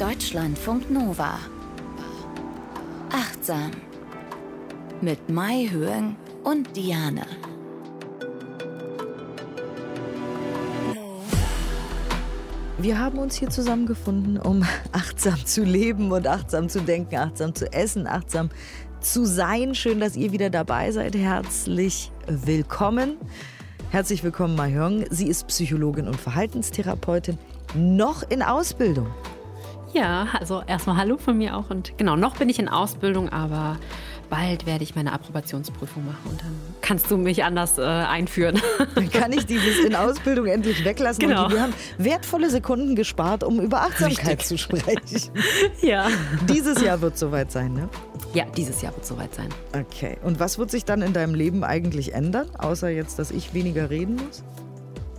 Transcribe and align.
Deutschlandfunk 0.00 0.90
Nova. 0.90 1.38
Achtsam. 3.12 3.70
Mit 5.02 5.28
Mai 5.28 5.68
Höhen 5.70 6.16
und 6.42 6.74
Diane. 6.74 7.26
Wir 12.78 12.98
haben 12.98 13.18
uns 13.18 13.34
hier 13.34 13.50
zusammengefunden, 13.50 14.38
um 14.38 14.64
achtsam 14.92 15.44
zu 15.44 15.64
leben 15.64 16.10
und 16.12 16.26
achtsam 16.26 16.70
zu 16.70 16.80
denken, 16.80 17.16
achtsam 17.16 17.54
zu 17.54 17.70
essen, 17.70 18.06
achtsam 18.06 18.48
zu 19.02 19.26
sein. 19.26 19.74
Schön, 19.74 20.00
dass 20.00 20.16
ihr 20.16 20.32
wieder 20.32 20.48
dabei 20.48 20.92
seid. 20.92 21.14
Herzlich 21.14 22.10
willkommen. 22.26 23.18
Herzlich 23.90 24.24
willkommen, 24.24 24.56
Mahjong. 24.56 25.04
Sie 25.10 25.28
ist 25.28 25.46
Psychologin 25.48 26.08
und 26.08 26.18
Verhaltenstherapeutin, 26.18 27.36
noch 27.74 28.22
in 28.30 28.42
Ausbildung. 28.42 29.08
Ja, 29.92 30.28
also 30.38 30.62
erstmal 30.66 30.96
Hallo 30.96 31.18
von 31.18 31.36
mir 31.36 31.56
auch. 31.56 31.70
Und 31.70 31.96
genau, 31.98 32.16
noch 32.16 32.36
bin 32.36 32.48
ich 32.48 32.58
in 32.58 32.68
Ausbildung, 32.68 33.28
aber 33.28 33.76
bald 34.30 34.64
werde 34.64 34.84
ich 34.84 34.94
meine 34.94 35.12
Approbationsprüfung 35.12 36.06
machen 36.06 36.30
und 36.30 36.40
dann 36.40 36.54
kannst 36.80 37.10
du 37.10 37.16
mich 37.16 37.42
anders 37.42 37.78
äh, 37.78 37.82
einführen. 37.82 38.60
Dann 38.94 39.10
kann 39.10 39.32
ich 39.32 39.44
dieses 39.44 39.84
in 39.84 39.94
Ausbildung 39.96 40.46
endlich 40.46 40.84
weglassen. 40.84 41.28
Genau. 41.28 41.46
Und 41.46 41.52
wir 41.52 41.62
haben 41.62 41.74
wertvolle 41.98 42.48
Sekunden 42.48 42.94
gespart, 42.94 43.42
um 43.42 43.60
über 43.60 43.82
Achtsamkeit 43.82 44.38
Richtig. 44.38 44.46
zu 44.46 44.58
sprechen. 44.58 45.32
ja. 45.82 46.06
Dieses 46.48 46.80
Jahr 46.80 47.00
wird 47.00 47.18
soweit 47.18 47.50
sein, 47.50 47.74
ne? 47.74 47.88
Ja, 48.32 48.44
dieses 48.56 48.80
Jahr 48.80 48.94
wird 48.94 49.04
soweit 49.04 49.34
sein. 49.34 49.48
Okay. 49.72 50.16
Und 50.22 50.38
was 50.38 50.58
wird 50.58 50.70
sich 50.70 50.84
dann 50.84 51.02
in 51.02 51.12
deinem 51.12 51.34
Leben 51.34 51.64
eigentlich 51.64 52.14
ändern, 52.14 52.48
außer 52.56 52.88
jetzt, 52.88 53.18
dass 53.18 53.32
ich 53.32 53.52
weniger 53.54 53.90
reden 53.90 54.14
muss? 54.14 54.44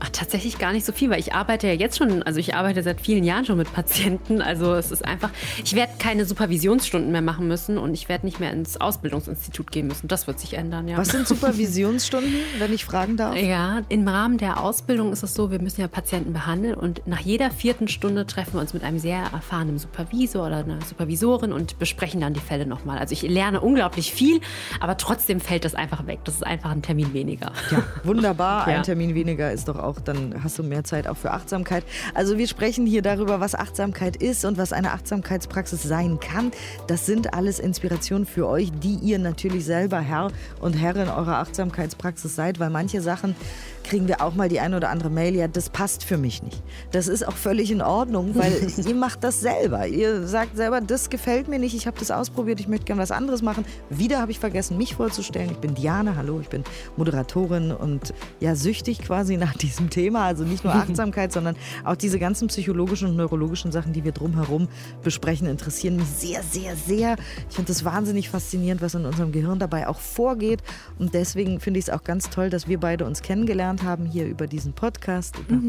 Ach, 0.03 0.09
tatsächlich 0.09 0.57
gar 0.57 0.73
nicht 0.73 0.83
so 0.83 0.93
viel, 0.93 1.11
weil 1.11 1.19
ich 1.19 1.35
arbeite 1.35 1.67
ja 1.67 1.73
jetzt 1.73 1.99
schon, 1.99 2.23
also 2.23 2.39
ich 2.39 2.55
arbeite 2.55 2.81
seit 2.81 2.99
vielen 2.99 3.23
Jahren 3.23 3.45
schon 3.45 3.57
mit 3.57 3.71
Patienten. 3.71 4.41
Also 4.41 4.73
es 4.73 4.91
ist 4.91 5.05
einfach, 5.05 5.29
ich 5.63 5.75
werde 5.75 5.93
keine 5.99 6.25
Supervisionsstunden 6.25 7.11
mehr 7.11 7.21
machen 7.21 7.47
müssen 7.47 7.77
und 7.77 7.93
ich 7.93 8.09
werde 8.09 8.25
nicht 8.25 8.39
mehr 8.39 8.51
ins 8.51 8.81
Ausbildungsinstitut 8.81 9.71
gehen 9.71 9.85
müssen. 9.85 10.07
Das 10.07 10.25
wird 10.25 10.39
sich 10.39 10.55
ändern, 10.55 10.87
ja. 10.87 10.97
Was 10.97 11.09
sind 11.09 11.27
Supervisionsstunden, 11.27 12.33
wenn 12.57 12.73
ich 12.73 12.83
fragen 12.83 13.15
darf? 13.15 13.35
Ja, 13.35 13.81
im 13.89 14.07
Rahmen 14.07 14.39
der 14.39 14.63
Ausbildung 14.63 15.13
ist 15.13 15.21
es 15.21 15.35
so, 15.35 15.51
wir 15.51 15.61
müssen 15.61 15.81
ja 15.81 15.87
Patienten 15.87 16.33
behandeln 16.33 16.73
und 16.73 17.05
nach 17.05 17.19
jeder 17.19 17.51
vierten 17.51 17.87
Stunde 17.87 18.25
treffen 18.25 18.53
wir 18.53 18.61
uns 18.61 18.73
mit 18.73 18.83
einem 18.83 18.97
sehr 18.97 19.19
erfahrenen 19.31 19.77
Supervisor 19.77 20.47
oder 20.47 20.57
einer 20.57 20.81
Supervisorin 20.81 21.53
und 21.53 21.77
besprechen 21.77 22.21
dann 22.21 22.33
die 22.33 22.39
Fälle 22.39 22.65
nochmal. 22.65 22.97
Also 22.97 23.13
ich 23.13 23.21
lerne 23.21 23.61
unglaublich 23.61 24.11
viel, 24.11 24.41
aber 24.79 24.97
trotzdem 24.97 25.39
fällt 25.39 25.63
das 25.63 25.75
einfach 25.75 26.07
weg. 26.07 26.21
Das 26.23 26.33
ist 26.35 26.43
einfach 26.43 26.71
ein 26.71 26.81
Termin 26.81 27.13
weniger. 27.13 27.51
Ja, 27.69 27.83
wunderbar. 28.03 28.61
Ja. 28.71 28.77
Ein 28.77 28.83
Termin 28.83 29.15
weniger 29.15 29.51
ist 29.51 29.67
doch 29.67 29.77
auch, 29.77 29.90
dann 29.99 30.43
hast 30.43 30.57
du 30.59 30.63
mehr 30.63 30.83
Zeit 30.83 31.07
auch 31.07 31.17
für 31.17 31.31
Achtsamkeit. 31.31 31.83
Also 32.13 32.37
wir 32.37 32.47
sprechen 32.47 32.85
hier 32.85 33.01
darüber, 33.01 33.39
was 33.39 33.55
Achtsamkeit 33.55 34.15
ist 34.15 34.45
und 34.45 34.57
was 34.57 34.73
eine 34.73 34.91
Achtsamkeitspraxis 34.91 35.83
sein 35.83 36.19
kann. 36.19 36.51
Das 36.87 37.05
sind 37.05 37.33
alles 37.33 37.59
Inspirationen 37.59 38.25
für 38.25 38.47
euch, 38.47 38.71
die 38.71 38.95
ihr 38.95 39.19
natürlich 39.19 39.65
selber 39.65 39.99
Herr 39.99 40.31
und 40.59 40.73
Herrin 40.73 41.09
eurer 41.09 41.37
Achtsamkeitspraxis 41.37 42.35
seid, 42.35 42.59
weil 42.59 42.69
manche 42.69 43.01
Sachen 43.01 43.35
kriegen 43.83 44.07
wir 44.07 44.21
auch 44.21 44.35
mal 44.35 44.49
die 44.49 44.59
eine 44.59 44.77
oder 44.77 44.89
andere 44.89 45.09
Mail, 45.09 45.35
ja, 45.35 45.47
das 45.47 45.69
passt 45.69 46.03
für 46.03 46.17
mich 46.17 46.43
nicht. 46.43 46.61
Das 46.91 47.07
ist 47.07 47.27
auch 47.27 47.35
völlig 47.35 47.71
in 47.71 47.81
Ordnung, 47.81 48.35
weil 48.35 48.51
ihr 48.87 48.95
macht 48.95 49.23
das 49.23 49.41
selber. 49.41 49.87
Ihr 49.87 50.27
sagt 50.27 50.55
selber, 50.55 50.81
das 50.81 51.09
gefällt 51.09 51.47
mir 51.47 51.59
nicht, 51.59 51.75
ich 51.75 51.87
habe 51.87 51.97
das 51.99 52.11
ausprobiert, 52.11 52.59
ich 52.59 52.67
möchte 52.67 52.85
gerne 52.85 53.01
was 53.01 53.11
anderes 53.11 53.41
machen. 53.41 53.65
Wieder 53.89 54.19
habe 54.19 54.31
ich 54.31 54.39
vergessen, 54.39 54.77
mich 54.77 54.95
vorzustellen. 54.95 55.51
Ich 55.51 55.57
bin 55.57 55.75
Diane, 55.75 56.15
hallo, 56.15 56.39
ich 56.39 56.49
bin 56.49 56.63
Moderatorin 56.97 57.71
und 57.71 58.13
ja, 58.39 58.55
süchtig 58.55 58.99
quasi 58.99 59.37
nach 59.37 59.55
diesem 59.55 59.89
Thema. 59.89 60.25
Also 60.25 60.43
nicht 60.43 60.63
nur 60.63 60.73
Achtsamkeit, 60.81 61.31
sondern 61.31 61.55
auch 61.83 61.95
diese 61.95 62.19
ganzen 62.19 62.47
psychologischen 62.47 63.09
und 63.09 63.15
neurologischen 63.15 63.71
Sachen, 63.71 63.93
die 63.93 64.03
wir 64.03 64.11
drumherum 64.11 64.67
besprechen, 65.03 65.47
interessieren 65.47 65.95
mich 65.95 66.07
sehr, 66.07 66.43
sehr, 66.43 66.75
sehr. 66.75 67.15
Ich 67.49 67.55
finde 67.55 67.67
das 67.67 67.83
wahnsinnig 67.83 68.29
faszinierend, 68.29 68.81
was 68.81 68.95
in 68.95 69.05
unserem 69.05 69.31
Gehirn 69.31 69.59
dabei 69.59 69.87
auch 69.87 69.99
vorgeht. 69.99 70.61
Und 70.99 71.13
deswegen 71.13 71.59
finde 71.59 71.79
ich 71.79 71.87
es 71.87 71.89
auch 71.89 72.03
ganz 72.03 72.29
toll, 72.29 72.49
dass 72.49 72.67
wir 72.67 72.79
beide 72.79 73.05
uns 73.05 73.21
kennengelernt 73.21 73.70
haben 73.83 74.05
hier 74.05 74.25
über 74.25 74.47
diesen 74.47 74.73
Podcast, 74.73 75.37
über 75.39 75.59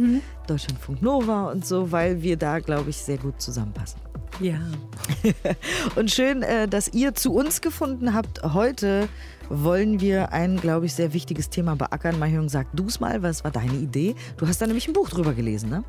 Deutschlandfunk 0.46 1.02
Nova 1.02 1.50
und 1.50 1.64
so, 1.64 1.92
weil 1.92 2.22
wir 2.22 2.36
da, 2.36 2.58
glaube 2.58 2.90
ich, 2.90 2.96
sehr 2.96 3.18
gut 3.18 3.40
zusammenpassen. 3.40 4.00
Ja. 4.40 4.58
Und 5.96 6.10
schön, 6.10 6.42
äh, 6.42 6.66
dass 6.66 6.88
ihr 6.88 7.14
zu 7.14 7.34
uns 7.34 7.60
gefunden 7.60 8.14
habt. 8.14 8.42
Heute 8.42 9.08
wollen 9.48 10.00
wir 10.00 10.32
ein, 10.32 10.56
glaube 10.56 10.86
ich, 10.86 10.94
sehr 10.94 11.12
wichtiges 11.12 11.50
Thema 11.50 11.76
beackern. 11.76 12.18
Mahjong, 12.18 12.48
sag 12.48 12.66
du's 12.74 12.98
mal, 12.98 13.22
was 13.22 13.44
war 13.44 13.50
deine 13.50 13.74
Idee? 13.74 14.14
Du 14.38 14.46
hast 14.46 14.60
da 14.62 14.66
nämlich 14.66 14.88
ein 14.88 14.94
Buch 14.94 15.10
drüber 15.10 15.34
gelesen, 15.34 15.68
ne? 15.70 15.84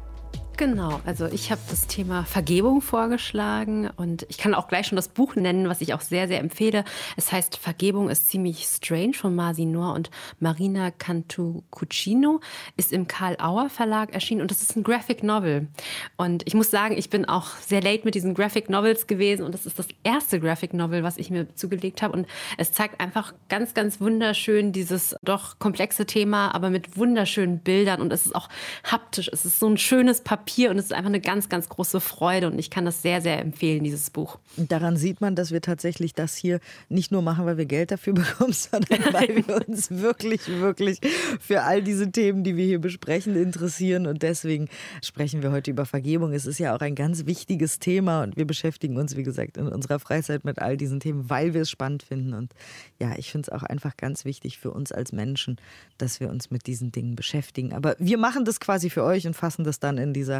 Genau, 0.56 1.02
also 1.04 1.26
ich 1.26 1.50
habe 1.52 1.62
das 1.72 1.88
Thema 1.88 2.26
Vergebung 2.26 2.82
vorgeschlagen 2.82 3.90
und 3.96 4.24
ich 4.30 4.38
kann 4.38 4.54
auch 4.54 4.68
gleich 4.68 4.86
schon 4.86 4.96
das 4.98 5.08
Buch 5.08 5.36
nennen, 5.36 5.68
was 5.68 5.82
ich 5.82 5.96
auch 5.96 6.02
sehr, 6.02 6.28
sehr 6.28 6.40
empfehle. 6.40 6.86
Es 7.18 7.32
heißt 7.32 7.58
Vergebung 7.58 8.08
ist 8.08 8.30
ziemlich 8.30 8.64
strange 8.66 9.14
von 9.14 9.34
Marzi 9.34 9.66
Noor 9.66 9.96
und 9.96 10.12
Marina 10.40 10.92
Cantucuccino, 10.92 12.40
ist 12.78 12.94
im 12.94 13.08
Karl 13.08 13.36
Auer 13.40 13.72
Verlag 13.72 14.14
erschienen 14.14 14.42
und 14.42 14.52
das 14.52 14.62
ist 14.62 14.76
ein 14.78 14.84
Graphic 14.84 15.24
Novel. 15.24 15.70
Und 16.18 16.44
ich 16.46 16.54
muss 16.54 16.70
sagen, 16.70 16.96
ich 17.00 17.10
bin 17.10 17.26
auch 17.26 17.48
sehr 17.58 17.82
late 17.82 18.06
mit 18.06 18.14
diesen 18.14 18.36
Graphic 18.36 18.70
Novels 18.70 19.08
gewesen 19.08 19.44
und 19.44 19.56
das 19.56 19.66
ist 19.66 19.80
das 19.80 19.88
erste 20.04 20.40
Graphic 20.40 20.76
Novel, 20.76 21.02
was 21.02 21.18
ich 21.18 21.32
mir 21.32 21.56
zugelegt 21.56 22.04
habe 22.04 22.16
und 22.16 22.28
es 22.60 22.72
zeigt 22.72 23.02
einfach 23.02 23.34
ganz, 23.50 23.74
ganz 23.74 24.00
wunderschön 24.00 24.72
dieses 24.72 25.16
doch 25.24 25.58
komplexe 25.58 26.06
Thema, 26.06 26.54
aber 26.54 26.70
mit 26.70 26.96
wunderschönen 26.96 27.58
Bildern 27.58 28.02
und 28.02 28.14
es 28.14 28.28
ist 28.28 28.36
auch 28.36 28.50
haptisch. 28.84 29.32
Es 29.34 29.46
ist 29.46 29.60
so 29.60 29.68
ein 29.68 29.78
schönes 29.78 30.22
Papier 30.22 30.43
und 30.70 30.78
es 30.78 30.86
ist 30.86 30.94
einfach 30.94 31.10
eine 31.10 31.22
ganz, 31.22 31.50
ganz 31.50 31.70
große 31.70 32.00
Freude 32.00 32.48
und 32.48 32.60
ich 32.60 32.70
kann 32.70 32.86
das 32.86 33.02
sehr, 33.02 33.22
sehr 33.22 33.40
empfehlen, 33.40 33.84
dieses 33.84 34.10
Buch. 34.10 34.40
Daran 34.58 34.98
sieht 34.98 35.22
man, 35.22 35.36
dass 35.36 35.52
wir 35.52 35.62
tatsächlich 35.62 36.14
das 36.14 36.36
hier 36.36 36.60
nicht 36.90 37.12
nur 37.12 37.22
machen, 37.22 37.46
weil 37.46 37.58
wir 37.58 37.66
Geld 37.66 37.92
dafür 37.92 38.14
bekommen, 38.14 38.54
sondern 38.54 39.14
weil 39.14 39.36
wir 39.48 39.68
uns 39.68 39.92
wirklich, 39.92 40.48
wirklich 40.48 41.00
für 41.40 41.64
all 41.64 41.82
diese 41.82 42.12
Themen, 42.12 42.44
die 42.44 42.56
wir 42.56 42.66
hier 42.66 42.80
besprechen, 42.80 43.36
interessieren. 43.36 44.08
Und 44.08 44.24
deswegen 44.24 44.70
sprechen 45.04 45.42
wir 45.44 45.52
heute 45.52 45.72
über 45.72 45.86
Vergebung. 45.86 46.34
Es 46.34 46.46
ist 46.46 46.60
ja 46.60 46.76
auch 46.76 46.82
ein 46.82 46.96
ganz 46.96 47.26
wichtiges 47.26 47.80
Thema 47.80 48.24
und 48.24 48.38
wir 48.38 48.46
beschäftigen 48.46 48.98
uns, 48.98 49.16
wie 49.16 49.24
gesagt, 49.24 49.58
in 49.58 49.68
unserer 49.68 50.00
Freizeit 50.00 50.46
mit 50.46 50.60
all 50.60 50.78
diesen 50.78 51.00
Themen, 51.00 51.30
weil 51.30 51.54
wir 51.54 51.62
es 51.62 51.70
spannend 51.70 52.04
finden. 52.04 52.34
Und 52.34 52.54
ja, 53.00 53.14
ich 53.18 53.32
finde 53.32 53.48
es 53.48 53.50
auch 53.50 53.64
einfach 53.64 53.98
ganz 53.98 54.26
wichtig 54.26 54.58
für 54.58 54.72
uns 54.72 54.92
als 54.92 55.12
Menschen, 55.12 55.58
dass 55.98 56.20
wir 56.20 56.30
uns 56.30 56.52
mit 56.52 56.68
diesen 56.68 56.92
Dingen 56.92 57.16
beschäftigen. 57.16 57.74
Aber 57.74 57.96
wir 58.00 58.18
machen 58.18 58.46
das 58.46 58.60
quasi 58.60 58.90
für 58.90 59.04
euch 59.04 59.28
und 59.28 59.36
fassen 59.36 59.64
das 59.64 59.80
dann 59.80 59.98
in 59.98 60.14
dieser 60.14 60.33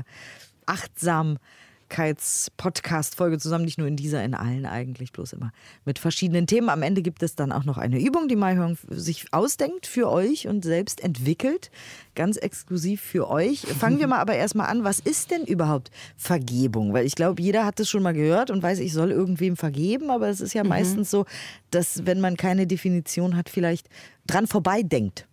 Achtsamkeits-Podcast-Folge 0.66 3.38
zusammen, 3.38 3.66
nicht 3.66 3.78
nur 3.78 3.88
in 3.88 3.96
dieser, 3.96 4.24
in 4.24 4.34
allen 4.34 4.66
eigentlich, 4.66 5.12
bloß 5.12 5.34
immer 5.34 5.52
mit 5.86 6.00
verschiedenen 6.00 6.48
Themen. 6.48 6.70
Am 6.70 6.82
Ende 6.82 7.02
gibt 7.02 7.22
es 7.22 7.36
dann 7.36 7.52
auch 7.52 7.66
noch 7.66 7.78
eine 7.78 8.02
Übung, 8.02 8.28
die 8.28 8.36
Maihörn 8.36 8.78
sich 8.90 9.26
ausdenkt 9.32 9.86
für 9.86 10.10
euch 10.10 10.48
und 10.48 10.64
selbst 10.64 11.04
entwickelt, 11.04 11.70
ganz 12.16 12.38
exklusiv 12.38 13.02
für 13.02 13.30
euch. 13.30 13.60
Fangen 13.60 14.00
wir 14.00 14.08
mal 14.08 14.20
aber 14.20 14.36
erstmal 14.36 14.68
an, 14.68 14.84
was 14.84 15.00
ist 15.00 15.32
denn 15.32 15.44
überhaupt 15.44 15.92
Vergebung? 16.18 16.94
Weil 16.94 17.06
ich 17.06 17.16
glaube, 17.16 17.42
jeder 17.42 17.66
hat 17.66 17.80
es 17.80 17.90
schon 17.90 18.04
mal 18.04 18.14
gehört 18.14 18.50
und 18.50 18.64
weiß, 18.64 18.80
ich 18.80 18.94
soll 18.94 19.12
irgendwem 19.12 19.58
vergeben, 19.58 20.10
aber 20.10 20.30
es 20.30 20.42
ist 20.42 20.54
ja 20.54 20.64
meistens 20.64 21.12
so, 21.12 21.26
dass 21.72 22.06
wenn 22.06 22.22
man 22.22 22.38
keine 22.38 22.68
Definition 22.68 23.36
hat, 23.36 23.50
vielleicht 23.50 23.90
dran 24.26 24.48
vorbei 24.48 24.84
denkt. 24.84 25.28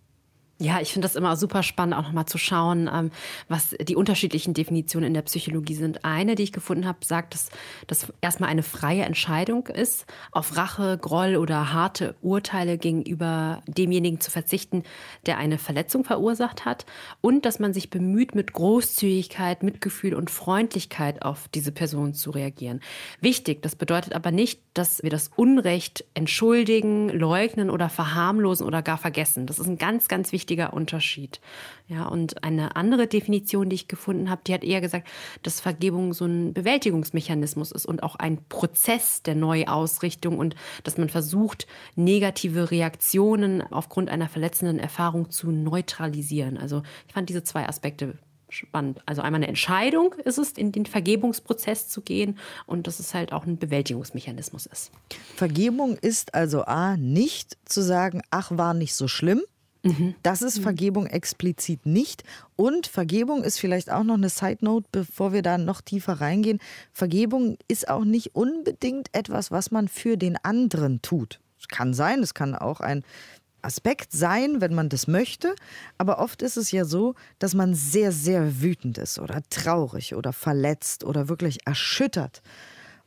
Ja, 0.61 0.79
ich 0.79 0.93
finde 0.93 1.07
das 1.07 1.15
immer 1.15 1.35
super 1.37 1.63
spannend, 1.63 1.95
auch 1.95 2.03
nochmal 2.03 2.27
zu 2.27 2.37
schauen, 2.37 2.87
ähm, 2.93 3.09
was 3.47 3.75
die 3.81 3.95
unterschiedlichen 3.95 4.53
Definitionen 4.53 5.07
in 5.07 5.15
der 5.15 5.23
Psychologie 5.23 5.73
sind. 5.73 6.05
Eine, 6.05 6.35
die 6.35 6.43
ich 6.43 6.51
gefunden 6.51 6.85
habe, 6.85 6.99
sagt, 7.03 7.33
dass 7.33 7.49
das 7.87 8.13
erstmal 8.21 8.51
eine 8.51 8.61
freie 8.61 9.01
Entscheidung 9.01 9.65
ist, 9.65 10.05
auf 10.31 10.57
Rache, 10.57 10.99
Groll 11.01 11.35
oder 11.35 11.73
harte 11.73 12.13
Urteile 12.21 12.77
gegenüber 12.77 13.63
demjenigen 13.65 14.19
zu 14.19 14.29
verzichten, 14.29 14.83
der 15.25 15.39
eine 15.39 15.57
Verletzung 15.57 16.03
verursacht 16.03 16.63
hat. 16.63 16.85
Und 17.21 17.45
dass 17.45 17.57
man 17.57 17.73
sich 17.73 17.89
bemüht, 17.89 18.35
mit 18.35 18.53
Großzügigkeit, 18.53 19.63
Mitgefühl 19.63 20.13
und 20.13 20.29
Freundlichkeit 20.29 21.23
auf 21.23 21.47
diese 21.47 21.71
Person 21.71 22.13
zu 22.13 22.29
reagieren. 22.29 22.81
Wichtig, 23.19 23.63
das 23.63 23.75
bedeutet 23.75 24.13
aber 24.13 24.29
nicht, 24.29 24.61
dass 24.75 25.01
wir 25.01 25.09
das 25.09 25.31
Unrecht 25.35 26.05
entschuldigen, 26.13 27.09
leugnen 27.09 27.71
oder 27.71 27.89
verharmlosen 27.89 28.67
oder 28.67 28.83
gar 28.83 28.99
vergessen. 28.99 29.47
Das 29.47 29.57
ist 29.57 29.65
ein 29.65 29.79
ganz, 29.79 30.07
ganz 30.07 30.31
wichtiger 30.31 30.50
Unterschied. 30.73 31.39
Ja, 31.87 32.07
und 32.07 32.43
eine 32.43 32.75
andere 32.75 33.07
Definition, 33.07 33.69
die 33.69 33.75
ich 33.75 33.87
gefunden 33.87 34.29
habe, 34.29 34.41
die 34.45 34.53
hat 34.53 34.63
eher 34.63 34.81
gesagt, 34.81 35.07
dass 35.43 35.59
Vergebung 35.59 36.13
so 36.13 36.25
ein 36.25 36.53
Bewältigungsmechanismus 36.53 37.71
ist 37.71 37.85
und 37.85 38.03
auch 38.03 38.15
ein 38.15 38.43
Prozess 38.47 39.23
der 39.23 39.35
Neuausrichtung 39.35 40.37
und 40.37 40.55
dass 40.83 40.97
man 40.97 41.09
versucht, 41.09 41.67
negative 41.95 42.71
Reaktionen 42.71 43.61
aufgrund 43.61 44.09
einer 44.09 44.29
verletzenden 44.29 44.79
Erfahrung 44.79 45.29
zu 45.29 45.51
neutralisieren. 45.51 46.57
Also 46.57 46.83
ich 47.07 47.13
fand 47.13 47.29
diese 47.29 47.43
zwei 47.43 47.67
Aspekte 47.67 48.17
spannend. 48.51 49.01
Also 49.05 49.21
einmal 49.21 49.39
eine 49.39 49.47
Entscheidung 49.47 50.13
ist 50.25 50.37
es, 50.37 50.51
in 50.51 50.71
den 50.71 50.85
Vergebungsprozess 50.85 51.87
zu 51.87 52.01
gehen 52.01 52.37
und 52.65 52.87
dass 52.87 52.99
es 52.99 53.13
halt 53.13 53.33
auch 53.33 53.45
ein 53.45 53.57
Bewältigungsmechanismus 53.57 54.65
ist. 54.65 54.91
Vergebung 55.35 55.97
ist 55.97 56.33
also 56.33 56.63
A, 56.65 56.97
nicht 56.97 57.57
zu 57.65 57.81
sagen, 57.81 58.21
ach, 58.29 58.51
war 58.51 58.73
nicht 58.73 58.93
so 58.93 59.07
schlimm, 59.07 59.41
Mhm. 59.83 60.15
Das 60.21 60.41
ist 60.41 60.59
Vergebung 60.59 61.07
explizit 61.07 61.85
nicht. 61.85 62.23
Und 62.55 62.87
Vergebung 62.87 63.43
ist 63.43 63.59
vielleicht 63.59 63.91
auch 63.91 64.03
noch 64.03 64.15
eine 64.15 64.29
Side 64.29 64.59
Note, 64.61 64.87
bevor 64.91 65.33
wir 65.33 65.41
da 65.41 65.57
noch 65.57 65.81
tiefer 65.81 66.21
reingehen. 66.21 66.59
Vergebung 66.91 67.57
ist 67.67 67.89
auch 67.89 68.05
nicht 68.05 68.35
unbedingt 68.35 69.09
etwas, 69.13 69.49
was 69.49 69.71
man 69.71 69.87
für 69.87 70.17
den 70.17 70.37
anderen 70.43 71.01
tut. 71.01 71.39
Es 71.59 71.67
kann 71.67 71.93
sein, 71.93 72.19
es 72.19 72.33
kann 72.33 72.55
auch 72.55 72.79
ein 72.79 73.03
Aspekt 73.63 74.11
sein, 74.11 74.61
wenn 74.61 74.73
man 74.73 74.89
das 74.89 75.07
möchte. 75.07 75.55
Aber 75.97 76.19
oft 76.19 76.41
ist 76.41 76.57
es 76.57 76.71
ja 76.71 76.85
so, 76.85 77.15
dass 77.39 77.53
man 77.53 77.73
sehr, 77.73 78.11
sehr 78.11 78.61
wütend 78.61 78.97
ist 78.97 79.19
oder 79.19 79.41
traurig 79.49 80.15
oder 80.15 80.33
verletzt 80.33 81.03
oder 81.03 81.29
wirklich 81.29 81.59
erschüttert, 81.65 82.41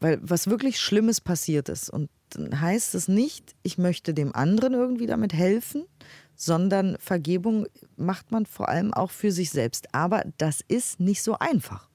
weil 0.00 0.18
was 0.22 0.48
wirklich 0.48 0.80
Schlimmes 0.80 1.20
passiert 1.20 1.68
ist. 1.68 1.90
Und 1.90 2.08
dann 2.30 2.60
heißt 2.60 2.94
es 2.94 3.08
nicht, 3.08 3.54
ich 3.62 3.78
möchte 3.78 4.14
dem 4.14 4.34
anderen 4.34 4.74
irgendwie 4.74 5.06
damit 5.06 5.32
helfen, 5.32 5.84
sondern 6.36 6.96
Vergebung 6.98 7.66
macht 7.96 8.32
man 8.32 8.46
vor 8.46 8.68
allem 8.68 8.92
auch 8.92 9.10
für 9.10 9.32
sich 9.32 9.50
selbst. 9.50 9.94
Aber 9.94 10.24
das 10.38 10.60
ist 10.60 11.00
nicht 11.00 11.22
so 11.22 11.38
einfach. 11.38 11.88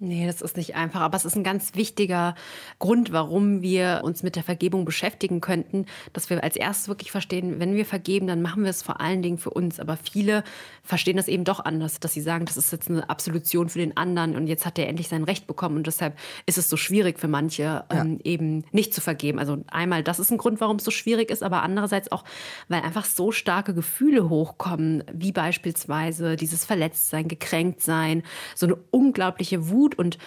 Nee, 0.00 0.26
das 0.26 0.42
ist 0.42 0.56
nicht 0.56 0.76
einfach, 0.76 1.00
aber 1.00 1.16
es 1.16 1.24
ist 1.24 1.34
ein 1.34 1.42
ganz 1.42 1.74
wichtiger 1.74 2.36
Grund, 2.78 3.10
warum 3.12 3.62
wir 3.62 4.02
uns 4.04 4.22
mit 4.22 4.36
der 4.36 4.44
Vergebung 4.44 4.84
beschäftigen 4.84 5.40
könnten, 5.40 5.86
dass 6.12 6.30
wir 6.30 6.44
als 6.44 6.54
erstes 6.54 6.86
wirklich 6.86 7.10
verstehen, 7.10 7.58
wenn 7.58 7.74
wir 7.74 7.84
vergeben, 7.84 8.28
dann 8.28 8.40
machen 8.40 8.62
wir 8.62 8.70
es 8.70 8.80
vor 8.80 9.00
allen 9.00 9.22
Dingen 9.22 9.38
für 9.38 9.50
uns. 9.50 9.80
Aber 9.80 9.96
viele 9.96 10.44
verstehen 10.84 11.16
das 11.16 11.26
eben 11.26 11.42
doch 11.42 11.58
anders, 11.64 11.98
dass 11.98 12.12
sie 12.12 12.20
sagen, 12.20 12.44
das 12.44 12.56
ist 12.56 12.70
jetzt 12.70 12.88
eine 12.88 13.10
Absolution 13.10 13.68
für 13.68 13.80
den 13.80 13.96
anderen 13.96 14.36
und 14.36 14.46
jetzt 14.46 14.64
hat 14.64 14.78
er 14.78 14.88
endlich 14.88 15.08
sein 15.08 15.24
Recht 15.24 15.48
bekommen 15.48 15.76
und 15.78 15.88
deshalb 15.88 16.16
ist 16.46 16.58
es 16.58 16.70
so 16.70 16.76
schwierig 16.76 17.18
für 17.18 17.26
manche 17.28 17.62
ja. 17.62 17.84
ähm, 17.90 18.20
eben 18.22 18.64
nicht 18.70 18.94
zu 18.94 19.00
vergeben. 19.00 19.40
Also 19.40 19.64
einmal, 19.66 20.04
das 20.04 20.20
ist 20.20 20.30
ein 20.30 20.38
Grund, 20.38 20.60
warum 20.60 20.76
es 20.76 20.84
so 20.84 20.92
schwierig 20.92 21.28
ist, 21.28 21.42
aber 21.42 21.64
andererseits 21.64 22.12
auch, 22.12 22.22
weil 22.68 22.82
einfach 22.82 23.04
so 23.04 23.32
starke 23.32 23.74
Gefühle 23.74 24.28
hochkommen, 24.28 25.02
wie 25.12 25.32
beispielsweise 25.32 26.36
dieses 26.36 26.64
Verletztsein, 26.64 27.26
Gekränktsein, 27.26 28.22
so 28.54 28.66
eine 28.66 28.76
unglaubliche 28.92 29.68
Wut 29.68 29.87
gut 29.88 29.98
und 29.98 30.18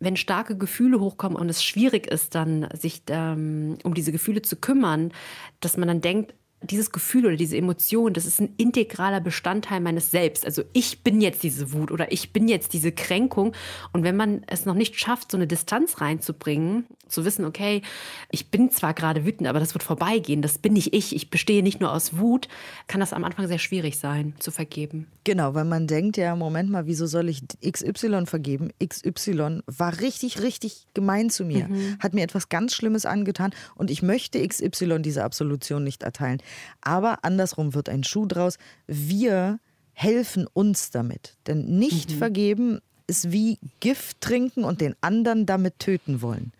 wenn 0.00 0.16
starke 0.16 0.56
Gefühle 0.56 1.00
hochkommen 1.00 1.38
und 1.38 1.48
es 1.48 1.62
schwierig 1.62 2.06
ist, 2.06 2.34
dann 2.34 2.68
sich 2.74 3.02
ähm, 3.08 3.78
um 3.84 3.94
diese 3.94 4.12
Gefühle 4.12 4.42
zu 4.42 4.56
kümmern, 4.56 5.12
dass 5.60 5.76
man 5.76 5.88
dann 5.88 6.00
denkt, 6.00 6.34
dieses 6.62 6.90
Gefühl 6.92 7.26
oder 7.26 7.36
diese 7.36 7.56
Emotion, 7.58 8.14
das 8.14 8.24
ist 8.24 8.40
ein 8.40 8.54
integraler 8.56 9.20
Bestandteil 9.20 9.80
meines 9.80 10.10
Selbst. 10.10 10.46
Also 10.46 10.62
ich 10.72 11.04
bin 11.04 11.20
jetzt 11.20 11.42
diese 11.42 11.72
Wut 11.72 11.90
oder 11.90 12.10
ich 12.10 12.32
bin 12.32 12.48
jetzt 12.48 12.72
diese 12.72 12.90
Kränkung. 12.90 13.54
Und 13.92 14.02
wenn 14.02 14.16
man 14.16 14.44
es 14.46 14.64
noch 14.64 14.74
nicht 14.74 14.98
schafft, 14.98 15.30
so 15.30 15.36
eine 15.36 15.46
Distanz 15.46 16.00
reinzubringen, 16.00 16.86
zu 17.08 17.24
wissen, 17.24 17.44
okay, 17.44 17.82
ich 18.30 18.50
bin 18.50 18.70
zwar 18.70 18.94
gerade 18.94 19.24
wütend, 19.24 19.48
aber 19.48 19.60
das 19.60 19.74
wird 19.74 19.82
vorbeigehen, 19.82 20.42
das 20.42 20.58
bin 20.58 20.72
nicht 20.72 20.94
ich, 20.94 21.14
ich 21.14 21.30
bestehe 21.30 21.62
nicht 21.62 21.80
nur 21.80 21.92
aus 21.92 22.18
Wut, 22.18 22.48
kann 22.86 23.00
das 23.00 23.12
am 23.12 23.24
Anfang 23.24 23.46
sehr 23.48 23.58
schwierig 23.58 23.98
sein, 23.98 24.34
zu 24.38 24.50
vergeben. 24.50 25.06
Genau, 25.24 25.54
weil 25.54 25.64
man 25.64 25.86
denkt 25.86 26.16
ja, 26.16 26.36
Moment 26.36 26.70
mal, 26.70 26.86
wieso 26.86 27.06
soll 27.06 27.28
ich 27.28 27.42
XY 27.64 28.26
vergeben? 28.26 28.70
XY 28.82 29.60
war 29.66 30.00
richtig, 30.00 30.42
richtig 30.42 30.86
gemein 30.94 31.30
zu 31.30 31.44
mir, 31.44 31.68
mhm. 31.68 31.96
hat 32.00 32.14
mir 32.14 32.22
etwas 32.22 32.48
ganz 32.48 32.74
Schlimmes 32.74 33.06
angetan 33.06 33.52
und 33.74 33.90
ich 33.90 34.02
möchte 34.02 34.46
XY 34.46 35.02
diese 35.02 35.24
Absolution 35.24 35.84
nicht 35.84 36.02
erteilen. 36.02 36.38
Aber 36.80 37.24
andersrum 37.24 37.74
wird 37.74 37.88
ein 37.88 38.04
Schuh 38.04 38.26
draus. 38.26 38.58
Wir 38.86 39.58
helfen 39.94 40.46
uns 40.52 40.90
damit. 40.90 41.36
Denn 41.46 41.78
nicht 41.78 42.10
mhm. 42.10 42.18
vergeben 42.18 42.80
ist 43.06 43.32
wie 43.32 43.58
Gift 43.80 44.20
trinken 44.20 44.64
und 44.64 44.80
den 44.80 44.94
anderen 45.00 45.46
damit 45.46 45.78
töten 45.78 46.22
wollen. 46.22 46.52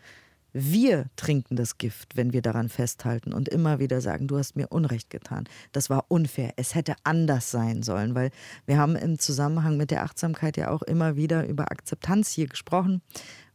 Wir 0.56 1.06
trinken 1.17 1.56
das 1.56 1.79
Gift, 1.79 2.17
wenn 2.17 2.33
wir 2.33 2.41
daran 2.41 2.69
festhalten 2.69 3.33
und 3.35 3.49
immer 3.49 3.81
wieder 3.81 4.01
sagen, 4.01 4.29
du 4.29 4.39
hast 4.39 4.55
mir 4.55 4.69
Unrecht 4.69 5.11
getan. 5.11 5.49
Das 5.73 5.91
war 5.91 6.05
unfair. 6.06 6.53
Es 6.55 6.77
hätte 6.77 6.95
anders 7.03 7.51
sein 7.51 7.83
sollen, 7.83 8.15
weil 8.15 8.31
wir 8.65 8.79
haben 8.79 8.95
im 8.95 9.19
Zusammenhang 9.19 9.77
mit 9.77 9.91
der 9.91 10.05
Achtsamkeit 10.05 10.56
ja 10.56 10.71
auch 10.71 10.83
immer 10.83 11.17
wieder 11.17 11.45
über 11.49 11.73
Akzeptanz 11.73 12.31
hier 12.31 12.47
gesprochen, 12.47 13.03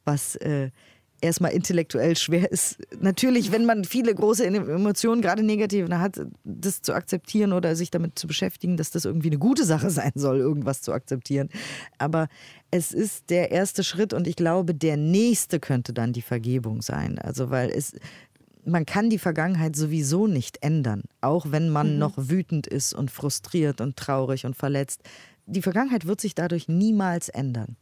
was 0.04 0.36
äh, 0.36 0.72
erstmal 1.22 1.52
intellektuell 1.52 2.16
schwer 2.16 2.52
ist. 2.52 2.78
Natürlich, 3.00 3.52
wenn 3.52 3.66
man 3.66 3.84
viele 3.84 4.14
große 4.14 4.46
Emotionen, 4.46 5.22
gerade 5.22 5.44
negative, 5.44 6.00
hat, 6.00 6.22
das 6.44 6.82
zu 6.82 6.94
akzeptieren 6.94 7.54
oder 7.54 7.76
sich 7.76 7.92
damit 7.92 8.18
zu 8.18 8.28
beschäftigen, 8.28 8.78
dass 8.78 8.92
das 8.92 9.06
irgendwie 9.06 9.30
eine 9.30 9.38
gute 9.38 9.66
Sache 9.66 9.90
sein 9.90 10.12
soll, 10.16 10.40
irgendwas 10.40 10.82
zu 10.82 10.94
akzeptieren. 10.94 11.50
Aber 11.98 12.28
es 12.72 12.92
ist 12.92 13.30
der 13.30 13.52
erste 13.52 13.84
Schritt 13.84 14.14
und 14.14 14.28
ich 14.28 14.36
glaube, 14.36 14.74
der 14.74 14.98
nächste 14.98 15.60
könnte 15.60 15.94
dann 15.94 16.14
die 16.14 16.22
Vergebung 16.22 16.82
sein. 16.82 17.20
Also, 17.20 17.50
weil 17.50 17.70
es, 17.70 17.94
man 18.66 18.86
kann 18.86 19.10
die 19.10 19.20
Vergangenheit 19.20 19.76
sowieso 19.76 20.28
nicht 20.28 20.64
ändern, 20.64 21.04
auch 21.22 21.48
wenn 21.50 21.70
man 21.70 21.94
mhm. 21.94 22.00
noch 22.00 22.14
wütend 22.18 22.68
ist 22.68 22.94
und 22.94 23.12
frustriert 23.12 23.82
und 23.82 23.98
traurig 23.98 24.46
und 24.46 24.56
verletzt. 24.56 25.02
Die 25.46 25.62
Vergangenheit 25.62 26.06
wird 26.06 26.22
sich 26.22 26.36
dadurch 26.36 26.68
niemals 26.68 27.30
ändern. 27.30 27.76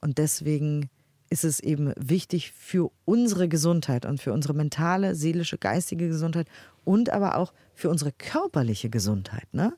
Und 0.00 0.16
deswegen 0.16 0.88
ist 1.30 1.44
es 1.44 1.60
eben 1.60 1.92
wichtig 1.96 2.52
für 2.52 2.90
unsere 3.04 3.48
Gesundheit 3.48 4.04
und 4.04 4.20
für 4.20 4.32
unsere 4.32 4.52
mentale, 4.52 5.14
seelische, 5.14 5.58
geistige 5.58 6.08
Gesundheit 6.08 6.48
und 6.84 7.10
aber 7.10 7.38
auch 7.38 7.52
für 7.74 7.88
unsere 7.88 8.12
körperliche 8.12 8.90
Gesundheit. 8.90 9.46
Ne? 9.52 9.72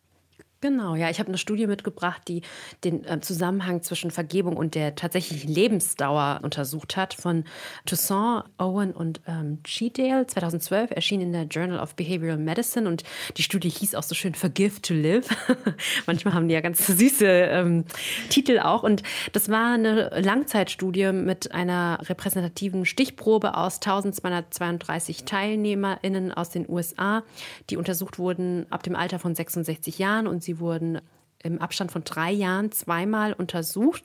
Genau, 0.63 0.95
ja, 0.95 1.11
ich 1.11 1.19
habe 1.19 1.27
eine 1.27 1.39
Studie 1.39 1.67
mitgebracht, 1.67 2.23
die 2.29 2.43
den 2.85 3.05
äh, 3.05 3.21
Zusammenhang 3.21 3.83
zwischen 3.83 4.13
Vergebung 4.13 4.57
und 4.57 4.77
der 4.77 4.95
tatsächlichen 4.95 5.53
Lebensdauer 5.53 6.39
untersucht 6.45 6.97
hat, 6.97 7.15
von 7.15 7.43
Toussaint, 7.85 8.45
Owen 8.59 8.93
und 8.93 9.21
ähm, 9.27 9.59
Cheadale. 9.65 10.25
2012 10.25 10.93
erschien 10.93 11.21
in 11.21 11.33
der 11.33 11.47
Journal 11.47 11.81
of 11.81 11.97
Behavioral 11.97 12.39
Medicine 12.39 12.89
und 12.89 13.03
die 13.37 13.43
Studie 13.43 13.71
hieß 13.71 13.97
auch 13.97 14.05
so 14.05 14.15
schön 14.15 14.37
Forgive 14.37 14.81
to 14.81 14.95
Live. 14.95 15.31
Manchmal 16.07 16.35
haben 16.35 16.47
die 16.47 16.55
ja 16.55 16.61
ganz 16.61 16.87
süße 16.87 17.27
ähm, 17.27 17.85
Titel 18.29 18.61
auch. 18.61 18.85
Und 18.85 19.03
das 19.33 19.49
war 19.49 19.75
eine 19.75 20.11
Langzeitstudie 20.21 21.11
mit 21.11 21.51
einer 21.51 21.99
repräsentativen 22.09 22.87
Stichprobe 22.87 23.57
aus 23.57 23.81
1232 23.81 25.25
TeilnehmerInnen 25.25 26.33
aus 26.33 26.51
den 26.51 26.69
USA, 26.69 27.25
die 27.69 27.77
untersucht 27.77 28.21
wurden 28.21 28.67
ab 28.71 28.85
dem 28.85 28.95
Alter 28.95 29.19
von 29.19 29.35
66 29.35 29.99
Jahren 29.99 30.29
und 30.29 30.45
sie 30.45 30.52
Sie 30.53 30.61
wurden 30.61 31.01
im 31.43 31.63
Abstand 31.63 31.93
von 31.93 32.05
drei 32.05 32.31
Jahren 32.31 32.73
zweimal 32.73 33.33
untersucht. 33.33 34.05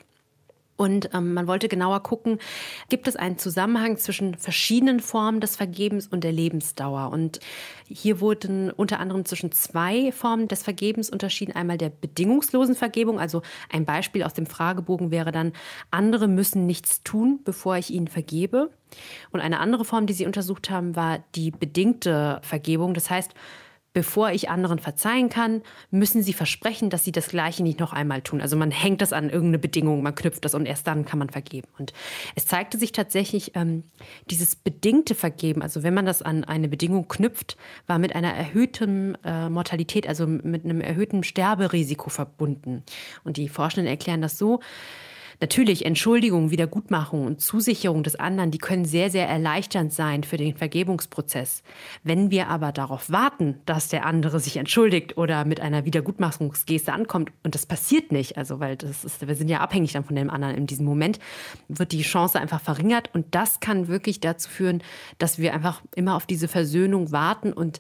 Und 0.78 1.10
ähm, 1.14 1.34
man 1.34 1.48
wollte 1.48 1.68
genauer 1.68 2.04
gucken, 2.04 2.38
gibt 2.88 3.08
es 3.08 3.16
einen 3.16 3.38
Zusammenhang 3.38 3.98
zwischen 3.98 4.36
verschiedenen 4.36 5.00
Formen 5.02 5.42
des 5.42 5.58
Vergebens 5.58 6.08
und 6.08 6.24
der 6.24 6.32
Lebensdauer. 6.32 7.10
Und 7.12 7.40
hier 7.88 8.22
wurden 8.22 8.72
unter 8.72 9.00
anderem 9.00 9.26
zwischen 9.26 9.52
zwei 9.52 10.12
Formen 10.14 10.48
des 10.48 10.64
Vergebens 10.64 11.10
unterschieden. 11.10 11.54
Einmal 11.54 11.80
der 11.80 11.90
bedingungslosen 11.90 12.76
Vergebung, 12.76 13.20
also 13.20 13.42
ein 13.70 13.86
Beispiel 13.86 14.24
aus 14.24 14.36
dem 14.36 14.46
Fragebogen 14.46 15.12
wäre 15.12 15.32
dann, 15.34 15.52
andere 15.92 16.30
müssen 16.30 16.66
nichts 16.66 17.04
tun, 17.04 17.42
bevor 17.44 17.76
ich 17.76 17.90
ihnen 17.90 18.08
vergebe. 18.08 18.70
Und 19.32 19.42
eine 19.42 19.60
andere 19.60 19.84
Form, 19.84 20.06
die 20.06 20.14
sie 20.14 20.28
untersucht 20.28 20.70
haben, 20.70 20.96
war 20.96 21.20
die 21.36 21.52
bedingte 21.52 22.40
Vergebung. 22.44 22.94
Das 22.94 23.10
heißt, 23.10 23.34
bevor 23.98 24.30
ich 24.30 24.48
anderen 24.48 24.78
verzeihen 24.78 25.28
kann, 25.28 25.64
müssen 25.90 26.22
sie 26.22 26.34
versprechen, 26.34 26.92
dass 26.92 27.04
sie 27.04 27.12
das 27.12 27.30
Gleiche 27.30 27.64
nicht 27.64 27.80
noch 27.80 27.94
einmal 27.94 28.22
tun. 28.22 28.42
Also 28.42 28.56
man 28.56 28.70
hängt 28.70 29.02
das 29.02 29.12
an 29.12 29.32
irgendeine 29.32 29.58
Bedingung, 29.58 30.04
man 30.04 30.14
knüpft 30.14 30.46
das 30.46 30.54
und 30.54 30.68
erst 30.68 30.86
dann 30.86 31.04
kann 31.04 31.18
man 31.18 31.32
vergeben. 31.32 31.68
Und 31.80 31.94
es 32.36 32.46
zeigte 32.46 32.78
sich 32.78 32.92
tatsächlich, 32.92 33.54
ähm, 33.56 33.86
dieses 34.30 34.56
bedingte 34.56 35.16
Vergeben, 35.16 35.64
also 35.64 35.82
wenn 35.82 35.96
man 35.96 36.06
das 36.06 36.22
an 36.22 36.44
eine 36.44 36.68
Bedingung 36.68 37.08
knüpft, 37.08 37.58
war 37.88 37.98
mit 37.98 38.16
einer 38.16 38.32
erhöhten 38.32 39.18
äh, 39.26 39.50
Mortalität, 39.50 40.08
also 40.08 40.28
mit 40.28 40.64
einem 40.64 40.80
erhöhten 40.80 41.24
Sterberisiko 41.24 42.12
verbunden. 42.12 42.84
Und 43.24 43.38
die 43.38 43.50
Forschenden 43.50 43.90
erklären 43.90 44.22
das 44.22 44.38
so, 44.38 44.60
Natürlich, 45.40 45.86
Entschuldigung, 45.86 46.50
Wiedergutmachung 46.50 47.26
und 47.26 47.42
Zusicherung 47.42 48.02
des 48.02 48.16
anderen, 48.16 48.50
die 48.50 48.58
können 48.58 48.86
sehr, 48.86 49.12
sehr 49.12 49.28
erleichternd 49.30 49.94
sein 49.94 50.24
für 50.24 50.38
den 50.38 50.56
Vergebungsprozess. 50.56 51.62
Wenn 52.04 52.32
wir 52.32 52.48
aber 52.48 52.72
darauf 52.72 53.12
warten, 53.12 53.60
dass 53.66 53.88
der 53.88 54.08
andere 54.08 54.40
sich 54.40 54.58
entschuldigt 54.58 55.16
oder 55.16 55.46
mit 55.46 55.60
einer 55.60 55.86
Wiedergutmachungsgeste 55.86 56.92
ankommt 56.92 57.32
und 57.44 57.54
das 57.54 57.68
passiert 57.68 58.12
nicht, 58.12 58.38
also 58.38 58.60
weil 58.60 58.78
das 58.78 59.06
ist, 59.06 59.28
wir 59.28 59.36
sind 59.36 59.50
ja 59.50 59.60
abhängig 59.60 59.94
dann 59.94 60.04
von 60.04 60.16
dem 60.16 60.32
anderen 60.32 60.56
in 60.56 60.66
diesem 60.66 60.86
Moment, 60.86 61.20
wird 61.68 61.92
die 61.92 62.02
Chance 62.02 62.40
einfach 62.40 62.62
verringert 62.62 63.12
und 63.14 63.36
das 63.36 63.60
kann 63.60 63.88
wirklich 63.88 64.20
dazu 64.20 64.50
führen, 64.50 64.82
dass 65.20 65.38
wir 65.38 65.54
einfach 65.54 65.84
immer 65.96 66.16
auf 66.16 66.26
diese 66.26 66.48
Versöhnung 66.48 67.12
warten 67.12 67.54
und 67.54 67.80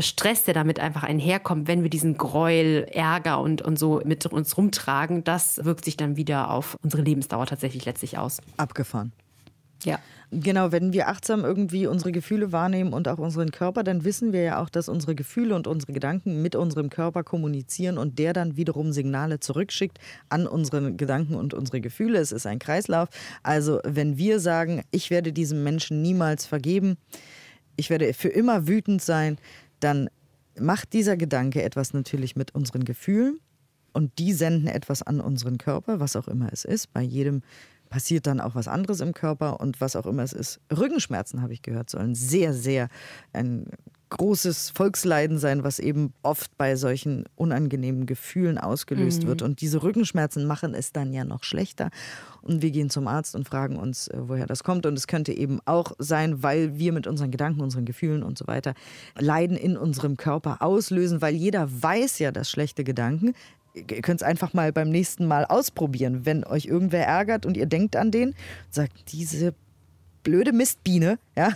Stress, 0.00 0.44
der 0.44 0.54
damit 0.54 0.80
einfach 0.80 1.04
einherkommt, 1.04 1.68
wenn 1.68 1.82
wir 1.82 1.90
diesen 1.90 2.16
Gräuel, 2.16 2.84
Ärger 2.90 3.40
und, 3.40 3.62
und 3.62 3.78
so 3.78 4.00
mit 4.04 4.26
uns 4.26 4.56
rumtragen, 4.56 5.24
das 5.24 5.64
wirkt 5.64 5.84
sich 5.84 5.96
dann 5.96 6.16
wieder 6.16 6.50
auf 6.50 6.76
unsere 6.82 7.02
Lebensdauer 7.02 7.46
tatsächlich 7.46 7.84
letztlich 7.84 8.18
aus. 8.18 8.40
Abgefahren. 8.56 9.12
Ja. 9.84 9.98
Genau, 10.32 10.72
wenn 10.72 10.92
wir 10.92 11.06
achtsam 11.06 11.44
irgendwie 11.44 11.86
unsere 11.86 12.10
Gefühle 12.10 12.50
wahrnehmen 12.50 12.92
und 12.92 13.06
auch 13.06 13.18
unseren 13.18 13.52
Körper, 13.52 13.84
dann 13.84 14.04
wissen 14.04 14.32
wir 14.32 14.42
ja 14.42 14.60
auch, 14.60 14.68
dass 14.68 14.88
unsere 14.88 15.14
Gefühle 15.14 15.54
und 15.54 15.68
unsere 15.68 15.92
Gedanken 15.92 16.42
mit 16.42 16.56
unserem 16.56 16.90
Körper 16.90 17.22
kommunizieren 17.22 17.96
und 17.96 18.18
der 18.18 18.32
dann 18.32 18.56
wiederum 18.56 18.92
Signale 18.92 19.38
zurückschickt 19.38 19.98
an 20.28 20.48
unsere 20.48 20.92
Gedanken 20.92 21.36
und 21.36 21.54
unsere 21.54 21.80
Gefühle. 21.80 22.18
Es 22.18 22.32
ist 22.32 22.44
ein 22.44 22.58
Kreislauf. 22.58 23.08
Also 23.44 23.78
wenn 23.84 24.18
wir 24.18 24.40
sagen, 24.40 24.82
ich 24.90 25.10
werde 25.10 25.32
diesem 25.32 25.62
Menschen 25.62 26.02
niemals 26.02 26.44
vergeben, 26.44 26.96
ich 27.76 27.88
werde 27.88 28.12
für 28.12 28.28
immer 28.28 28.66
wütend 28.66 29.02
sein, 29.02 29.38
dann 29.80 30.08
macht 30.58 30.92
dieser 30.92 31.16
Gedanke 31.16 31.62
etwas 31.62 31.92
natürlich 31.92 32.36
mit 32.36 32.54
unseren 32.54 32.84
Gefühlen 32.84 33.40
und 33.92 34.18
die 34.18 34.32
senden 34.32 34.68
etwas 34.68 35.02
an 35.02 35.20
unseren 35.20 35.58
Körper, 35.58 36.00
was 36.00 36.16
auch 36.16 36.28
immer 36.28 36.52
es 36.52 36.64
ist. 36.64 36.92
Bei 36.92 37.02
jedem 37.02 37.42
passiert 37.88 38.26
dann 38.26 38.40
auch 38.40 38.54
was 38.54 38.68
anderes 38.68 39.00
im 39.00 39.14
Körper 39.14 39.60
und 39.60 39.80
was 39.80 39.96
auch 39.96 40.06
immer 40.06 40.22
es 40.22 40.32
ist. 40.32 40.60
Rückenschmerzen, 40.76 41.40
habe 41.40 41.52
ich 41.52 41.62
gehört, 41.62 41.90
sollen 41.90 42.14
sehr, 42.14 42.52
sehr 42.52 42.88
ein 43.32 43.66
großes 44.10 44.70
Volksleiden 44.70 45.38
sein, 45.38 45.64
was 45.64 45.78
eben 45.78 46.12
oft 46.22 46.56
bei 46.56 46.76
solchen 46.76 47.24
unangenehmen 47.34 48.06
Gefühlen 48.06 48.56
ausgelöst 48.58 49.24
mhm. 49.24 49.28
wird. 49.28 49.42
Und 49.42 49.60
diese 49.60 49.82
Rückenschmerzen 49.82 50.46
machen 50.46 50.74
es 50.74 50.92
dann 50.92 51.12
ja 51.12 51.24
noch 51.24 51.42
schlechter. 51.42 51.90
Und 52.42 52.62
wir 52.62 52.70
gehen 52.70 52.88
zum 52.88 53.08
Arzt 53.08 53.34
und 53.34 53.48
fragen 53.48 53.76
uns, 53.76 54.08
äh, 54.08 54.18
woher 54.18 54.46
das 54.46 54.62
kommt. 54.62 54.86
Und 54.86 54.94
es 54.96 55.06
könnte 55.06 55.32
eben 55.32 55.60
auch 55.64 55.92
sein, 55.98 56.42
weil 56.42 56.78
wir 56.78 56.92
mit 56.92 57.06
unseren 57.06 57.30
Gedanken, 57.30 57.60
unseren 57.60 57.84
Gefühlen 57.84 58.22
und 58.22 58.38
so 58.38 58.46
weiter 58.46 58.74
Leiden 59.18 59.56
in 59.56 59.76
unserem 59.76 60.16
Körper 60.16 60.62
auslösen, 60.62 61.20
weil 61.20 61.34
jeder 61.34 61.68
weiß 61.82 62.20
ja, 62.20 62.30
dass 62.30 62.50
schlechte 62.50 62.84
Gedanken 62.84 63.34
ihr 63.76 64.00
könnt 64.00 64.22
es 64.22 64.26
einfach 64.26 64.54
mal 64.54 64.72
beim 64.72 64.88
nächsten 64.88 65.26
Mal 65.26 65.44
ausprobieren. 65.44 66.24
Wenn 66.24 66.44
euch 66.44 66.64
irgendwer 66.64 67.06
ärgert 67.06 67.44
und 67.44 67.58
ihr 67.58 67.66
denkt 67.66 67.94
an 67.94 68.10
den, 68.10 68.34
sagt 68.70 69.12
diese 69.12 69.54
blöde 70.26 70.52
Mistbiene, 70.52 71.20
ja, 71.36 71.52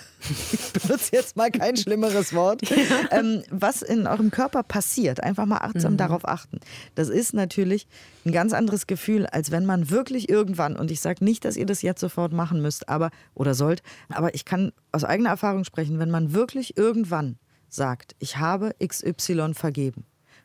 ich 0.53 0.73
benutze 0.81 1.11
jetzt 1.11 1.37
mal 1.37 1.51
kein 1.51 1.77
schlimmeres 1.77 2.33
Wort, 2.33 2.63
ähm, 3.11 3.43
was 3.51 3.83
in 3.83 4.07
eurem 4.07 4.31
Körper 4.31 4.63
passiert. 4.63 5.21
Einfach 5.25 5.45
mal 5.45 5.59
achtsam 5.59 5.95
mhm. 5.95 5.97
darauf 5.97 6.25
achten. 6.25 6.61
Das 6.95 7.09
ist 7.09 7.35
natürlich 7.35 7.89
ein 8.25 8.31
ganz 8.31 8.53
anderes 8.53 8.87
Gefühl, 8.87 9.27
als 9.27 9.51
wenn 9.51 9.67
man 9.67 9.91
wirklich 9.91 10.29
irgendwann, 10.29 10.77
und 10.77 10.93
ich 10.93 11.01
sage 11.01 11.25
nicht, 11.25 11.45
dass 11.45 11.57
ihr 11.57 11.67
das 11.67 11.83
jetzt 11.83 12.01
sofort 12.01 12.33
machen 12.33 12.63
müsst, 12.63 12.89
aber 12.89 13.11
oder 13.35 13.55
sollt, 13.55 13.83
aber 14.09 14.37
ich 14.37 14.45
kann 14.45 14.71
aus 14.93 15.03
eigener 15.03 15.31
Erfahrung 15.31 15.65
sprechen, 15.65 15.99
wenn 15.99 16.11
man 16.11 16.33
wirklich 16.33 16.77
irgendwann 16.77 17.39
sagt, 17.69 18.15
ich 18.21 18.37
habe 18.37 18.77
XY 18.81 19.55
vergeben, 19.55 20.05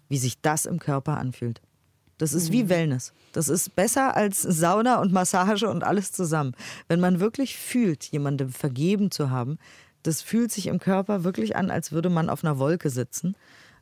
wie 0.10 0.18
sich 0.18 0.42
das 0.42 0.66
im 0.66 0.80
Körper 0.80 1.18
anfühlt. 1.18 1.62
Das 2.18 2.34
ist 2.34 2.52
wie 2.52 2.64
mhm. 2.64 2.70
Wellness. 2.70 3.14
Das 3.34 3.50
ist 3.50 3.76
besser 3.76 4.16
als 4.16 4.42
Sauna 4.42 5.02
und 5.02 5.12
Massage 5.12 5.70
und 5.70 5.84
alles 5.84 6.12
zusammen. 6.12 6.54
Wenn 6.88 7.00
man 7.00 7.20
wirklich 7.20 7.58
fühlt, 7.58 8.06
jemandem 8.06 8.50
vergeben 8.50 9.12
zu 9.12 9.30
haben, 9.30 9.58
das 10.04 10.22
fühlt 10.22 10.52
sich 10.52 10.68
im 10.68 10.80
Körper 10.80 11.24
wirklich 11.24 11.56
an, 11.56 11.72
als 11.72 11.92
würde 11.92 12.10
man 12.10 12.30
auf 12.30 12.44
einer 12.44 12.60
Wolke 12.60 12.90
sitzen 12.90 13.36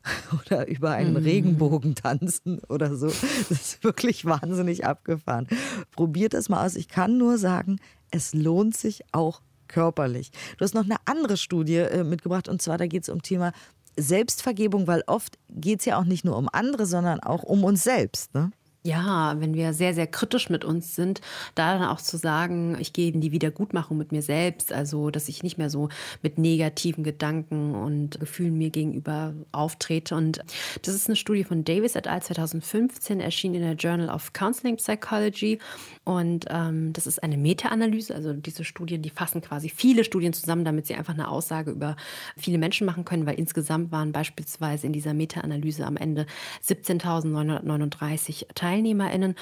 oder 0.40 0.66
über 0.68 0.92
einen 0.92 1.12
mhm. 1.12 1.24
Regenbogen 1.24 1.94
tanzen 1.94 2.60
oder 2.68 2.96
so. 2.96 3.06
Das 3.06 3.50
ist 3.50 3.84
wirklich 3.84 4.24
wahnsinnig 4.24 4.84
abgefahren. 4.84 5.46
Probiert 5.92 6.34
es 6.34 6.48
mal 6.48 6.64
aus. 6.64 6.76
Ich 6.76 6.88
kann 6.88 7.18
nur 7.18 7.38
sagen, 7.38 7.78
es 8.10 8.34
lohnt 8.34 8.76
sich 8.76 9.02
auch 9.12 9.42
körperlich. 9.68 10.30
Du 10.58 10.64
hast 10.64 10.74
noch 10.74 10.84
eine 10.84 10.96
andere 11.04 11.36
Studie 11.36 11.76
äh, 11.76 12.04
mitgebracht 12.04 12.48
und 12.48 12.60
zwar 12.60 12.78
da 12.78 12.86
geht 12.86 13.04
es 13.04 13.08
um 13.08 13.22
Thema 13.22 13.52
Selbstvergebung, 13.96 14.86
weil 14.86 15.02
oft 15.06 15.38
geht 15.50 15.80
es 15.80 15.84
ja 15.84 15.98
auch 15.98 16.04
nicht 16.04 16.24
nur 16.24 16.36
um 16.36 16.48
andere, 16.52 16.86
sondern 16.86 17.20
auch 17.20 17.42
um 17.42 17.64
uns 17.64 17.84
selbst. 17.84 18.34
Ne? 18.34 18.50
Ja, 18.86 19.36
wenn 19.40 19.54
wir 19.54 19.72
sehr, 19.72 19.94
sehr 19.94 20.06
kritisch 20.06 20.50
mit 20.50 20.62
uns 20.62 20.94
sind, 20.94 21.22
da 21.54 21.78
dann 21.78 21.88
auch 21.88 22.02
zu 22.02 22.18
sagen, 22.18 22.76
ich 22.78 22.92
gehe 22.92 23.10
in 23.10 23.22
die 23.22 23.32
Wiedergutmachung 23.32 23.96
mit 23.96 24.12
mir 24.12 24.20
selbst, 24.20 24.74
also 24.74 25.08
dass 25.08 25.30
ich 25.30 25.42
nicht 25.42 25.56
mehr 25.56 25.70
so 25.70 25.88
mit 26.20 26.36
negativen 26.36 27.02
Gedanken 27.02 27.74
und 27.74 28.20
Gefühlen 28.20 28.58
mir 28.58 28.68
gegenüber 28.68 29.32
auftrete. 29.52 30.14
Und 30.14 30.44
das 30.82 30.94
ist 30.94 31.08
eine 31.08 31.16
Studie 31.16 31.44
von 31.44 31.64
Davis 31.64 31.96
et 31.96 32.08
al. 32.08 32.22
2015, 32.22 33.20
erschien 33.20 33.54
in 33.54 33.62
der 33.62 33.72
Journal 33.72 34.10
of 34.10 34.34
Counseling 34.34 34.76
Psychology. 34.76 35.60
Und 36.04 36.44
ähm, 36.50 36.92
das 36.92 37.06
ist 37.06 37.22
eine 37.22 37.38
Meta-Analyse. 37.38 38.14
Also 38.14 38.34
diese 38.34 38.64
Studien, 38.64 39.00
die 39.00 39.08
fassen 39.08 39.40
quasi 39.40 39.70
viele 39.70 40.04
Studien 40.04 40.34
zusammen, 40.34 40.66
damit 40.66 40.86
sie 40.86 40.94
einfach 40.94 41.14
eine 41.14 41.28
Aussage 41.28 41.70
über 41.70 41.96
viele 42.36 42.58
Menschen 42.58 42.86
machen 42.86 43.06
können, 43.06 43.24
weil 43.24 43.38
insgesamt 43.38 43.92
waren 43.92 44.12
beispielsweise 44.12 44.86
in 44.86 44.92
dieser 44.92 45.14
Meta-Analyse 45.14 45.86
am 45.86 45.96
Ende 45.96 46.26
17.939 46.62 48.44
Teilnehmer. 48.54 48.73
TeilnehmerInnen 48.74 49.34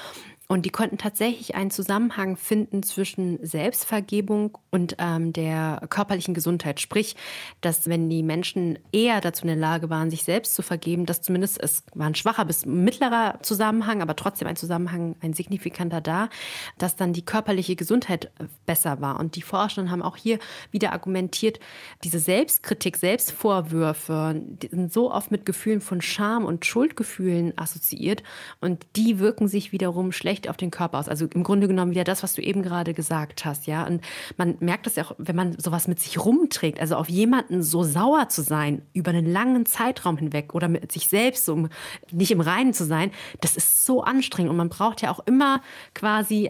und 0.53 0.67
die 0.67 0.69
konnten 0.69 0.99
tatsächlich 0.99 1.55
einen 1.55 1.71
Zusammenhang 1.71 2.37
finden 2.37 2.83
zwischen 2.83 3.43
Selbstvergebung 3.43 4.55
und 4.69 4.95
ähm, 4.99 5.33
der 5.33 5.81
körperlichen 5.89 6.35
Gesundheit. 6.35 6.79
Sprich, 6.79 7.15
dass 7.61 7.89
wenn 7.89 8.07
die 8.07 8.21
Menschen 8.21 8.77
eher 8.91 9.19
dazu 9.19 9.43
in 9.43 9.47
der 9.47 9.57
Lage 9.57 9.89
waren, 9.89 10.11
sich 10.11 10.23
selbst 10.23 10.53
zu 10.53 10.61
vergeben, 10.61 11.07
dass 11.07 11.23
zumindest 11.23 11.59
es 11.59 11.83
war 11.95 12.05
ein 12.05 12.13
schwacher 12.13 12.45
bis 12.45 12.67
mittlerer 12.67 13.39
Zusammenhang, 13.41 14.03
aber 14.03 14.15
trotzdem 14.15 14.47
ein 14.47 14.55
Zusammenhang, 14.55 15.15
ein 15.21 15.33
signifikanter 15.33 16.01
da, 16.01 16.29
dass 16.77 16.95
dann 16.95 17.13
die 17.13 17.25
körperliche 17.25 17.75
Gesundheit 17.75 18.25
äh, 18.25 18.45
besser 18.67 19.01
war. 19.01 19.19
Und 19.19 19.35
die 19.35 19.41
Forscher 19.41 19.89
haben 19.89 20.03
auch 20.03 20.17
hier 20.17 20.37
wieder 20.69 20.93
argumentiert, 20.93 21.59
diese 22.03 22.19
Selbstkritik, 22.19 22.97
Selbstvorwürfe 22.97 24.39
sind 24.69 24.93
so 24.93 25.11
oft 25.11 25.31
mit 25.31 25.47
Gefühlen 25.47 25.81
von 25.81 25.99
Scham 25.99 26.45
und 26.45 26.63
Schuldgefühlen 26.63 27.57
assoziiert 27.57 28.21
und 28.61 28.85
die 28.95 29.17
wirken 29.17 29.47
sich 29.47 29.71
wiederum 29.71 30.11
schlecht 30.11 30.42
schlecht 30.43 30.49
auf 30.49 30.57
den 30.57 30.71
Körper 30.71 30.99
aus. 30.99 31.07
Also 31.09 31.25
im 31.33 31.43
Grunde 31.43 31.67
genommen 31.67 31.91
wieder 31.91 32.03
das, 32.03 32.23
was 32.23 32.33
du 32.33 32.41
eben 32.41 32.61
gerade 32.61 32.93
gesagt 32.93 33.45
hast, 33.45 33.67
ja. 33.67 33.85
Und 33.85 34.01
man 34.37 34.55
merkt 34.59 34.85
das 34.85 34.95
ja 34.95 35.05
auch, 35.05 35.15
wenn 35.17 35.35
man 35.35 35.57
sowas 35.59 35.87
mit 35.87 35.99
sich 35.99 36.23
rumträgt, 36.23 36.79
also 36.79 36.95
auf 36.95 37.09
jemanden 37.09 37.63
so 37.63 37.83
sauer 37.83 38.29
zu 38.29 38.41
sein 38.41 38.81
über 38.93 39.11
einen 39.11 39.31
langen 39.31 39.65
Zeitraum 39.65 40.17
hinweg 40.17 40.53
oder 40.53 40.67
mit 40.67 40.91
sich 40.91 41.07
selbst 41.07 41.45
so 41.45 41.67
nicht 42.11 42.31
im 42.31 42.41
Reinen 42.41 42.73
zu 42.73 42.85
sein, 42.85 43.11
das 43.41 43.55
ist 43.55 43.85
so 43.85 44.03
anstrengend 44.03 44.51
und 44.51 44.57
man 44.57 44.69
braucht 44.69 45.01
ja 45.01 45.11
auch 45.11 45.21
immer 45.25 45.61
quasi 45.93 46.49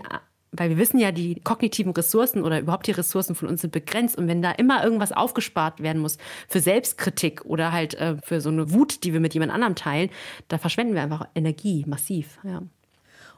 weil 0.56 0.70
wir 0.70 0.78
wissen 0.78 1.00
ja, 1.00 1.12
die 1.12 1.40
kognitiven 1.44 1.94
Ressourcen 1.94 2.44
oder 2.44 2.60
überhaupt 2.60 2.86
die 2.86 2.92
Ressourcen 2.92 3.34
von 3.34 3.48
uns 3.48 3.62
sind 3.62 3.72
begrenzt. 3.72 4.20
Und 4.20 4.28
wenn 4.28 4.44
da 4.44 4.52
immer 4.52 4.84
irgendwas 4.84 5.12
aufgespart 5.12 5.82
werden 5.82 6.00
muss 6.00 6.20
für 6.48 6.60
Selbstkritik 6.60 7.44
oder 7.46 7.72
halt 7.72 7.96
äh, 7.96 8.18
für 8.24 8.40
so 8.40 8.50
eine 8.50 8.72
Wut, 8.72 9.04
die 9.04 9.14
wir 9.14 9.20
mit 9.20 9.34
jemand 9.34 9.52
anderem 9.52 9.74
teilen, 9.74 10.12
da 10.50 10.60
verschwenden 10.60 10.94
wir 10.94 11.02
einfach 11.02 11.28
Energie 11.34 11.86
massiv. 11.88 12.38
Ja. 12.44 12.62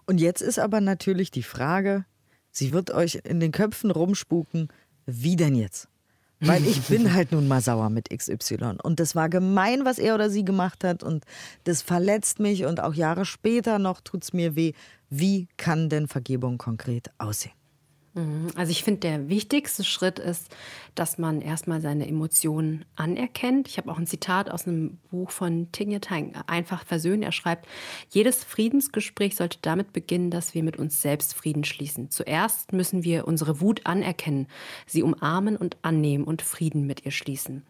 Und 0.05 0.19
jetzt 0.19 0.41
ist 0.41 0.59
aber 0.59 0.81
natürlich 0.81 1.31
die 1.31 1.43
Frage, 1.43 2.05
sie 2.51 2.73
wird 2.73 2.91
euch 2.91 3.21
in 3.23 3.39
den 3.39 3.51
Köpfen 3.51 3.91
rumspuken, 3.91 4.69
wie 5.05 5.35
denn 5.35 5.55
jetzt? 5.55 5.87
Weil 6.39 6.65
ich 6.65 6.81
bin 6.83 7.13
halt 7.13 7.31
nun 7.31 7.47
mal 7.47 7.61
sauer 7.61 7.89
mit 7.89 8.09
XY. 8.09 8.77
Und 8.83 8.99
das 8.99 9.15
war 9.15 9.29
gemein, 9.29 9.85
was 9.85 9.99
er 9.99 10.15
oder 10.15 10.29
sie 10.29 10.45
gemacht 10.45 10.83
hat. 10.83 11.01
Und 11.01 11.25
das 11.63 11.81
verletzt 11.81 12.39
mich. 12.39 12.65
Und 12.65 12.81
auch 12.81 12.93
Jahre 12.93 13.25
später 13.25 13.79
noch 13.79 14.01
tut 14.01 14.23
es 14.23 14.33
mir 14.33 14.55
weh. 14.55 14.73
Wie 15.09 15.47
kann 15.57 15.89
denn 15.89 16.07
Vergebung 16.07 16.57
konkret 16.57 17.09
aussehen? 17.17 17.54
Mhm. 18.15 18.47
Also 18.55 18.71
ich 18.71 18.83
finde, 18.83 19.01
der 19.01 19.29
wichtigste 19.29 19.83
Schritt 19.83 20.19
ist, 20.19 20.55
dass 20.95 21.17
man 21.17 21.41
erstmal 21.41 21.81
seine 21.81 22.07
Emotionen 22.07 22.85
anerkennt. 22.95 23.67
Ich 23.67 23.77
habe 23.77 23.91
auch 23.91 23.97
ein 23.97 24.07
Zitat 24.07 24.49
aus 24.49 24.65
einem 24.65 24.97
Buch 25.11 25.29
von 25.29 25.71
Tinje 25.73 25.99
Tang, 25.99 26.33
Einfach 26.47 26.85
versöhnen. 26.85 27.23
Er 27.23 27.33
schreibt, 27.33 27.67
jedes 28.09 28.43
Friedensgespräch 28.43 29.35
sollte 29.35 29.59
damit 29.61 29.91
beginnen, 29.91 30.31
dass 30.31 30.53
wir 30.53 30.63
mit 30.63 30.77
uns 30.77 31.01
selbst 31.01 31.33
Frieden 31.33 31.65
schließen. 31.65 32.09
Zuerst 32.09 32.71
müssen 32.71 33.03
wir 33.03 33.27
unsere 33.27 33.59
Wut 33.59 33.81
anerkennen, 33.85 34.47
sie 34.87 35.03
umarmen 35.03 35.57
und 35.57 35.77
annehmen 35.81 36.23
und 36.23 36.41
Frieden 36.41 36.87
mit 36.87 37.05
ihr 37.05 37.11
schließen. 37.11 37.63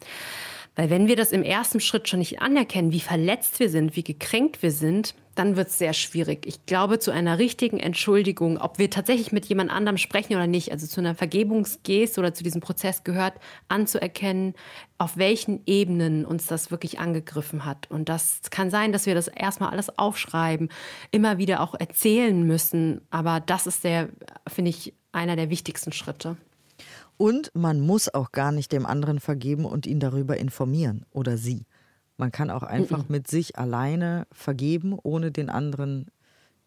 Weil 0.76 0.90
wenn 0.90 1.08
wir 1.08 1.16
das 1.16 1.32
im 1.32 1.44
ersten 1.44 1.80
Schritt 1.80 2.10
schon 2.10 2.20
nicht 2.20 2.42
anerkennen, 2.42 2.92
wie 2.92 3.00
verletzt 3.00 3.60
wir 3.60 3.70
sind, 3.70 3.96
wie 3.96 4.04
gekränkt 4.04 4.62
wir 4.62 4.72
sind, 4.72 5.16
dann 5.36 5.58
wird 5.58 5.68
es 5.68 5.78
sehr 5.78 5.94
schwierig. 5.94 6.46
Ich 6.46 6.66
glaube, 6.66 6.98
zu 6.98 7.12
einer 7.12 7.38
richtigen 7.38 7.80
Entschuldigung, 7.80 8.58
ob 8.58 8.80
wir 8.80 8.90
tatsächlich 8.90 9.32
mit 9.32 9.46
jemand 9.46 9.70
anderem 9.70 9.98
sprechen 9.98 10.34
oder 10.34 10.48
nicht, 10.48 10.72
also 10.72 10.88
zu 10.88 11.02
einer 11.02 11.14
Vergebungsgeste 11.14 12.20
oder 12.20 12.34
zu 12.34 12.44
diesem 12.44 12.62
Prozess 12.62 13.04
gehört, 13.04 13.34
anzuerkennen, 13.68 14.54
auf 14.98 15.18
welchen 15.18 15.62
Ebenen 15.66 16.26
uns 16.26 16.48
das 16.48 16.72
wirklich 16.72 17.00
angegriffen 17.00 17.66
hat. 17.66 17.92
Und 17.92 18.08
das 18.08 18.42
kann 18.50 18.70
sein, 18.70 18.94
dass 18.94 19.06
wir 19.06 19.14
das 19.14 19.28
erstmal 19.28 19.72
alles 19.72 19.98
aufschreiben, 19.98 20.70
immer 21.12 21.38
wieder 21.38 21.62
auch 21.62 21.76
erzählen 21.76 22.46
müssen. 22.48 23.02
Aber 23.10 23.42
das 23.42 23.68
ist 23.68 23.84
der, 23.84 24.10
finde 24.48 24.70
ich, 24.70 24.94
einer 25.12 25.36
der 25.36 25.50
wichtigsten 25.50 25.92
Schritte. 25.92 26.38
Und 27.18 27.52
man 27.54 27.80
muss 27.80 28.14
auch 28.14 28.32
gar 28.32 28.52
nicht 28.52 28.72
dem 28.72 28.86
anderen 28.86 29.20
vergeben 29.20 29.66
und 29.66 29.86
ihn 29.86 30.00
darüber 30.00 30.38
informieren 30.38 31.06
oder 31.12 31.38
sie. 31.38 31.66
Man 32.18 32.32
kann 32.32 32.50
auch 32.50 32.64
einfach 32.64 33.10
mit 33.10 33.28
sich 33.28 33.58
alleine 33.58 34.28
vergeben, 34.32 34.98
ohne 35.02 35.32
den 35.32 35.50
anderen 35.50 36.08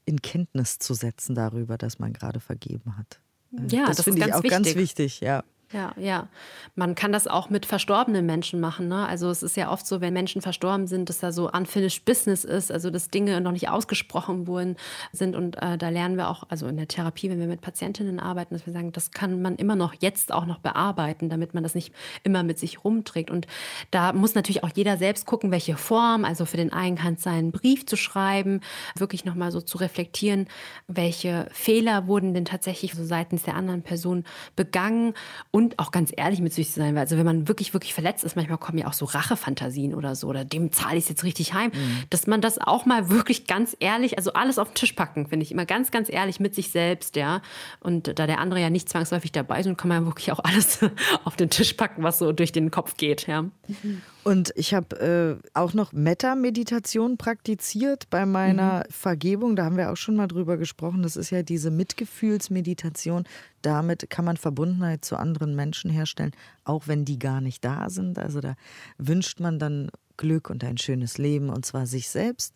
in 0.04 0.22
Kenntnis 0.22 0.78
zu 0.78 0.94
setzen 0.94 1.34
darüber, 1.34 1.76
dass 1.76 1.98
man 1.98 2.12
gerade 2.12 2.40
vergeben 2.40 2.96
hat. 2.96 3.20
Äh, 3.52 3.76
ja, 3.76 3.86
das, 3.86 3.98
das 3.98 4.04
finde 4.04 4.26
ich 4.26 4.34
auch 4.34 4.42
wichtig. 4.42 4.50
ganz 4.50 4.74
wichtig, 4.74 5.20
ja. 5.20 5.44
Ja, 5.70 5.92
ja. 5.98 6.28
Man 6.76 6.94
kann 6.94 7.12
das 7.12 7.26
auch 7.26 7.50
mit 7.50 7.66
verstorbenen 7.66 8.24
Menschen 8.24 8.58
machen. 8.58 8.88
Ne? 8.88 9.06
Also 9.06 9.28
es 9.28 9.42
ist 9.42 9.54
ja 9.54 9.70
oft 9.70 9.86
so, 9.86 10.00
wenn 10.00 10.14
Menschen 10.14 10.40
verstorben 10.40 10.86
sind, 10.86 11.10
dass 11.10 11.18
da 11.18 11.30
so 11.30 11.50
unfinished 11.50 12.06
business 12.06 12.44
ist, 12.44 12.72
also 12.72 12.88
dass 12.88 13.10
Dinge 13.10 13.38
noch 13.42 13.52
nicht 13.52 13.68
ausgesprochen 13.68 14.46
wurden 14.46 14.76
sind. 15.12 15.36
Und 15.36 15.60
äh, 15.60 15.76
da 15.76 15.90
lernen 15.90 16.16
wir 16.16 16.30
auch, 16.30 16.44
also 16.48 16.68
in 16.68 16.78
der 16.78 16.88
Therapie, 16.88 17.28
wenn 17.28 17.38
wir 17.38 17.46
mit 17.46 17.60
Patientinnen 17.60 18.18
arbeiten, 18.18 18.54
dass 18.54 18.64
wir 18.64 18.72
sagen, 18.72 18.92
das 18.92 19.10
kann 19.10 19.42
man 19.42 19.56
immer 19.56 19.76
noch 19.76 19.92
jetzt 20.00 20.32
auch 20.32 20.46
noch 20.46 20.58
bearbeiten, 20.58 21.28
damit 21.28 21.52
man 21.52 21.62
das 21.62 21.74
nicht 21.74 21.92
immer 22.24 22.42
mit 22.42 22.58
sich 22.58 22.82
rumträgt. 22.82 23.30
Und 23.30 23.46
da 23.90 24.14
muss 24.14 24.34
natürlich 24.34 24.64
auch 24.64 24.70
jeder 24.74 24.96
selbst 24.96 25.26
gucken, 25.26 25.50
welche 25.50 25.76
Form. 25.76 26.24
Also 26.24 26.46
für 26.46 26.56
den 26.56 26.72
einen 26.72 26.96
kann 26.96 27.14
es 27.14 27.22
sein, 27.22 27.34
einen 27.34 27.52
Brief 27.52 27.84
zu 27.84 27.96
schreiben, 27.96 28.62
wirklich 28.96 29.26
nochmal 29.26 29.52
so 29.52 29.60
zu 29.60 29.76
reflektieren, 29.76 30.46
welche 30.86 31.46
Fehler 31.52 32.06
wurden 32.06 32.32
denn 32.32 32.46
tatsächlich 32.46 32.94
so 32.94 33.04
seitens 33.04 33.42
der 33.42 33.54
anderen 33.54 33.82
Person 33.82 34.24
begangen 34.56 35.12
und 35.57 35.57
auch 35.76 35.90
ganz 35.90 36.12
ehrlich 36.16 36.40
mit 36.40 36.52
sich 36.52 36.68
zu 36.68 36.80
sein. 36.80 36.94
Weil 36.94 37.02
also 37.02 37.16
wenn 37.16 37.24
man 37.24 37.48
wirklich, 37.48 37.72
wirklich 37.72 37.94
verletzt 37.94 38.24
ist, 38.24 38.36
manchmal 38.36 38.58
kommen 38.58 38.78
ja 38.78 38.86
auch 38.86 38.92
so 38.92 39.04
Rachefantasien 39.04 39.94
oder 39.94 40.14
so, 40.14 40.28
oder 40.28 40.44
dem 40.44 40.72
zahle 40.72 40.96
ich 40.96 41.04
es 41.04 41.08
jetzt 41.08 41.24
richtig 41.24 41.54
heim, 41.54 41.70
mhm. 41.74 42.04
dass 42.10 42.26
man 42.26 42.40
das 42.40 42.58
auch 42.58 42.86
mal 42.86 43.10
wirklich 43.10 43.46
ganz 43.46 43.76
ehrlich, 43.80 44.18
also 44.18 44.32
alles 44.32 44.58
auf 44.58 44.68
den 44.68 44.74
Tisch 44.74 44.92
packen, 44.92 45.26
finde 45.26 45.44
ich 45.44 45.52
immer 45.52 45.66
ganz, 45.66 45.90
ganz 45.90 46.08
ehrlich 46.10 46.40
mit 46.40 46.54
sich 46.54 46.70
selbst, 46.70 47.16
ja. 47.16 47.42
Und 47.80 48.18
da 48.18 48.26
der 48.26 48.38
andere 48.38 48.60
ja 48.60 48.70
nicht 48.70 48.88
zwangsläufig 48.88 49.32
dabei 49.32 49.60
ist, 49.60 49.68
kann 49.76 49.88
man 49.88 50.06
wirklich 50.06 50.32
auch 50.32 50.40
alles 50.40 50.80
auf 51.24 51.36
den 51.36 51.50
Tisch 51.50 51.74
packen, 51.74 52.02
was 52.02 52.18
so 52.18 52.32
durch 52.32 52.52
den 52.52 52.70
Kopf 52.70 52.96
geht, 52.96 53.26
ja. 53.26 53.42
Mhm. 53.42 54.02
Und 54.28 54.52
ich 54.56 54.74
habe 54.74 55.40
äh, 55.40 55.48
auch 55.54 55.72
noch 55.72 55.94
Metta-Meditation 55.94 57.16
praktiziert 57.16 58.10
bei 58.10 58.26
meiner 58.26 58.80
mhm. 58.80 58.92
Vergebung. 58.92 59.56
Da 59.56 59.64
haben 59.64 59.78
wir 59.78 59.90
auch 59.90 59.96
schon 59.96 60.16
mal 60.16 60.28
drüber 60.28 60.58
gesprochen. 60.58 61.02
Das 61.02 61.16
ist 61.16 61.30
ja 61.30 61.42
diese 61.42 61.70
Mitgefühlsmeditation. 61.70 63.24
Damit 63.62 64.10
kann 64.10 64.26
man 64.26 64.36
Verbundenheit 64.36 65.02
zu 65.02 65.16
anderen 65.16 65.56
Menschen 65.56 65.90
herstellen, 65.90 66.32
auch 66.64 66.88
wenn 66.88 67.06
die 67.06 67.18
gar 67.18 67.40
nicht 67.40 67.64
da 67.64 67.88
sind. 67.88 68.18
Also 68.18 68.42
da 68.42 68.54
wünscht 68.98 69.40
man 69.40 69.58
dann 69.58 69.90
Glück 70.18 70.50
und 70.50 70.62
ein 70.62 70.76
schönes 70.76 71.16
Leben 71.16 71.48
und 71.48 71.64
zwar 71.64 71.86
sich 71.86 72.10
selbst 72.10 72.52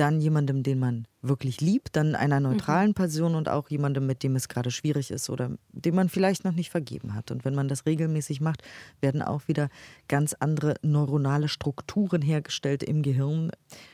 dann 0.00 0.20
jemandem, 0.20 0.62
den 0.62 0.78
man 0.78 1.06
wirklich 1.20 1.60
liebt, 1.60 1.94
dann 1.94 2.14
einer 2.14 2.40
neutralen 2.40 2.90
mhm. 2.90 2.94
Person 2.94 3.34
und 3.34 3.48
auch 3.48 3.68
jemandem, 3.68 4.06
mit 4.06 4.22
dem 4.22 4.34
es 4.34 4.48
gerade 4.48 4.70
schwierig 4.70 5.10
ist 5.10 5.28
oder 5.28 5.50
dem 5.72 5.94
man 5.94 6.08
vielleicht 6.08 6.44
noch 6.44 6.52
nicht 6.52 6.70
vergeben 6.70 7.14
hat. 7.14 7.30
Und 7.30 7.44
wenn 7.44 7.54
man 7.54 7.68
das 7.68 7.84
regelmäßig 7.84 8.40
macht, 8.40 8.62
werden 9.00 9.20
auch 9.20 9.46
wieder 9.46 9.68
ganz 10.08 10.34
andere 10.40 10.76
neuronale 10.82 11.48
Strukturen 11.48 12.22
hergestellt 12.22 12.82
im 12.82 13.02
Gehirn. 13.02 13.50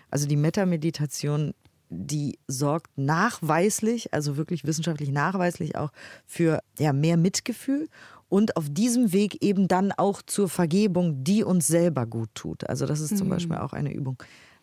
Also 0.09 0.29
die 0.29 0.37
Metameditation, 0.37 1.53
die 1.89 2.39
sorgt 2.47 2.97
nachweislich, 2.97 4.15
also 4.15 4.37
wirklich 4.37 4.65
wissenschaftlich 4.65 5.11
nachweislich 5.11 5.77
auch 5.77 5.91
für 6.25 6.61
ja, 6.79 6.93
mehr 6.93 7.17
Mitgefühl 7.17 7.89
und 8.29 8.57
auf 8.57 8.69
diesem 8.69 9.13
Weg 9.13 9.43
eben 9.43 9.69
dann 9.69 9.93
auch 9.93 10.23
zur 10.23 10.49
Vergebung, 10.49 11.25
die 11.25 11.45
uns 11.45 11.67
selber 11.67 12.07
gut 12.07 12.31
tut. 12.35 12.69
Also 12.69 12.87
das 12.87 13.01
ist 13.01 13.17
zum 13.17 13.29
mhm. 13.29 13.33
Beispiel 13.33 13.57
auch 13.57 13.73
eine 13.73 13.93
Übung, 13.93 14.23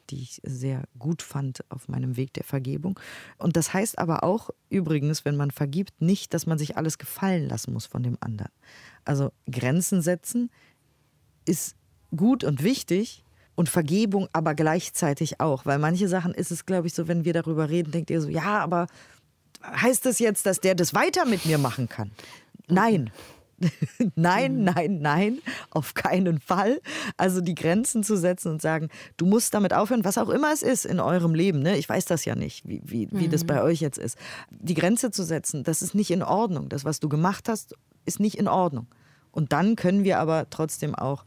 die 0.10 0.22
ich 0.22 0.42
sehr 0.44 0.84
gut 1.00 1.22
fand 1.22 1.64
auf 1.70 1.88
meinem 1.88 2.18
Weg 2.18 2.34
der 2.34 2.44
Vergebung. 2.44 3.00
Und 3.38 3.56
das 3.56 3.74
heißt 3.74 4.00
aber 4.00 4.24
auch 4.24 4.50
übrigens, 4.70 5.26
wenn 5.26 5.36
man 5.36 5.52
vergibt, 5.52 6.02
nicht, 6.02 6.34
dass 6.34 6.46
man 6.46 6.58
sich 6.58 6.78
alles 6.78 6.98
gefallen 6.98 7.48
lassen 7.48 7.74
muss 7.74 7.86
von 7.86 8.04
dem 8.04 8.18
anderen. 8.20 8.52
Also 9.06 9.32
Grenzen 9.50 10.02
setzen 10.02 10.50
ist 11.46 11.76
gut 12.16 12.44
und 12.44 12.64
wichtig 12.64 13.24
und 13.56 13.70
Vergebung 13.70 14.28
aber 14.34 14.56
gleichzeitig 14.56 15.40
auch, 15.40 15.66
weil 15.66 15.80
manche 15.80 16.08
Sachen 16.08 16.34
ist 16.34 16.52
es, 16.52 16.66
glaube 16.66 16.88
ich, 16.88 16.94
so, 16.94 17.08
wenn 17.08 17.26
wir 17.26 17.34
darüber 17.34 17.70
reden, 17.70 17.92
denkt 17.92 18.10
ihr 18.10 18.22
so, 18.22 18.30
ja, 18.30 18.60
aber 18.60 18.88
heißt 19.64 20.06
das 20.06 20.20
jetzt, 20.20 20.46
dass 20.46 20.60
der 20.60 20.76
das 20.76 20.94
weiter 20.94 21.26
mit 21.26 21.46
mir 21.46 21.58
machen 21.58 21.88
kann? 21.88 22.12
Nein, 22.68 23.12
nein, 24.16 24.58
mhm. 24.58 24.64
nein, 24.64 25.00
nein, 25.02 25.40
auf 25.72 25.94
keinen 25.94 26.40
Fall. 26.40 26.82
Also 27.18 27.42
die 27.42 27.56
Grenzen 27.56 28.04
zu 28.04 28.18
setzen 28.18 28.52
und 28.52 28.62
sagen, 28.62 28.90
du 29.18 29.26
musst 29.26 29.54
damit 29.54 29.74
aufhören, 29.74 30.04
was 30.04 30.18
auch 30.18 30.30
immer 30.30 30.52
es 30.52 30.62
ist 30.62 30.86
in 30.86 31.00
eurem 31.00 31.36
Leben. 31.36 31.60
Ne? 31.60 31.78
Ich 31.78 31.90
weiß 31.90 32.06
das 32.06 32.26
ja 32.26 32.36
nicht, 32.36 32.68
wie, 32.68 32.82
wie, 32.84 33.08
wie 33.12 33.28
mhm. 33.28 33.32
das 33.32 33.44
bei 33.44 33.62
euch 33.62 33.82
jetzt 33.82 33.98
ist. 33.98 34.18
Die 34.50 34.74
Grenze 34.74 35.12
zu 35.12 35.24
setzen, 35.24 35.64
das 35.64 35.82
ist 35.82 35.96
nicht 35.96 36.12
in 36.12 36.24
Ordnung. 36.24 36.70
Das, 36.70 36.86
was 36.86 37.00
du 37.00 37.10
gemacht 37.10 37.50
hast, 37.50 37.76
ist 38.06 38.20
nicht 38.20 38.38
in 38.38 38.48
Ordnung. 38.48 38.88
Und 39.32 39.52
dann 39.52 39.76
können 39.76 40.04
wir 40.04 40.20
aber 40.20 40.50
trotzdem 40.50 40.94
auch 40.96 41.26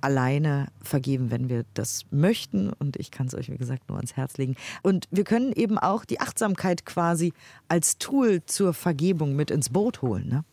alleine 0.00 0.68
vergeben, 0.80 1.30
wenn 1.30 1.48
wir 1.48 1.64
das 1.74 2.04
möchten. 2.10 2.72
Und 2.72 2.96
ich 2.96 3.10
kann 3.10 3.26
es 3.26 3.34
euch, 3.34 3.50
wie 3.50 3.56
gesagt, 3.56 3.88
nur 3.88 3.98
ans 3.98 4.16
Herz 4.16 4.36
legen. 4.36 4.56
Und 4.82 5.06
wir 5.10 5.24
können 5.24 5.52
eben 5.52 5.78
auch 5.78 6.04
die 6.04 6.20
Achtsamkeit 6.20 6.86
quasi 6.86 7.32
als 7.68 7.98
Tool 7.98 8.44
zur 8.46 8.74
Vergebung 8.74 9.34
mit 9.34 9.50
ins 9.50 9.70
Boot 9.70 10.02
holen. 10.02 10.28
Ne? 10.28 10.44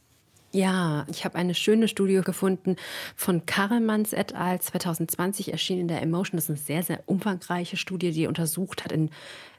Ja, 0.56 1.06
ich 1.12 1.26
habe 1.26 1.36
eine 1.36 1.54
schöne 1.54 1.90
Studie 1.90 2.22
gefunden 2.24 2.78
von 3.18 3.46
Karelmanns 3.46 4.14
et 4.14 4.36
al. 4.36 4.62
2020 4.62 5.52
erschienen 5.52 5.82
in 5.82 5.88
der 5.90 6.02
Emotion. 6.02 6.38
Das 6.38 6.46
ist 6.46 6.50
eine 6.50 6.58
sehr, 6.58 6.82
sehr 6.82 7.04
umfangreiche 7.08 7.76
Studie, 7.76 8.12
die 8.12 8.26
untersucht 8.26 8.86
hat 8.86 8.94
in 8.94 9.10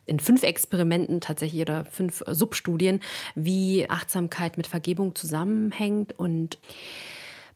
in 0.06 0.20
fünf 0.20 0.44
Experimenten 0.44 1.20
tatsächlich 1.20 1.60
oder 1.60 1.84
fünf 1.84 2.22
Substudien, 2.28 3.00
wie 3.34 3.90
Achtsamkeit 3.90 4.56
mit 4.56 4.68
Vergebung 4.68 5.16
zusammenhängt 5.16 6.16
und 6.16 6.58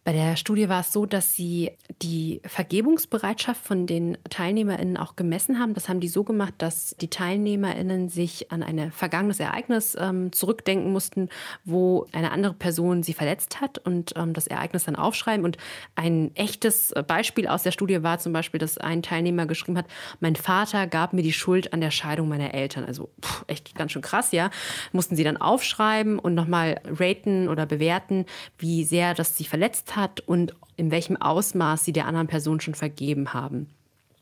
bei 0.03 0.13
der 0.13 0.37
Studie 0.37 0.71
war 0.71 0.81
es 0.81 0.93
so, 0.93 1.05
dass 1.05 1.35
sie 1.35 1.73
die 2.01 2.41
Vergebungsbereitschaft 2.47 3.63
von 3.63 3.87
den 3.87 4.17
TeilnehmerInnen 4.31 4.97
auch 4.97 5.15
gemessen 5.15 5.59
haben. 5.59 5.75
Das 5.75 5.91
haben 5.91 6.01
die 6.01 6.09
so 6.09 6.25
gemacht, 6.25 6.55
dass 6.57 6.97
die 7.01 7.09
TeilnehmerInnen 7.09 8.09
sich 8.09 8.51
an 8.51 8.63
ein 8.63 8.93
vergangenes 8.93 9.41
Ereignis 9.41 9.97
ähm, 10.01 10.33
zurückdenken 10.33 10.91
mussten, 10.91 11.29
wo 11.65 12.07
eine 12.13 12.31
andere 12.31 12.55
Person 12.55 13.03
sie 13.03 13.13
verletzt 13.13 13.61
hat 13.61 13.77
und 13.77 14.15
ähm, 14.17 14.33
das 14.33 14.47
Ereignis 14.47 14.85
dann 14.85 14.97
aufschreiben. 14.97 15.45
Und 15.45 15.59
ein 15.97 16.35
echtes 16.35 16.95
Beispiel 17.07 17.47
aus 17.47 17.63
der 17.63 17.73
Studie 17.73 18.03
war 18.03 18.19
zum 18.19 18.33
Beispiel, 18.33 18.59
dass 18.59 18.79
ein 18.79 19.03
Teilnehmer 19.03 19.45
geschrieben 19.45 19.77
hat, 19.77 19.87
mein 20.21 20.35
Vater 20.35 20.87
gab 20.87 21.13
mir 21.13 21.23
die 21.23 21.35
Schuld 21.35 21.75
an 21.75 21.83
der 21.83 21.91
Scheidung 21.91 22.29
meiner 22.29 22.55
Eltern. 22.55 22.85
Also 22.85 23.11
pff, 23.23 23.45
echt 23.49 23.75
ganz 23.75 23.93
schön 23.93 24.03
krass, 24.03 24.33
ja. 24.33 24.51
Mussten 24.93 25.15
sie 25.15 25.25
dann 25.25 25.37
aufschreiben 25.37 26.19
und 26.19 26.35
nochmal 26.35 26.81
raten 26.87 27.49
oder 27.49 27.67
bewerten, 27.67 28.25
wie 28.57 28.85
sehr 28.85 29.13
das 29.13 29.37
sie 29.37 29.45
verletzt 29.45 29.95
hat 30.01 30.21
und 30.21 30.55
in 30.77 30.91
welchem 30.91 31.17
Ausmaß 31.17 31.85
sie 31.85 31.93
der 31.93 32.07
anderen 32.07 32.27
Person 32.27 32.61
schon 32.61 32.75
vergeben 32.75 33.35
haben. 33.35 33.69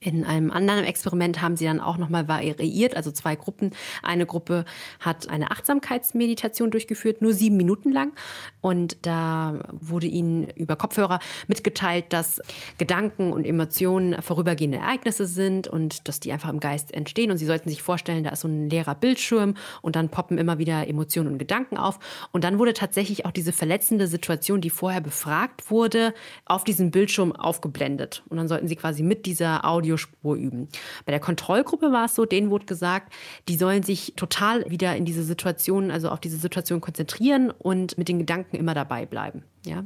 In 0.01 0.25
einem 0.25 0.53
anderen 0.53 0.85
Experiment 0.85 1.43
haben 1.43 1.57
sie 1.57 1.65
dann 1.65 1.81
auch 1.81 1.97
nochmal 1.97 2.29
variiert, 2.29 2.97
also 2.97 3.11
zwei 3.11 3.35
Gruppen. 3.35 3.73
Eine 4.01 4.27
Gruppe 4.27 4.65
hat 5.01 5.29
eine 5.29 5.51
Achtsamkeitsmeditation 5.51 6.71
durchgeführt, 6.71 7.21
nur 7.21 7.33
sieben 7.33 7.57
Minuten 7.57 7.91
lang. 7.91 8.13
Und 8.61 9.05
da 9.07 9.59
wurde 9.73 10.07
ihnen 10.07 10.51
über 10.51 10.77
Kopfhörer 10.77 11.19
mitgeteilt, 11.49 12.13
dass 12.13 12.41
Gedanken 12.79 13.33
und 13.33 13.45
Emotionen 13.45 14.23
vorübergehende 14.23 14.79
Ereignisse 14.79 15.27
sind 15.27 15.67
und 15.67 16.07
dass 16.07 16.21
die 16.21 16.31
einfach 16.33 16.51
im 16.51 16.61
Geist 16.61 16.95
entstehen. 16.95 17.33
Und 17.33 17.39
sie 17.39 17.47
sollten 17.47 17.69
sich 17.69 17.83
vorstellen, 17.83 18.23
da 18.23 18.31
ist 18.31 18.43
so 18.43 18.49
ein 18.49 18.71
leerer 18.71 18.95
Bildschirm 18.95 19.55
und 19.83 19.97
dann 19.97 20.11
poppen 20.11 20.39
immer 20.39 20.59
wieder 20.59 20.87
Emotionen 20.87 21.33
und 21.33 21.39
Gedanken 21.39 21.77
auf. 21.77 21.99
Und 22.31 22.45
dann 22.45 22.61
wurde 22.61 22.73
tatsächlich 22.73 23.27
auch 23.27 23.33
diese 23.33 23.51
verletzende 23.51 24.07
Situation, 24.07 24.61
die 24.61 24.71
vorher 24.71 25.01
befragt 25.01 25.73
wurde, 25.73 26.15
auf 26.45 26.63
diesem 26.63 26.93
Bildschirm 26.93 27.35
aufgeblendet. 27.35 28.23
Und 28.29 28.37
dann 28.37 28.47
sollten 28.47 28.69
sie 28.69 28.77
quasi 28.77 29.03
mit 29.03 29.27
dieser 29.27 29.65
Audio 29.65 29.88
Audiospur 29.89 30.37
üben. 30.37 30.69
Bei 31.05 31.13
der 31.13 31.21
Kontrollgruppe 31.21 31.93
war 31.93 32.07
es 32.07 32.15
so, 32.15 32.25
denen 32.25 32.51
wurde 32.51 32.67
gesagt, 32.67 33.13
die 33.49 33.57
sollen 33.57 33.83
sich 33.83 34.13
total 34.17 34.69
wieder 34.71 34.97
in 34.97 35.05
diese 35.05 35.23
Situation, 35.23 35.91
also 35.91 36.11
auf 36.11 36.21
diese 36.21 36.37
Situation 36.37 36.81
konzentrieren 36.81 37.51
und 37.51 37.97
mit 37.99 38.09
den 38.09 38.19
Gedanken 38.19 38.57
immer 38.57 38.75
dabei 38.75 39.07
bleiben. 39.07 39.45
Ja. 39.67 39.85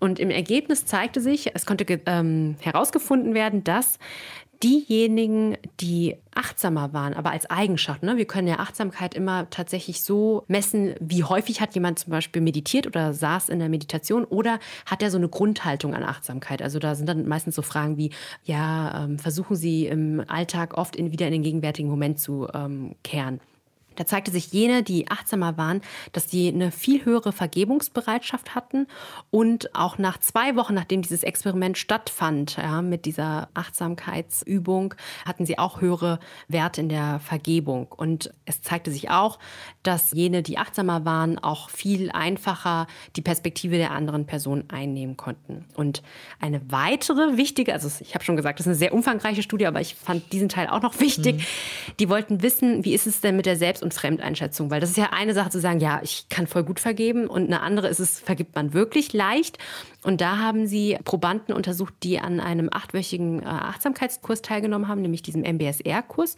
Und 0.00 0.18
im 0.18 0.30
Ergebnis 0.30 0.86
zeigte 0.86 1.20
sich, 1.20 1.54
es 1.54 1.66
konnte 1.66 1.84
ähm, 2.06 2.56
herausgefunden 2.60 3.34
werden, 3.34 3.62
dass 3.64 3.98
diejenigen, 4.62 5.56
die 5.80 6.16
achtsamer 6.34 6.92
waren, 6.92 7.14
aber 7.14 7.30
als 7.30 7.48
Eigenschaft. 7.50 8.02
Ne? 8.02 8.16
Wir 8.16 8.24
können 8.24 8.48
ja 8.48 8.58
Achtsamkeit 8.58 9.14
immer 9.14 9.48
tatsächlich 9.50 10.02
so 10.02 10.44
messen, 10.48 10.94
wie 11.00 11.24
häufig 11.24 11.60
hat 11.60 11.74
jemand 11.74 11.98
zum 11.98 12.10
Beispiel 12.10 12.42
meditiert 12.42 12.86
oder 12.86 13.12
saß 13.12 13.48
in 13.48 13.58
der 13.58 13.68
Meditation 13.68 14.24
oder 14.24 14.58
hat 14.86 15.02
er 15.02 15.10
so 15.10 15.18
eine 15.18 15.28
Grundhaltung 15.28 15.94
an 15.94 16.02
Achtsamkeit. 16.02 16.62
Also 16.62 16.78
da 16.78 16.94
sind 16.94 17.08
dann 17.08 17.26
meistens 17.26 17.54
so 17.54 17.62
Fragen 17.62 17.96
wie, 17.96 18.10
ja, 18.44 19.04
ähm, 19.04 19.18
versuchen 19.18 19.56
Sie 19.56 19.86
im 19.86 20.24
Alltag 20.26 20.76
oft 20.76 20.96
in, 20.96 21.12
wieder 21.12 21.26
in 21.26 21.32
den 21.32 21.42
gegenwärtigen 21.42 21.88
Moment 21.88 22.18
zu 22.18 22.48
ähm, 22.52 22.96
kehren. 23.02 23.40
Da 23.96 24.06
zeigte 24.06 24.30
sich 24.30 24.52
jene, 24.52 24.82
die 24.82 25.10
achtsamer 25.10 25.56
waren, 25.56 25.80
dass 26.12 26.30
sie 26.30 26.48
eine 26.48 26.70
viel 26.70 27.04
höhere 27.04 27.32
Vergebungsbereitschaft 27.32 28.54
hatten 28.54 28.86
und 29.30 29.74
auch 29.74 29.98
nach 29.98 30.18
zwei 30.18 30.56
Wochen, 30.56 30.74
nachdem 30.74 31.02
dieses 31.02 31.22
Experiment 31.22 31.78
stattfand, 31.78 32.56
ja, 32.56 32.82
mit 32.82 33.04
dieser 33.04 33.48
Achtsamkeitsübung, 33.54 34.94
hatten 35.24 35.46
sie 35.46 35.58
auch 35.58 35.80
höhere 35.80 36.18
Werte 36.48 36.80
in 36.80 36.88
der 36.88 37.20
Vergebung. 37.20 37.86
Und 37.92 38.32
es 38.44 38.62
zeigte 38.62 38.90
sich 38.90 39.10
auch, 39.10 39.38
dass 39.82 40.12
jene, 40.12 40.42
die 40.42 40.58
achtsamer 40.58 41.04
waren, 41.04 41.38
auch 41.38 41.70
viel 41.70 42.10
einfacher 42.10 42.86
die 43.16 43.22
Perspektive 43.22 43.76
der 43.76 43.92
anderen 43.92 44.26
Person 44.26 44.64
einnehmen 44.68 45.16
konnten. 45.16 45.64
Und 45.74 46.02
eine 46.40 46.60
weitere 46.70 47.36
wichtige, 47.36 47.72
also 47.72 47.88
ich 48.00 48.14
habe 48.14 48.24
schon 48.24 48.36
gesagt, 48.36 48.58
das 48.58 48.66
ist 48.66 48.70
eine 48.70 48.76
sehr 48.76 48.94
umfangreiche 48.94 49.42
Studie, 49.42 49.66
aber 49.66 49.80
ich 49.80 49.94
fand 49.94 50.32
diesen 50.32 50.48
Teil 50.48 50.68
auch 50.68 50.82
noch 50.82 50.98
wichtig. 51.00 51.36
Mhm. 51.36 51.94
Die 52.00 52.08
wollten 52.08 52.42
wissen, 52.42 52.84
wie 52.84 52.94
ist 52.94 53.06
es 53.06 53.20
denn 53.20 53.36
mit 53.36 53.46
der 53.46 53.56
Selbst- 53.56 53.83
und 53.84 53.94
Fremdeinschätzung, 53.94 54.70
weil 54.70 54.80
das 54.80 54.90
ist 54.90 54.96
ja 54.96 55.10
eine 55.12 55.34
Sache 55.34 55.50
zu 55.50 55.60
sagen, 55.60 55.78
ja, 55.78 56.00
ich 56.02 56.28
kann 56.28 56.46
voll 56.48 56.64
gut 56.64 56.80
vergeben 56.80 57.28
und 57.28 57.44
eine 57.44 57.60
andere 57.60 57.88
ist 57.88 58.00
es, 58.00 58.18
vergibt 58.18 58.56
man 58.56 58.72
wirklich 58.72 59.12
leicht. 59.12 59.58
Und 60.04 60.20
da 60.20 60.38
haben 60.38 60.66
sie 60.66 60.96
Probanden 61.04 61.54
untersucht, 61.54 61.94
die 62.02 62.20
an 62.20 62.40
einem 62.40 62.68
achtwöchigen 62.72 63.42
äh, 63.42 63.46
Achtsamkeitskurs 63.46 64.42
teilgenommen 64.42 64.88
haben, 64.88 65.02
nämlich 65.02 65.22
diesem 65.22 65.42
MBSR-Kurs. 65.42 66.36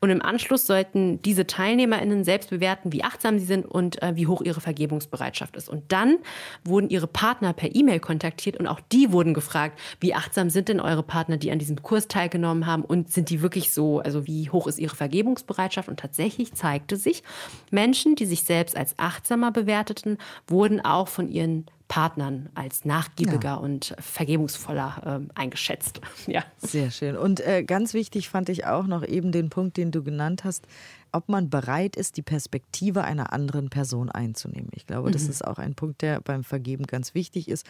Und 0.00 0.10
im 0.10 0.22
Anschluss 0.22 0.66
sollten 0.66 1.22
diese 1.22 1.46
TeilnehmerInnen 1.46 2.24
selbst 2.24 2.50
bewerten, 2.50 2.92
wie 2.92 3.02
achtsam 3.02 3.38
sie 3.38 3.46
sind 3.46 3.64
und 3.64 4.02
äh, 4.02 4.16
wie 4.16 4.26
hoch 4.26 4.42
ihre 4.42 4.60
Vergebungsbereitschaft 4.60 5.56
ist. 5.56 5.68
Und 5.68 5.90
dann 5.90 6.18
wurden 6.64 6.90
ihre 6.90 7.06
Partner 7.06 7.52
per 7.52 7.74
E-Mail 7.74 8.00
kontaktiert 8.00 8.56
und 8.58 8.66
auch 8.66 8.80
die 8.92 9.10
wurden 9.10 9.34
gefragt, 9.34 9.78
wie 10.00 10.14
achtsam 10.14 10.50
sind 10.50 10.68
denn 10.68 10.80
eure 10.80 11.02
Partner, 11.02 11.36
die 11.36 11.50
an 11.50 11.58
diesem 11.58 11.82
Kurs 11.82 12.08
teilgenommen 12.08 12.66
haben 12.66 12.84
und 12.84 13.10
sind 13.10 13.30
die 13.30 13.40
wirklich 13.42 13.72
so, 13.72 14.00
also 14.00 14.26
wie 14.26 14.50
hoch 14.50 14.66
ist 14.66 14.78
ihre 14.78 14.96
Vergebungsbereitschaft? 14.96 15.88
Und 15.88 15.98
tatsächlich 15.98 16.52
zeigt 16.52 16.74
zeigte 16.74 16.96
sich, 16.96 17.22
Menschen, 17.70 18.16
die 18.16 18.26
sich 18.26 18.42
selbst 18.42 18.76
als 18.76 18.98
achtsamer 18.98 19.52
bewerteten, 19.52 20.18
wurden 20.46 20.84
auch 20.84 21.08
von 21.08 21.28
ihren 21.28 21.66
Partnern 21.88 22.48
als 22.54 22.84
nachgiebiger 22.84 23.50
ja. 23.50 23.54
und 23.54 23.94
vergebungsvoller 23.98 25.20
äh, 25.22 25.38
eingeschätzt. 25.38 26.00
ja. 26.26 26.42
Sehr 26.58 26.90
schön. 26.90 27.16
Und 27.16 27.40
äh, 27.40 27.62
ganz 27.62 27.94
wichtig 27.94 28.28
fand 28.28 28.48
ich 28.48 28.66
auch 28.66 28.86
noch 28.86 29.04
eben 29.06 29.32
den 29.32 29.50
Punkt, 29.50 29.76
den 29.76 29.90
du 29.90 30.02
genannt 30.02 30.44
hast, 30.44 30.66
ob 31.12 31.28
man 31.28 31.50
bereit 31.50 31.96
ist, 31.96 32.16
die 32.16 32.22
Perspektive 32.22 33.04
einer 33.04 33.32
anderen 33.32 33.70
Person 33.70 34.10
einzunehmen. 34.10 34.70
Ich 34.74 34.86
glaube, 34.86 35.08
mhm. 35.08 35.12
das 35.12 35.28
ist 35.28 35.44
auch 35.44 35.58
ein 35.58 35.74
Punkt, 35.74 36.02
der 36.02 36.20
beim 36.20 36.42
Vergeben 36.42 36.86
ganz 36.86 37.14
wichtig 37.14 37.48
ist. 37.48 37.66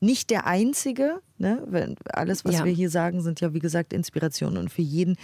Nicht 0.00 0.30
der 0.30 0.46
einzige, 0.46 1.20
ne? 1.38 1.94
alles, 2.12 2.44
was 2.44 2.56
ja. 2.56 2.64
wir 2.64 2.72
hier 2.72 2.90
sagen, 2.90 3.22
sind 3.22 3.40
ja 3.40 3.54
wie 3.54 3.60
gesagt 3.60 3.92
Inspirationen 3.92 4.58
und 4.58 4.68
für 4.68 4.82
jeden 4.82 5.16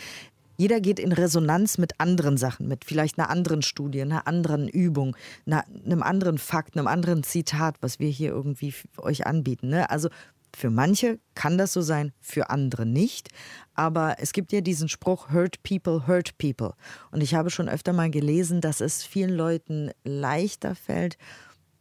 jeder 0.59 0.81
geht 0.81 0.99
in 0.99 1.13
Resonanz 1.13 1.79
mit 1.79 1.99
anderen 1.99 2.37
Sachen, 2.37 2.67
mit 2.67 2.85
vielleicht 2.85 3.19
einer 3.19 3.31
anderen 3.31 3.63
Studie, 3.63 4.03
einer 4.03 4.27
anderen 4.27 4.69
Übung, 4.69 5.17
einer, 5.47 5.65
einem 5.87 6.03
anderen 6.03 6.37
Fakt, 6.37 6.77
einem 6.77 6.89
anderen 6.89 7.23
Zitat, 7.23 7.77
was 7.81 8.01
wir 8.01 8.11
hier 8.11 8.31
irgendwie 8.31 8.75
euch 8.99 9.27
anbieten. 9.27 9.69
Ne? 9.69 9.89
Also 9.89 10.09
für 10.57 10.71
manche 10.71 11.21
kann 11.35 11.59
das 11.59 11.73
so 11.73 11.81
sein, 11.81 12.13
für 12.21 12.51
andere 12.51 12.85
nicht. 12.87 13.29
Aber 13.75 14.17
es 14.19 14.33
gibt 14.33 14.53
ja 14.53 14.61
diesen 14.61 14.89
Spruch, 14.89 15.31
hurt 15.31 15.63
people, 15.63 16.09
hurt 16.09 16.37
people. 16.39 16.75
Und 17.13 17.23
ich 17.23 17.35
habe 17.35 17.51
schon 17.51 17.69
öfter 17.69 17.93
mal 17.93 18.11
gelesen, 18.11 18.61
dass 18.61 18.81
es 18.81 19.05
vielen 19.05 19.31
Leuten 19.31 19.93
leichter 20.03 20.75
fällt, 20.75 21.17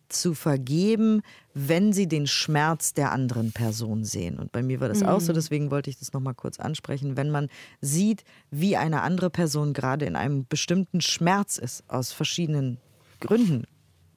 zu 0.09 0.33
vergeben, 0.33 1.21
wenn 1.53 1.93
sie 1.93 2.07
den 2.07 2.27
Schmerz 2.27 2.93
der 2.93 3.11
anderen 3.11 3.51
Person 3.51 4.03
sehen. 4.03 4.37
Und 4.39 4.51
bei 4.51 4.61
mir 4.61 4.79
war 4.79 4.87
das 4.87 5.01
mhm. 5.01 5.07
auch 5.07 5.21
so, 5.21 5.31
mhm. 5.31 5.35
deswegen 5.35 5.71
wollte 5.71 5.89
ich 5.89 5.97
das 5.97 6.13
nochmal 6.13 6.35
kurz 6.35 6.59
ansprechen. 6.59 7.17
Wenn 7.17 7.31
man 7.31 7.49
sieht, 7.81 8.23
wie 8.51 8.77
eine 8.77 9.01
andere 9.01 9.29
Person 9.29 9.73
gerade 9.73 10.05
in 10.05 10.15
einem 10.15 10.45
bestimmten 10.47 11.01
Schmerz 11.01 11.57
ist, 11.57 11.83
aus 11.87 12.11
verschiedenen 12.11 12.77
Gründen, 13.19 13.65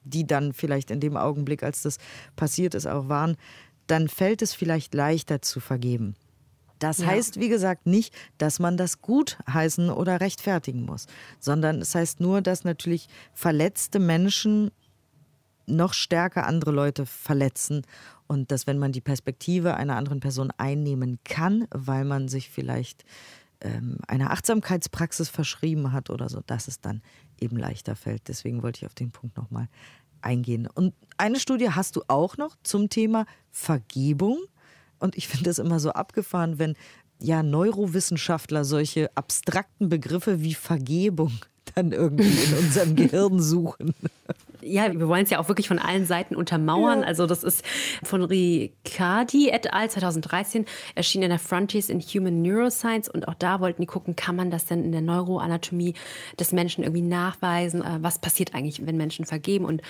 die 0.03 0.25
dann 0.25 0.53
vielleicht 0.53 0.91
in 0.91 0.99
dem 0.99 1.17
Augenblick, 1.17 1.63
als 1.63 1.81
das 1.81 1.97
passiert 2.35 2.75
ist, 2.75 2.87
auch 2.87 3.09
waren, 3.09 3.37
dann 3.87 4.07
fällt 4.07 4.41
es 4.41 4.53
vielleicht 4.53 4.93
leichter 4.93 5.41
zu 5.41 5.59
vergeben. 5.59 6.15
Das 6.81 6.97
ja. 6.97 7.07
heißt, 7.07 7.39
wie 7.39 7.49
gesagt, 7.49 7.85
nicht, 7.85 8.13
dass 8.39 8.59
man 8.59 8.75
das 8.75 9.01
gut 9.01 9.37
heißen 9.47 9.89
oder 9.91 10.19
rechtfertigen 10.19 10.83
muss, 10.83 11.05
sondern 11.39 11.79
es 11.79 11.93
heißt 11.93 12.19
nur, 12.19 12.41
dass 12.41 12.63
natürlich 12.63 13.07
verletzte 13.33 13.99
Menschen 13.99 14.71
noch 15.75 15.93
stärker 15.93 16.45
andere 16.45 16.71
Leute 16.71 17.05
verletzen 17.05 17.83
und 18.27 18.51
dass 18.51 18.67
wenn 18.67 18.79
man 18.79 18.91
die 18.91 19.01
Perspektive 19.01 19.75
einer 19.75 19.97
anderen 19.97 20.19
Person 20.19 20.51
einnehmen 20.57 21.19
kann, 21.23 21.67
weil 21.71 22.05
man 22.05 22.27
sich 22.27 22.49
vielleicht 22.49 23.03
ähm, 23.61 23.97
einer 24.07 24.31
Achtsamkeitspraxis 24.31 25.29
verschrieben 25.29 25.91
hat 25.91 26.09
oder 26.09 26.29
so, 26.29 26.41
dass 26.45 26.67
es 26.67 26.81
dann 26.81 27.01
eben 27.39 27.57
leichter 27.57 27.95
fällt. 27.95 28.27
Deswegen 28.27 28.63
wollte 28.63 28.79
ich 28.79 28.85
auf 28.85 28.95
den 28.95 29.11
Punkt 29.11 29.37
nochmal 29.37 29.67
eingehen. 30.21 30.67
Und 30.67 30.93
eine 31.17 31.39
Studie 31.39 31.69
hast 31.69 31.95
du 31.95 32.03
auch 32.07 32.37
noch 32.37 32.55
zum 32.63 32.89
Thema 32.89 33.25
Vergebung. 33.51 34.37
Und 34.99 35.17
ich 35.17 35.27
finde 35.27 35.45
das 35.45 35.59
immer 35.59 35.79
so 35.79 35.91
abgefahren, 35.91 36.59
wenn 36.59 36.75
ja 37.19 37.43
Neurowissenschaftler 37.43 38.65
solche 38.65 39.15
abstrakten 39.15 39.89
Begriffe 39.89 40.41
wie 40.41 40.53
Vergebung 40.53 41.33
dann 41.75 41.91
irgendwie 41.91 42.43
in 42.43 42.57
unserem 42.57 42.95
Gehirn 42.95 43.41
suchen 43.41 43.93
ja, 44.63 44.91
wir 44.91 45.07
wollen 45.07 45.23
es 45.23 45.29
ja 45.29 45.39
auch 45.39 45.47
wirklich 45.47 45.67
von 45.67 45.79
allen 45.79 46.05
Seiten 46.05 46.35
untermauern. 46.35 47.01
Ja. 47.01 47.07
Also 47.07 47.27
das 47.27 47.43
ist 47.43 47.63
von 48.03 48.23
Riccardi 48.23 49.49
et 49.49 49.73
al. 49.73 49.89
2013 49.89 50.65
erschienen 50.95 51.23
in 51.23 51.29
der 51.29 51.39
Frontiers 51.39 51.89
in 51.89 51.99
Human 52.01 52.41
Neuroscience 52.41 53.09
und 53.09 53.27
auch 53.27 53.33
da 53.33 53.59
wollten 53.59 53.81
die 53.81 53.87
gucken, 53.87 54.15
kann 54.15 54.35
man 54.35 54.51
das 54.51 54.65
denn 54.65 54.83
in 54.83 54.91
der 54.91 55.01
Neuroanatomie 55.01 55.93
des 56.39 56.51
Menschen 56.51 56.83
irgendwie 56.83 57.01
nachweisen? 57.01 57.81
Äh, 57.81 57.99
was 58.01 58.19
passiert 58.19 58.53
eigentlich, 58.55 58.85
wenn 58.85 58.97
Menschen 58.97 59.25
vergeben? 59.25 59.65
Und 59.65 59.81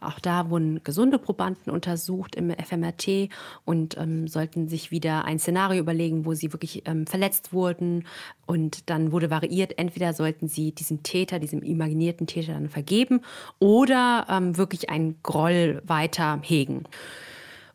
auch 0.00 0.18
da 0.18 0.50
wurden 0.50 0.82
gesunde 0.84 1.18
Probanden 1.18 1.70
untersucht 1.72 2.34
im 2.36 2.50
FMRT 2.50 3.28
und 3.64 3.96
ähm, 3.98 4.28
sollten 4.28 4.68
sich 4.68 4.90
wieder 4.90 5.24
ein 5.24 5.38
Szenario 5.38 5.80
überlegen, 5.80 6.24
wo 6.24 6.34
sie 6.34 6.52
wirklich 6.52 6.82
ähm, 6.86 7.06
verletzt 7.06 7.52
wurden. 7.52 8.06
Und 8.46 8.90
dann 8.90 9.12
wurde 9.12 9.30
variiert, 9.30 9.78
entweder 9.78 10.12
sollten 10.12 10.48
sie 10.48 10.72
diesem 10.72 11.02
Täter, 11.02 11.38
diesem 11.38 11.62
imaginierten 11.62 12.26
Täter 12.26 12.54
dann 12.54 12.68
vergeben 12.68 13.20
oder 13.58 14.19
ähm, 14.28 14.56
wirklich 14.56 14.90
einen 14.90 15.22
Groll 15.22 15.82
weiter 15.84 16.40
hegen. 16.42 16.84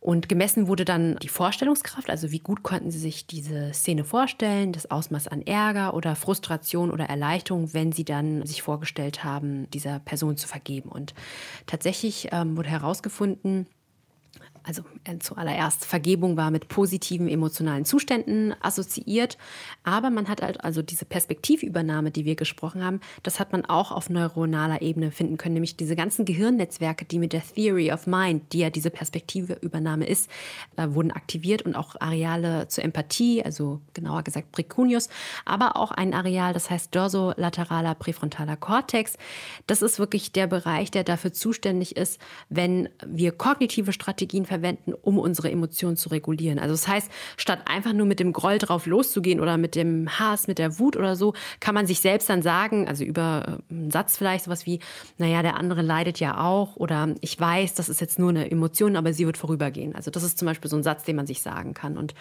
Und 0.06 0.30
gemessen 0.30 0.68
wurde 0.68 0.86
dann 0.86 1.16
die 1.24 1.30
Vorstellungskraft, 1.30 2.12
also 2.12 2.30
wie 2.30 2.38
gut 2.38 2.62
konnten 2.62 2.92
sie 2.92 3.00
sich 3.00 3.26
diese 3.26 3.74
Szene 3.74 4.04
vorstellen, 4.04 4.72
das 4.72 4.92
Ausmaß 4.92 5.28
an 5.30 5.42
Ärger 5.42 5.96
oder 5.96 6.16
Frustration 6.16 6.92
oder 6.92 7.06
Erleichterung, 7.06 7.74
wenn 7.74 7.92
sie 7.92 8.06
dann 8.06 8.46
sich 8.46 8.62
vorgestellt 8.62 9.24
haben, 9.24 9.68
dieser 9.72 9.98
Person 9.98 10.38
zu 10.38 10.48
vergeben. 10.48 10.90
Und 10.90 11.16
tatsächlich 11.66 12.28
ähm, 12.32 12.56
wurde 12.56 12.70
herausgefunden, 12.70 13.66
also 14.66 14.84
äh, 15.04 15.18
zuallererst 15.20 15.86
Vergebung 15.86 16.38
war 16.38 16.52
mit 16.52 16.68
positiven 16.68 17.28
emotionalen 17.28 17.86
Zuständen 17.86 18.54
assoziiert, 18.62 19.38
aber 19.84 20.10
man 20.10 20.28
hat 20.28 20.42
halt 20.42 20.64
also 20.64 20.82
diese 20.82 21.06
Perspektivübernahme, 21.06 22.12
die 22.12 22.26
wir 22.26 22.36
gesprochen 22.36 22.84
haben, 22.84 23.00
das 23.24 23.40
hat 23.40 23.52
man 23.52 23.66
auch 23.66 23.92
auf 23.92 24.10
neuronaler 24.10 24.82
Ebene 24.82 25.12
finden 25.12 25.38
können, 25.38 25.54
nämlich 25.54 25.78
diese 25.78 25.96
ganzen 25.96 26.26
Gehirnnetzwerke, 26.26 27.06
die 27.06 27.20
mit 27.20 27.34
der 27.34 27.44
Theory 27.44 27.92
of 27.92 28.08
Mind, 28.08 28.54
die 28.54 28.60
ja 28.60 28.70
diese 28.70 28.90
Perspektivübernahme 28.90 30.06
ist, 30.08 30.30
äh, 30.78 30.88
wurden 30.90 31.12
aktiviert 31.12 31.62
und 31.62 31.76
auch 31.76 31.96
Areale 32.00 32.68
zur 32.68 32.84
Empathie, 32.84 33.44
also 33.44 33.82
genauer 33.94 34.24
gesagt 34.24 34.52
Precunius, 34.52 35.10
aber 35.46 35.76
auch 35.76 35.92
ein 35.92 36.14
Areal, 36.14 36.54
das 36.54 36.70
heißt 36.70 36.96
dorsolateraler 36.96 37.96
präfrontaler 37.96 38.58
Kortex. 38.58 39.18
Das 39.68 39.82
ist 39.82 40.00
wirklich 40.00 40.32
der 40.32 40.48
Bereich, 40.48 40.90
der 40.92 41.04
dafür 41.04 41.34
zuständig 41.34 41.96
ist, 41.96 42.20
wenn 42.50 42.90
wir 43.06 43.32
kognitive 43.32 43.94
Strategien 43.94 44.46
verwenden, 44.56 44.94
um 44.94 45.20
unsere 45.20 45.52
Emotionen 45.52 45.98
zu 45.98 46.10
regulieren. 46.10 46.60
Also 46.60 46.74
das 46.74 46.88
heißt, 46.88 47.12
statt 47.38 47.60
einfach 47.66 47.94
nur 47.94 48.06
mit 48.06 48.20
dem 48.20 48.32
Groll 48.32 48.58
drauf 48.58 48.86
loszugehen 48.86 49.40
oder 49.40 49.58
mit 49.58 49.76
dem 49.76 50.08
Hass, 50.20 50.48
mit 50.48 50.60
der 50.60 50.80
Wut 50.80 50.96
oder 50.96 51.16
so, 51.16 51.34
kann 51.60 51.76
man 51.76 51.88
sich 51.88 52.00
selbst 52.00 52.30
dann 52.30 52.42
sagen, 52.42 52.88
also 52.88 53.04
über 53.04 53.60
äh, 53.70 53.74
einen 53.74 53.92
Satz 53.92 54.18
vielleicht 54.18 54.46
sowas 54.46 54.66
wie, 54.66 54.80
naja, 55.18 55.42
der 55.42 55.58
andere 55.58 55.82
leidet 55.82 56.20
ja 56.20 56.40
auch 56.40 56.76
oder 56.78 57.10
ich 57.22 57.40
weiß, 57.40 57.74
das 57.74 57.90
ist 57.90 58.02
jetzt 58.02 58.18
nur 58.20 58.30
eine 58.30 58.50
Emotion, 58.50 58.96
aber 58.96 59.14
sie 59.14 59.26
wird 59.26 59.38
vorübergehen. 59.38 59.96
Also 59.96 60.12
das 60.12 60.24
ist 60.24 60.38
zum 60.38 60.46
Beispiel 60.46 60.70
so 60.70 60.78
ein 60.78 60.84
Satz, 60.84 61.04
den 61.04 61.16
man 61.16 61.28
sich 61.28 61.42
sagen 61.42 61.74
kann. 61.74 61.98
Und 61.98 62.14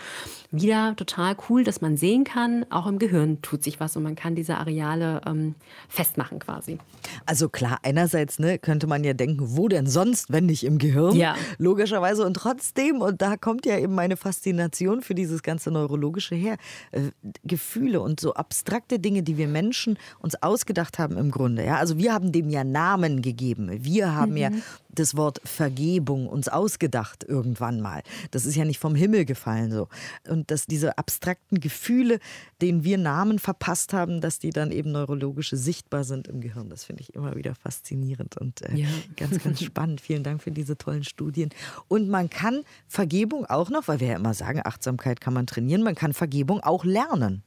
wieder 0.51 0.95
total 0.97 1.37
cool, 1.49 1.63
dass 1.65 1.81
man 1.81 1.97
sehen 1.97 2.25
kann, 2.25 2.67
auch 2.71 2.87
im 2.87 2.99
Gehirn 2.99 3.43
tut 3.43 3.63
sich 3.63 3.79
was 3.81 3.97
und 3.97 4.03
man 4.03 4.17
kann 4.17 4.35
diese 4.35 4.57
Areale 4.57 5.21
ähm, 5.27 5.55
festmachen 5.89 6.39
quasi. 6.41 6.79
Also 7.27 7.49
klar, 7.49 7.79
einerseits 7.83 8.39
ne, 8.39 8.59
könnte 8.59 8.87
man 8.87 9.05
ja 9.05 9.13
denken, 9.13 9.57
wo 9.57 9.69
denn 9.69 9.87
sonst, 9.87 10.33
wenn 10.33 10.47
nicht 10.47 10.65
im 10.65 10.79
Gehirn? 10.79 11.15
Ja. 11.17 11.37
Logischerweise 11.59 12.24
und 12.25 12.35
trotzdem, 12.35 13.01
und 13.01 13.23
da 13.23 13.37
kommt 13.37 13.67
ja 13.67 13.79
eben 13.79 13.95
meine 13.95 14.17
Faszination 14.17 15.03
für 15.03 15.15
dieses 15.15 15.43
ganze 15.43 15.71
Neurologische 15.71 16.35
her, 16.35 16.57
äh, 16.93 17.11
Gefühle 17.45 18.01
und 18.01 18.21
so 18.21 18.35
abstrakte 18.35 18.99
Dinge, 18.99 19.23
die 19.23 19.37
wir 19.37 19.49
Menschen 19.49 19.99
uns 20.19 20.41
ausgedacht 20.43 20.99
haben 20.99 21.17
im 21.17 21.31
Grunde. 21.31 21.65
Ja? 21.65 21.77
Also 21.77 21.99
wir 21.99 22.13
haben 22.13 22.33
dem 22.33 22.51
ja 22.51 22.65
Namen 22.65 23.23
gegeben. 23.23 23.71
Wir 23.85 24.15
haben 24.15 24.33
mhm. 24.33 24.37
ja 24.37 24.51
das 24.95 25.17
Wort 25.17 25.41
Vergebung 25.45 26.27
uns 26.27 26.49
ausgedacht 26.49 27.25
irgendwann 27.25 27.81
mal. 27.81 28.03
Das 28.31 28.47
ist 28.47 28.55
ja 28.57 28.65
nicht 28.65 28.79
vom 28.79 28.95
Himmel 28.95 29.25
gefallen 29.25 29.73
so. 29.73 29.89
Und 30.29 30.51
dass 30.51 30.67
diese 30.67 30.99
abstrakten 30.99 31.61
Gefühle, 31.61 32.19
denen 32.63 32.85
wir 32.85 32.99
Namen 32.99 33.39
verpasst 33.39 33.93
haben, 33.93 34.21
dass 34.21 34.39
die 34.39 34.51
dann 34.51 34.71
eben 34.71 34.93
neurologische 34.93 35.57
sichtbar 35.57 36.05
sind 36.05 36.29
im 36.29 36.41
Gehirn, 36.41 36.69
das 36.71 36.85
finde 36.85 37.03
ich 37.03 37.15
immer 37.15 37.37
wieder 37.37 37.55
faszinierend 37.55 38.37
und 38.37 38.63
äh, 38.63 38.77
ja. 38.77 38.89
ganz, 39.17 39.43
ganz 39.43 39.61
spannend. 39.65 40.01
Vielen 40.01 40.23
Dank 40.23 40.43
für 40.43 40.51
diese 40.51 40.77
tollen 40.77 41.05
Studien. 41.05 41.51
Und 41.89 42.09
man 42.09 42.31
kann 42.31 42.65
Vergebung 42.89 43.47
auch 43.47 43.71
noch, 43.71 43.89
weil 43.89 44.01
wir 44.01 44.09
ja 44.09 44.17
immer 44.17 44.35
sagen, 44.35 44.61
Achtsamkeit 44.65 45.21
kann 45.21 45.35
man 45.35 45.47
trainieren, 45.47 45.83
man 45.83 45.95
kann 45.95 46.13
Vergebung 46.13 46.61
auch 46.61 46.85
lernen. 46.85 47.43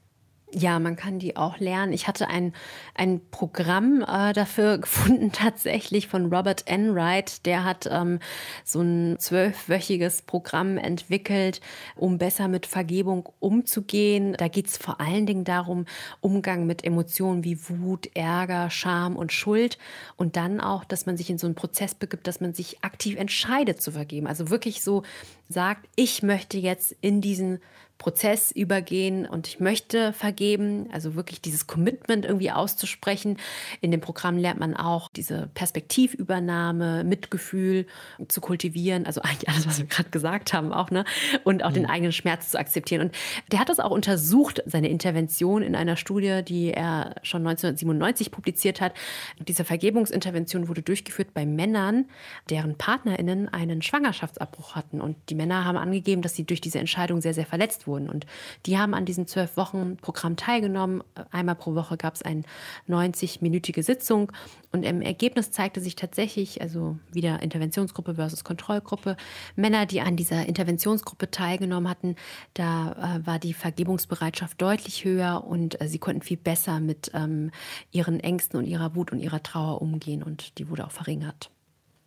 Ja, 0.53 0.79
man 0.79 0.95
kann 0.95 1.19
die 1.19 1.35
auch 1.35 1.59
lernen. 1.59 1.91
Ich 1.91 2.07
hatte 2.07 2.29
ein, 2.29 2.53
ein 2.95 3.19
Programm 3.31 4.01
äh, 4.07 4.31
dafür 4.31 4.77
gefunden, 4.79 5.33
tatsächlich 5.33 6.07
von 6.07 6.33
Robert 6.33 6.67
Enright. 6.67 7.45
Der 7.45 7.65
hat 7.65 7.85
ähm, 7.91 8.19
so 8.63 8.79
ein 8.79 9.17
zwölfwöchiges 9.19 10.21
Programm 10.21 10.77
entwickelt, 10.77 11.59
um 11.97 12.17
besser 12.17 12.47
mit 12.47 12.65
Vergebung 12.65 13.27
umzugehen. 13.39 14.35
Da 14.37 14.47
geht 14.47 14.67
es 14.67 14.77
vor 14.77 15.01
allen 15.01 15.25
Dingen 15.25 15.43
darum, 15.43 15.85
Umgang 16.21 16.65
mit 16.65 16.85
Emotionen 16.85 17.43
wie 17.43 17.59
Wut, 17.67 18.09
Ärger, 18.15 18.69
Scham 18.69 19.17
und 19.17 19.33
Schuld. 19.33 19.77
Und 20.15 20.37
dann 20.37 20.61
auch, 20.61 20.85
dass 20.85 21.05
man 21.05 21.17
sich 21.17 21.29
in 21.29 21.37
so 21.37 21.47
einen 21.47 21.55
Prozess 21.55 21.93
begibt, 21.93 22.25
dass 22.25 22.39
man 22.39 22.53
sich 22.53 22.85
aktiv 22.85 23.17
entscheidet 23.17 23.81
zu 23.81 23.91
vergeben. 23.91 24.27
Also 24.27 24.49
wirklich 24.49 24.81
so 24.81 25.03
sagt, 25.49 25.89
ich 25.97 26.23
möchte 26.23 26.57
jetzt 26.57 26.95
in 27.01 27.19
diesen 27.19 27.59
Prozess 27.97 28.51
übergehen 28.51 29.25
und 29.25 29.47
ich 29.47 29.59
möchte 29.59 30.13
vergeben, 30.13 30.87
also 30.91 31.15
wirklich 31.15 31.41
dieses 31.41 31.65
Commitment 31.65 32.25
irgendwie 32.25 32.51
auszusprechen. 32.51 33.37
In 33.81 33.89
dem 33.89 34.01
Programm 34.01 34.37
lernt 34.37 34.59
man 34.59 34.75
auch 34.75 35.09
diese 35.09 35.49
Perspektivübernahme, 35.55 37.03
Mitgefühl 37.03 37.87
zu 38.27 38.39
kultivieren, 38.39 39.07
also 39.07 39.21
eigentlich 39.21 39.49
alles, 39.49 39.67
was 39.67 39.79
wir 39.79 39.85
gerade 39.85 40.09
gesagt 40.09 40.53
haben 40.53 40.71
auch, 40.71 40.91
ne? 40.91 41.05
Und 41.43 41.63
auch 41.63 41.71
mhm. 41.71 41.75
den 41.75 41.85
eigenen 41.87 42.11
Schmerz 42.11 42.51
zu 42.51 42.59
akzeptieren. 42.59 43.01
Und 43.01 43.15
der 43.51 43.59
hat 43.59 43.69
das 43.69 43.79
auch 43.79 43.91
untersucht, 43.91 44.61
seine 44.65 44.89
Intervention 44.89 45.63
in 45.63 45.75
einer 45.75 45.95
Studie, 45.95 46.43
die 46.47 46.71
er 46.71 47.15
schon 47.23 47.41
1997 47.41 48.31
publiziert 48.31 48.79
hat. 48.79 48.93
Diese 49.39 49.63
Vergebungsintervention 49.63 50.67
wurde 50.67 50.83
durchgeführt 50.83 51.33
bei 51.33 51.47
Männern, 51.47 52.05
deren 52.51 52.77
PartnerInnen 52.77 53.49
einen 53.49 53.81
Schwangerschaftsabbruch 53.81 54.75
hatten. 54.75 55.01
Und 55.01 55.17
die 55.29 55.35
Männer 55.35 55.65
haben 55.65 55.77
angegeben, 55.77 56.21
dass 56.21 56.35
sie 56.35 56.43
durch 56.43 56.61
diese 56.61 56.77
Entscheidung 56.77 57.21
sehr, 57.21 57.33
sehr 57.33 57.45
verletzt 57.45 57.86
wurden. 57.87 58.09
Und 58.09 58.25
die 58.65 58.77
haben 58.77 58.93
an 58.93 59.05
diesem 59.05 59.27
zwölf 59.27 59.57
Wochen 59.57 59.97
Programm 59.97 60.35
teilgenommen. 60.35 61.03
Einmal 61.31 61.55
pro 61.55 61.75
Woche 61.75 61.97
gab 61.97 62.15
es 62.15 62.21
eine 62.21 62.43
90-minütige 62.87 63.83
Sitzung. 63.83 64.31
Und 64.71 64.83
im 64.83 65.01
Ergebnis 65.01 65.51
zeigte 65.51 65.79
sich 65.79 65.95
tatsächlich, 65.95 66.61
also 66.61 66.99
wieder 67.11 67.41
Interventionsgruppe 67.41 68.15
versus 68.15 68.43
Kontrollgruppe, 68.43 69.15
Männer, 69.55 69.85
die 69.85 70.01
an 70.01 70.15
dieser 70.15 70.45
Interventionsgruppe 70.45 71.31
teilgenommen 71.31 71.89
hatten, 71.89 72.15
da 72.53 73.17
äh, 73.17 73.25
war 73.25 73.39
die 73.39 73.53
Vergebungsbereitschaft 73.53 74.61
deutlich 74.61 75.05
höher 75.05 75.45
und 75.45 75.81
äh, 75.81 75.87
sie 75.87 75.99
konnten 75.99 76.21
viel 76.21 76.37
besser 76.37 76.79
mit 76.79 77.11
ähm, 77.13 77.51
ihren 77.91 78.19
Ängsten 78.19 78.59
und 78.59 78.65
ihrer 78.65 78.95
Wut 78.95 79.11
und 79.11 79.19
ihrer 79.19 79.41
Trauer 79.41 79.81
umgehen 79.81 80.21
und 80.21 80.57
die 80.59 80.69
wurde 80.69 80.85
auch 80.85 80.91
verringert. 80.91 81.49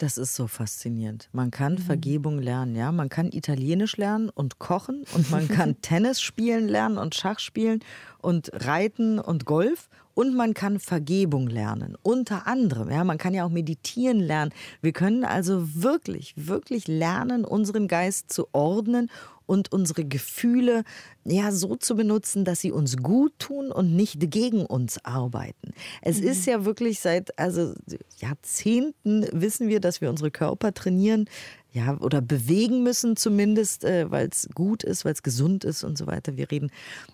Das 0.00 0.16
ist 0.16 0.34
so 0.34 0.46
faszinierend. 0.46 1.28
Man 1.30 1.50
kann 1.50 1.74
mhm. 1.74 1.78
Vergebung 1.78 2.38
lernen, 2.38 2.74
ja. 2.74 2.90
Man 2.90 3.10
kann 3.10 3.30
Italienisch 3.32 3.98
lernen 3.98 4.30
und 4.30 4.58
kochen 4.58 5.04
und 5.12 5.30
man 5.30 5.46
kann 5.46 5.78
Tennis 5.82 6.22
spielen 6.22 6.68
lernen 6.68 6.96
und 6.96 7.14
Schach 7.14 7.38
spielen 7.38 7.80
und 8.20 8.50
Reiten 8.52 9.18
und 9.18 9.44
Golf 9.44 9.88
und 10.14 10.34
man 10.34 10.54
kann 10.54 10.78
Vergebung 10.78 11.48
lernen. 11.48 11.96
Unter 12.02 12.46
anderem, 12.46 12.90
ja, 12.90 13.04
man 13.04 13.18
kann 13.18 13.34
ja 13.34 13.44
auch 13.44 13.50
meditieren 13.50 14.20
lernen. 14.20 14.52
Wir 14.82 14.92
können 14.92 15.24
also 15.24 15.82
wirklich, 15.82 16.34
wirklich 16.36 16.88
lernen, 16.88 17.44
unseren 17.44 17.88
Geist 17.88 18.32
zu 18.32 18.48
ordnen 18.52 19.10
und 19.50 19.72
unsere 19.72 20.04
Gefühle 20.04 20.84
ja 21.24 21.50
so 21.50 21.74
zu 21.74 21.96
benutzen, 21.96 22.44
dass 22.44 22.60
sie 22.60 22.70
uns 22.70 22.98
gut 22.98 23.32
tun 23.40 23.72
und 23.72 23.96
nicht 23.96 24.30
gegen 24.30 24.64
uns 24.64 25.04
arbeiten. 25.04 25.72
Es 26.02 26.20
mhm. 26.20 26.28
ist 26.28 26.46
ja 26.46 26.64
wirklich 26.64 27.00
seit 27.00 27.36
also 27.36 27.74
Jahrzehnten 28.18 29.26
wissen 29.32 29.66
wir, 29.66 29.80
dass 29.80 30.00
wir 30.00 30.08
unsere 30.08 30.30
Körper 30.30 30.72
trainieren, 30.72 31.28
ja, 31.72 31.96
oder 32.00 32.20
bewegen 32.20 32.82
müssen 32.82 33.16
zumindest, 33.16 33.84
äh, 33.84 34.10
weil 34.10 34.28
es 34.28 34.48
gut 34.54 34.82
ist, 34.82 35.04
weil 35.04 35.12
es 35.12 35.22
gesund 35.22 35.64
ist 35.64 35.84
und 35.84 35.96
so 35.96 36.06
weiter. 36.06 36.36
Wir 36.36 36.50
reden 36.50 36.70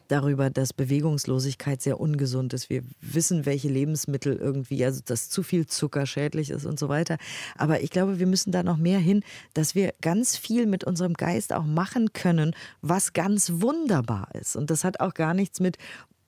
darüber, 0.09 0.49
dass 0.49 0.73
Bewegungslosigkeit 0.73 1.83
sehr 1.83 2.01
ungesund 2.01 2.55
ist. 2.55 2.71
Wir 2.71 2.83
wissen, 3.01 3.45
welche 3.45 3.69
Lebensmittel 3.69 4.37
irgendwie, 4.37 4.85
also 4.85 5.03
dass 5.05 5.29
zu 5.29 5.43
viel 5.43 5.67
Zucker 5.67 6.07
schädlich 6.07 6.51
ist 6.51 6.65
und 6.65 6.79
so 6.79 6.89
weiter. 6.89 7.19
Aber 7.57 7.83
ich 7.83 7.91
glaube, 7.91 8.19
wir 8.19 8.27
müssen 8.27 8.51
da 8.51 8.63
noch 8.63 8.79
mehr 8.79 8.99
hin, 8.99 9.23
dass 9.53 9.75
wir 9.75 9.93
ganz 10.01 10.39
viel 10.39 10.67
mit 10.67 10.85
unserem 10.85 11.15
Geist 11.15 11.53
auch 11.53 11.65
machen 11.65 12.15
können, 12.15 12.55
was 12.81 13.13
ganz 13.13 13.53
wunderbar 13.57 14.29
ist. 14.35 14.57
Und 14.57 14.71
das 14.71 14.85
hat 14.85 15.01
auch 15.01 15.13
gar 15.13 15.35
nichts 15.35 15.61
mit 15.61 15.77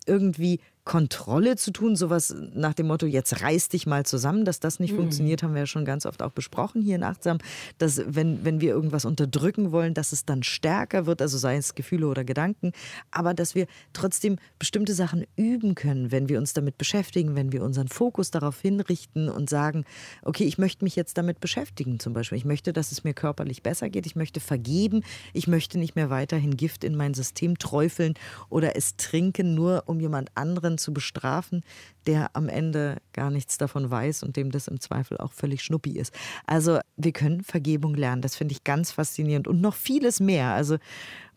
irgendwie 0.06 0.60
Kontrolle 0.88 1.56
zu 1.56 1.70
tun, 1.70 1.96
sowas 1.96 2.34
nach 2.54 2.72
dem 2.72 2.86
Motto, 2.86 3.04
jetzt 3.04 3.42
reiß 3.42 3.68
dich 3.68 3.86
mal 3.86 4.06
zusammen, 4.06 4.46
dass 4.46 4.58
das 4.58 4.80
nicht 4.80 4.94
mhm. 4.94 5.00
funktioniert, 5.00 5.42
haben 5.42 5.52
wir 5.52 5.60
ja 5.60 5.66
schon 5.66 5.84
ganz 5.84 6.06
oft 6.06 6.22
auch 6.22 6.30
besprochen 6.30 6.80
hier 6.80 6.96
in 6.96 7.02
Achtsam, 7.02 7.36
dass 7.76 8.00
wenn, 8.06 8.42
wenn 8.42 8.62
wir 8.62 8.70
irgendwas 8.70 9.04
unterdrücken 9.04 9.70
wollen, 9.70 9.92
dass 9.92 10.12
es 10.12 10.24
dann 10.24 10.42
stärker 10.42 11.04
wird, 11.04 11.20
also 11.20 11.36
sei 11.36 11.58
es 11.58 11.74
Gefühle 11.74 12.08
oder 12.08 12.24
Gedanken, 12.24 12.72
aber 13.10 13.34
dass 13.34 13.54
wir 13.54 13.66
trotzdem 13.92 14.38
bestimmte 14.58 14.94
Sachen 14.94 15.26
üben 15.36 15.74
können, 15.74 16.10
wenn 16.10 16.30
wir 16.30 16.38
uns 16.38 16.54
damit 16.54 16.78
beschäftigen, 16.78 17.36
wenn 17.36 17.52
wir 17.52 17.62
unseren 17.64 17.88
Fokus 17.88 18.30
darauf 18.30 18.58
hinrichten 18.58 19.28
und 19.28 19.50
sagen, 19.50 19.84
okay, 20.22 20.44
ich 20.44 20.56
möchte 20.56 20.86
mich 20.86 20.96
jetzt 20.96 21.18
damit 21.18 21.38
beschäftigen 21.40 22.00
zum 22.00 22.14
Beispiel. 22.14 22.38
Ich 22.38 22.46
möchte, 22.46 22.72
dass 22.72 22.92
es 22.92 23.04
mir 23.04 23.12
körperlich 23.12 23.62
besser 23.62 23.90
geht, 23.90 24.06
ich 24.06 24.16
möchte 24.16 24.40
vergeben, 24.40 25.02
ich 25.34 25.48
möchte 25.48 25.78
nicht 25.78 25.96
mehr 25.96 26.08
weiterhin 26.08 26.56
Gift 26.56 26.82
in 26.82 26.96
mein 26.96 27.12
System 27.12 27.58
träufeln 27.58 28.14
oder 28.48 28.74
es 28.74 28.96
trinken, 28.96 29.54
nur 29.54 29.82
um 29.84 30.00
jemand 30.00 30.30
anderen 30.34 30.77
zu 30.78 30.92
bestrafen, 30.92 31.62
der 32.06 32.30
am 32.34 32.48
Ende 32.48 32.98
gar 33.12 33.30
nichts 33.30 33.58
davon 33.58 33.90
weiß 33.90 34.22
und 34.22 34.36
dem 34.36 34.50
das 34.50 34.68
im 34.68 34.80
Zweifel 34.80 35.18
auch 35.18 35.32
völlig 35.32 35.62
schnuppi 35.62 35.98
ist. 35.98 36.14
Also 36.46 36.78
wir 36.96 37.12
können 37.12 37.42
Vergebung 37.42 37.94
lernen, 37.94 38.22
das 38.22 38.36
finde 38.36 38.52
ich 38.52 38.64
ganz 38.64 38.92
faszinierend 38.92 39.48
und 39.48 39.60
noch 39.60 39.74
vieles 39.74 40.20
mehr. 40.20 40.52
Also 40.52 40.78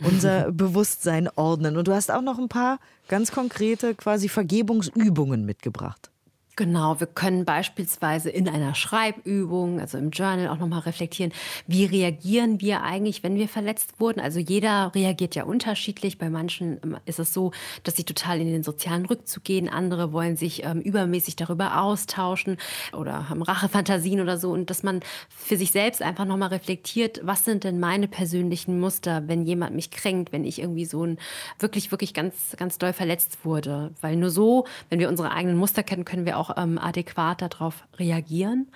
unser 0.04 0.52
Bewusstsein 0.52 1.30
ordnen. 1.36 1.78
Und 1.78 1.88
du 1.88 1.94
hast 1.94 2.12
auch 2.12 2.22
noch 2.22 2.40
ein 2.40 2.50
paar 2.50 2.80
ganz 3.08 3.32
konkrete 3.32 3.96
quasi 3.96 4.30
Vergebungsübungen 4.30 5.46
mitgebracht. 5.46 6.12
Genau, 6.58 7.00
wir 7.00 7.08
können 7.08 7.46
beispielsweise 7.46 8.30
in 8.30 8.50
einer 8.50 8.76
Schreibübung, 8.76 9.80
also 9.80 9.98
im 9.98 10.10
Journal 10.10 10.50
auch 10.50 10.58
nochmal 10.58 10.82
reflektieren, 10.82 11.32
wie 11.66 11.86
reagieren 11.86 12.60
wir 12.60 12.84
eigentlich, 12.84 13.24
wenn 13.24 13.36
wir 13.36 13.48
verletzt 13.48 14.02
wurden. 14.02 14.20
Also 14.20 14.40
jeder 14.40 14.92
reagiert 14.94 15.34
ja 15.36 15.46
unterschiedlich. 15.46 16.18
Bei 16.18 16.30
manchen 16.30 16.78
ähm, 16.84 16.98
ist 17.06 17.20
es 17.20 17.34
so, 17.34 17.52
dass 17.84 17.96
sie 17.96 18.04
total 18.04 18.42
in 18.42 18.48
den 18.48 18.64
sozialen 18.64 19.06
Rückzug 19.06 19.46
gehen. 19.46 19.70
Andere 19.70 20.12
wollen 20.12 20.36
sich 20.36 20.66
ähm, 20.66 20.82
übermäßig 20.82 21.38
darüber 21.38 21.82
austauschen 21.82 22.58
oder 22.92 23.30
haben 23.30 23.42
Rachefantasien 23.44 24.20
oder 24.20 24.38
so. 24.38 24.52
Und 24.52 24.70
dass 24.70 24.84
man 24.84 25.00
für 25.30 25.56
sich 25.56 25.72
selbst 25.72 26.02
einfach 26.02 26.26
nochmal 26.26 26.50
reflektiert, 26.50 27.22
was 27.24 27.46
sind 27.46 27.64
denn 27.64 27.80
meine 27.80 28.10
persönlichen 28.10 28.78
Muster, 28.78 29.24
wenn 29.28 29.46
jemand 29.46 29.74
mich 29.74 29.90
kränkt, 29.90 30.34
wenn 30.34 30.44
ich 30.44 30.60
irgendwie 30.60 30.86
so 30.86 31.06
ein 31.06 31.18
wirklich, 31.60 31.92
wirklich 31.92 32.14
ganz, 32.14 32.58
ganz 32.58 32.78
doll 32.78 32.92
verletzt 32.92 33.46
wurde. 33.46 33.92
Weil 34.02 34.18
nur 34.18 34.30
so, 34.30 34.66
wenn 34.90 35.00
wir 35.00 35.08
unsere 35.08 35.32
eigenen 35.32 35.56
Muster 35.56 35.82
kennen, 35.82 36.04
können 36.04 36.26
wir 36.26 36.38
auch 36.38 36.41
auch 36.42 36.58
ähm, 36.58 36.78
adäquat 36.78 37.42
darauf 37.42 37.84
reagieren. 37.98 38.68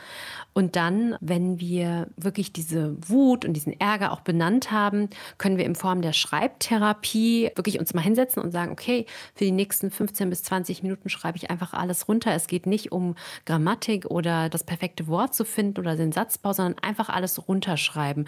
Und 0.54 0.76
dann, 0.76 1.18
wenn 1.20 1.60
wir 1.60 2.08
wirklich 2.16 2.54
diese 2.54 2.96
Wut 3.10 3.44
und 3.44 3.54
diesen 3.54 3.78
Ärger 3.80 4.12
auch 4.12 4.22
benannt 4.22 4.72
haben, 4.72 5.10
können 5.38 5.58
wir 5.58 5.66
in 5.66 5.76
Form 5.76 6.02
der 6.02 6.14
Schreibtherapie 6.14 7.52
wirklich 7.56 7.80
uns 7.80 7.94
mal 7.94 8.02
hinsetzen 8.02 8.42
und 8.42 8.52
sagen, 8.52 8.72
okay, 8.72 9.06
für 9.34 9.44
die 9.44 9.52
nächsten 9.52 9.92
15 9.92 10.30
bis 10.30 10.44
20 10.44 10.84
Minuten 10.84 11.10
schreibe 11.10 11.38
ich 11.38 11.50
einfach 11.50 11.74
alles 11.74 12.08
runter. 12.08 12.34
Es 12.34 12.48
geht 12.48 12.68
nicht 12.68 12.92
um 12.92 13.16
Grammatik 13.46 14.06
oder 14.06 14.48
das 14.50 14.64
perfekte 14.64 15.08
Wort 15.08 15.34
zu 15.34 15.44
finden 15.44 15.80
oder 15.80 15.96
den 15.96 16.12
Satzbau, 16.12 16.54
sondern 16.54 16.82
einfach 16.82 17.10
alles 17.10 17.48
runterschreiben. 17.48 18.28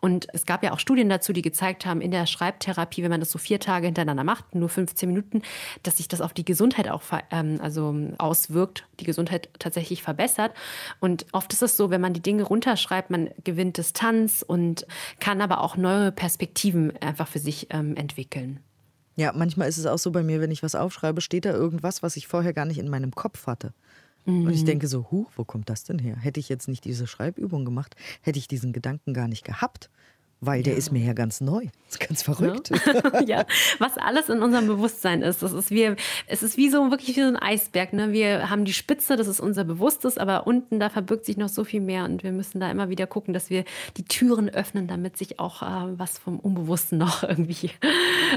Und 0.00 0.28
es 0.32 0.46
gab 0.46 0.62
ja 0.62 0.72
auch 0.72 0.78
Studien 0.78 1.08
dazu, 1.08 1.32
die 1.32 1.42
gezeigt 1.42 1.84
haben, 1.84 2.00
in 2.00 2.10
der 2.10 2.26
Schreibtherapie, 2.26 3.02
wenn 3.02 3.10
man 3.10 3.20
das 3.20 3.30
so 3.30 3.38
vier 3.38 3.60
Tage 3.60 3.86
hintereinander 3.86 4.24
macht, 4.24 4.54
nur 4.54 4.68
15 4.68 5.08
Minuten, 5.08 5.42
dass 5.82 5.96
sich 5.96 6.08
das 6.08 6.20
auf 6.20 6.32
die 6.32 6.44
Gesundheit 6.44 6.88
auch 6.88 7.02
ähm, 7.30 7.58
also 7.62 7.94
auswirkt, 8.18 8.77
die 9.00 9.04
Gesundheit 9.04 9.48
tatsächlich 9.58 10.02
verbessert. 10.02 10.52
Und 11.00 11.26
oft 11.32 11.52
ist 11.52 11.62
es 11.62 11.76
so, 11.76 11.90
wenn 11.90 12.00
man 12.00 12.12
die 12.12 12.22
Dinge 12.22 12.42
runterschreibt, 12.42 13.10
man 13.10 13.30
gewinnt 13.44 13.76
Distanz 13.76 14.44
und 14.46 14.86
kann 15.20 15.40
aber 15.40 15.60
auch 15.60 15.76
neue 15.76 16.12
Perspektiven 16.12 16.96
einfach 16.98 17.28
für 17.28 17.38
sich 17.38 17.68
ähm, 17.70 17.96
entwickeln. 17.96 18.60
Ja, 19.16 19.32
manchmal 19.34 19.68
ist 19.68 19.78
es 19.78 19.86
auch 19.86 19.98
so 19.98 20.12
bei 20.12 20.22
mir, 20.22 20.40
wenn 20.40 20.52
ich 20.52 20.62
was 20.62 20.74
aufschreibe, 20.74 21.20
steht 21.20 21.44
da 21.44 21.50
irgendwas, 21.50 22.02
was 22.02 22.16
ich 22.16 22.28
vorher 22.28 22.52
gar 22.52 22.66
nicht 22.66 22.78
in 22.78 22.88
meinem 22.88 23.12
Kopf 23.12 23.46
hatte. 23.46 23.72
Und 24.28 24.50
ich 24.50 24.60
mhm. 24.60 24.66
denke 24.66 24.88
so, 24.88 25.06
huh, 25.10 25.26
wo 25.36 25.44
kommt 25.44 25.70
das 25.70 25.84
denn 25.84 25.98
her? 25.98 26.16
Hätte 26.16 26.38
ich 26.38 26.50
jetzt 26.50 26.68
nicht 26.68 26.84
diese 26.84 27.06
Schreibübung 27.06 27.64
gemacht, 27.64 27.96
hätte 28.20 28.38
ich 28.38 28.46
diesen 28.46 28.74
Gedanken 28.74 29.14
gar 29.14 29.26
nicht 29.26 29.42
gehabt. 29.42 29.88
Weil 30.40 30.62
der 30.62 30.74
ja. 30.74 30.78
ist 30.78 30.92
mir 30.92 31.04
ja 31.04 31.14
ganz 31.14 31.40
neu. 31.40 31.64
Das 31.86 31.94
ist 31.94 32.00
ganz 32.00 32.22
verrückt. 32.22 32.70
Ja. 33.26 33.38
ja. 33.38 33.44
was 33.78 33.96
alles 33.98 34.28
in 34.28 34.40
unserem 34.40 34.66
Bewusstsein 34.66 35.22
ist. 35.22 35.42
Das 35.42 35.52
ist 35.52 35.70
wie, 35.70 35.94
es 36.26 36.42
ist 36.42 36.56
wie 36.56 36.68
so 36.70 36.90
wirklich 36.90 37.16
wie 37.16 37.20
so 37.20 37.26
ein 37.26 37.36
Eisberg. 37.36 37.92
Ne? 37.92 38.12
Wir 38.12 38.50
haben 38.50 38.64
die 38.64 38.72
Spitze, 38.72 39.16
das 39.16 39.26
ist 39.26 39.40
unser 39.40 39.64
Bewusstes, 39.64 40.16
aber 40.16 40.46
unten 40.46 40.78
da 40.80 40.90
verbirgt 40.90 41.24
sich 41.24 41.36
noch 41.36 41.48
so 41.48 41.64
viel 41.64 41.80
mehr 41.80 42.04
und 42.04 42.22
wir 42.22 42.32
müssen 42.32 42.60
da 42.60 42.70
immer 42.70 42.88
wieder 42.88 43.06
gucken, 43.06 43.34
dass 43.34 43.50
wir 43.50 43.64
die 43.96 44.04
Türen 44.04 44.48
öffnen, 44.48 44.86
damit 44.86 45.16
sich 45.16 45.38
auch 45.38 45.62
äh, 45.62 45.98
was 45.98 46.18
vom 46.18 46.38
Unbewussten 46.38 46.98
noch 46.98 47.22
irgendwie 47.28 47.70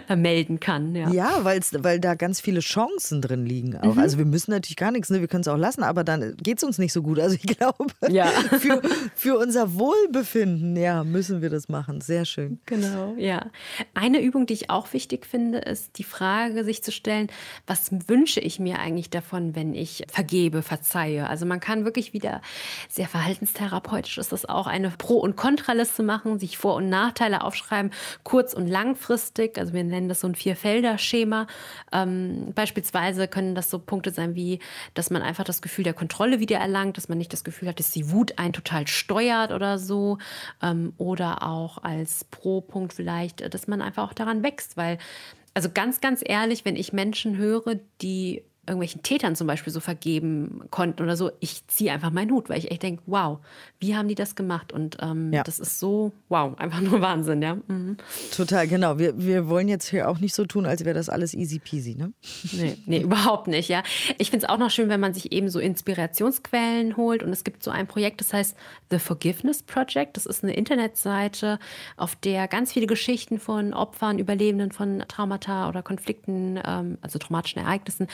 äh, 0.10 0.16
melden 0.16 0.60
kann. 0.60 0.96
Ja, 0.96 1.10
ja 1.12 1.44
weil 1.44 2.00
da 2.00 2.16
ganz 2.16 2.42
viele 2.42 2.62
Chancen 2.62 3.22
drin 3.22 3.46
liegen. 3.46 3.78
Auch. 3.78 3.96
Mhm. 3.96 4.00
Also 4.00 4.18
wir 4.18 4.26
müssen 4.26 4.52
natürlich 4.52 4.78
gar 4.78 4.92
nichts, 4.92 5.10
ne? 5.10 5.22
wir 5.22 5.28
können 5.28 5.42
es 5.42 5.48
auch 5.48 5.58
lassen, 5.58 5.84
aber 5.84 6.04
dann 6.04 6.36
geht 6.38 6.58
es 6.58 6.64
uns 6.64 6.78
nicht 6.78 6.94
so 6.94 7.02
gut. 7.02 7.20
Also 7.20 7.36
ich 7.36 7.58
glaube, 7.58 7.88
ja. 8.10 8.26
für, 8.26 8.82
für 9.16 9.38
unser 9.38 9.76
Wohlbefinden 9.76 10.76
ja, 10.76 11.04
müssen 11.04 11.42
wir 11.42 11.50
das 11.50 11.70
machen 11.70 11.91
machen. 11.92 12.02
Sehr 12.02 12.26
schön. 12.26 12.60
Genau, 12.66 13.16
ja. 13.18 13.48
Eine 13.94 14.22
Übung, 14.22 14.46
die 14.46 14.54
ich 14.54 14.70
auch 14.70 14.94
wichtig 14.94 15.26
finde, 15.26 15.60
ist 15.60 15.98
die 15.98 16.04
Frage, 16.04 16.64
sich 16.64 16.84
zu 16.84 16.92
stellen, 16.92 17.28
was 17.68 17.92
wünsche 18.08 18.40
ich 18.40 18.60
mir 18.60 18.80
eigentlich 18.80 19.10
davon, 19.10 19.56
wenn 19.56 19.74
ich 19.74 20.04
vergebe, 20.12 20.62
verzeihe? 20.62 21.28
Also 21.28 21.46
man 21.46 21.60
kann 21.60 21.86
wirklich 21.86 22.14
wieder 22.14 22.42
sehr 22.90 23.08
verhaltenstherapeutisch 23.08 24.18
ist 24.18 24.32
das 24.32 24.46
auch, 24.46 24.68
eine 24.68 24.92
Pro- 24.92 25.20
und 25.20 25.36
Kontraliste 25.36 26.04
machen, 26.04 26.40
sich 26.40 26.58
Vor- 26.58 26.76
und 26.76 26.90
Nachteile 26.90 27.44
aufschreiben, 27.44 27.92
kurz- 28.24 28.54
und 28.54 28.68
langfristig. 28.68 29.58
Also 29.58 29.74
wir 29.74 29.84
nennen 29.84 30.10
das 30.10 30.22
so 30.22 30.28
ein 30.28 30.36
Vierfelder-Schema. 30.36 31.48
Ähm, 31.92 32.52
beispielsweise 32.56 33.28
können 33.28 33.56
das 33.56 33.70
so 33.70 33.80
Punkte 33.80 34.12
sein 34.12 34.36
wie, 34.36 34.60
dass 34.94 35.10
man 35.10 35.22
einfach 35.22 35.44
das 35.44 35.62
Gefühl 35.62 35.84
der 35.84 35.94
Kontrolle 35.94 36.40
wieder 36.40 36.58
erlangt, 36.58 36.98
dass 36.98 37.10
man 37.10 37.18
nicht 37.18 37.34
das 37.34 37.44
Gefühl 37.44 37.68
hat, 37.68 37.80
dass 37.80 37.92
die 37.92 38.12
Wut 38.12 38.38
einen 38.38 38.54
total 38.54 38.88
steuert 38.88 39.52
oder 39.52 39.78
so. 39.78 40.18
Ähm, 40.62 40.94
oder 40.98 41.44
auch 41.44 41.80
als 41.84 42.24
Pro-Punkt 42.26 42.94
vielleicht, 42.94 43.54
dass 43.54 43.68
man 43.68 43.82
einfach 43.82 44.10
auch 44.10 44.14
daran 44.14 44.44
wächst, 44.44 44.78
weil 44.78 44.98
also 45.54 45.70
ganz, 45.74 46.00
ganz 46.00 46.22
ehrlich, 46.26 46.64
wenn 46.66 46.76
ich 46.76 46.94
Menschen 46.94 47.38
höre, 47.38 47.80
die 48.02 48.44
irgendwelchen 48.68 49.02
Tätern 49.02 49.36
zum 49.36 49.48
Beispiel 49.48 49.74
so 49.74 49.80
vergeben 49.80 50.62
konnten 50.70 51.02
oder 51.02 51.18
so, 51.18 51.32
ich 51.40 51.66
ziehe 51.68 51.92
einfach 51.92 52.12
meinen 52.12 52.32
Hut, 52.32 52.48
weil 52.48 52.60
ich 52.60 52.70
echt 52.70 52.84
denke, 52.84 53.02
wow, 53.08 53.40
wie 53.80 53.96
haben 53.96 54.08
die 54.08 54.16
das 54.16 54.36
gemacht? 54.36 54.72
Und 54.72 54.98
ähm, 55.02 55.34
ja. 55.34 55.42
das 55.44 55.60
ist 55.60 55.80
so, 55.80 56.12
wow, 56.30 56.56
einfach 56.60 56.80
nur 56.80 57.02
Wahnsinn, 57.02 57.42
ja. 57.42 57.56
Mhm. 57.56 57.98
Total, 58.36 58.68
genau. 58.68 59.00
Wir, 59.00 59.18
wir 59.18 59.50
wollen 59.50 59.68
jetzt 59.68 59.90
hier 59.90 60.08
auch 60.08 60.20
nicht 60.20 60.36
so 60.36 60.46
tun, 60.46 60.68
als 60.68 60.86
wäre 60.86 60.94
das 60.94 61.10
alles 61.10 61.34
easy 61.34 61.58
peasy, 61.58 61.96
ne? 61.96 62.14
Nee, 62.52 62.78
nee 62.86 63.00
überhaupt 63.02 63.48
nicht, 63.48 63.68
ja. 63.68 63.82
Ich 64.20 64.30
finde 64.30 64.46
es 64.46 64.50
auch 64.50 64.60
noch 64.60 64.70
schön, 64.70 64.90
wenn 64.90 65.00
man 65.00 65.16
sich 65.16 65.32
eben 65.32 65.50
so 65.50 65.60
Inspirationsquellen 65.60 66.98
holt. 66.98 67.24
Und 67.24 67.30
es 67.30 67.44
gibt 67.44 67.64
so 67.64 67.72
ein 67.72 67.88
Projekt, 67.88 68.22
das 68.22 68.32
heißt 68.32 68.56
The 68.92 69.00
Forgiveness 69.00 69.64
Project. 69.64 70.18
Das 70.18 70.28
ist 70.28 70.44
eine 70.44 70.54
Internetseite, 70.54 71.58
auf 71.98 72.16
der 72.16 72.48
ganz 72.48 72.74
viele 72.74 72.86
Geschichten 72.86 73.40
von 73.40 73.74
Opfern, 73.74 74.20
Überlebenden 74.20 74.72
von 74.72 75.04
Traumata 75.08 75.68
oder 75.68 75.82
Konflikten, 75.82 76.60
ähm, 76.64 77.00
also 77.02 77.18
traumatischen 77.18 77.64
Ereignissen, 77.64 78.08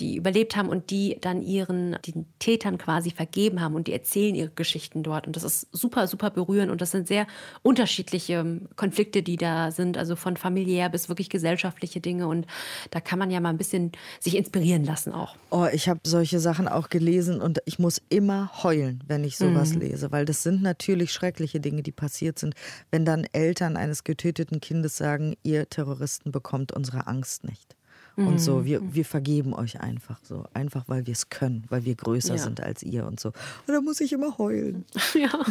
die 0.00 0.16
überlebt 0.16 0.56
haben 0.56 0.68
und 0.68 0.90
die 0.90 1.18
dann 1.20 1.42
ihren 1.42 1.96
den 2.06 2.26
Tätern 2.38 2.78
quasi 2.78 3.10
vergeben 3.10 3.60
haben 3.60 3.74
und 3.74 3.86
die 3.86 3.92
erzählen 3.92 4.34
ihre 4.34 4.50
Geschichten 4.50 5.02
dort. 5.02 5.26
Und 5.26 5.36
das 5.36 5.44
ist 5.44 5.68
super, 5.72 6.06
super 6.06 6.30
berührend 6.30 6.70
und 6.70 6.80
das 6.80 6.90
sind 6.90 7.08
sehr 7.08 7.26
unterschiedliche 7.62 8.34
ähm, 8.34 8.68
Konflikte, 8.76 9.22
die 9.22 9.36
da 9.36 9.70
sind, 9.70 9.96
also 9.96 10.16
von 10.16 10.36
familiär 10.36 10.88
bis 10.88 11.08
wirklich 11.08 11.30
gesellschaftliche 11.30 12.00
Dinge. 12.00 12.28
Und 12.28 12.46
da 12.90 13.00
kann 13.00 13.18
man 13.18 13.30
ja 13.30 13.40
mal 13.40 13.50
ein 13.50 13.58
bisschen 13.58 13.92
sich 14.20 14.36
inspirieren 14.36 14.84
lassen 14.84 15.12
auch. 15.12 15.36
Oh, 15.50 15.66
ich 15.72 15.88
habe 15.88 16.00
solche 16.04 16.40
Sachen 16.40 16.68
auch 16.68 16.88
gelesen 16.88 17.40
und 17.40 17.60
ich 17.64 17.78
muss 17.78 18.00
immer 18.08 18.50
heulen, 18.62 19.02
wenn 19.06 19.24
ich 19.24 19.36
sowas 19.36 19.74
mhm. 19.74 19.80
lese, 19.80 20.12
weil 20.12 20.24
das 20.24 20.42
sind 20.42 20.62
natürlich 20.62 21.12
schreckliche 21.12 21.60
Dinge, 21.60 21.82
die 21.82 21.92
passiert 21.92 22.38
sind. 22.38 22.54
Wenn 22.90 23.04
dann 23.04 23.26
Eltern 23.32 23.76
eines 23.76 24.04
getöteten 24.04 24.60
Kindes 24.60 24.96
sagen, 24.96 25.34
ihr 25.42 25.68
Terroristen 25.68 26.32
bekommt 26.32 26.72
unsere 26.72 27.06
Angst 27.06 27.44
nicht 27.44 27.76
und 28.16 28.40
so. 28.40 28.58
Mhm. 28.58 28.64
Wir, 28.64 28.94
wir 28.94 29.04
vergeben 29.04 29.54
euch 29.54 29.80
einfach 29.80 30.18
so. 30.22 30.44
Einfach, 30.52 30.84
weil 30.86 31.06
wir 31.06 31.12
es 31.12 31.30
können, 31.30 31.64
weil 31.68 31.84
wir 31.84 31.94
größer 31.94 32.34
ja. 32.34 32.42
sind 32.42 32.60
als 32.60 32.82
ihr 32.82 33.06
und 33.06 33.18
so. 33.18 33.28
Und 33.28 33.74
da 33.74 33.80
muss 33.80 34.00
ich 34.00 34.12
immer 34.12 34.38
heulen. 34.38 34.84
Ja, 35.14 35.44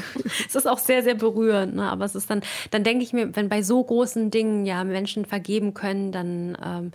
es 0.47 0.55
ist 0.55 0.67
auch 0.67 0.79
sehr, 0.79 1.03
sehr 1.03 1.13
berührend. 1.13 1.75
Ne? 1.75 1.89
Aber 1.89 2.03
es 2.03 2.15
ist 2.15 2.29
dann, 2.29 2.41
dann 2.71 2.83
denke 2.83 3.03
ich 3.03 3.13
mir, 3.13 3.35
wenn 3.35 3.47
bei 3.47 3.61
so 3.61 3.83
großen 3.83 4.31
Dingen 4.31 4.65
ja 4.65 4.83
Menschen 4.83 5.23
vergeben 5.25 5.73
können, 5.73 6.11
dann 6.11 6.57
ähm, 6.63 6.91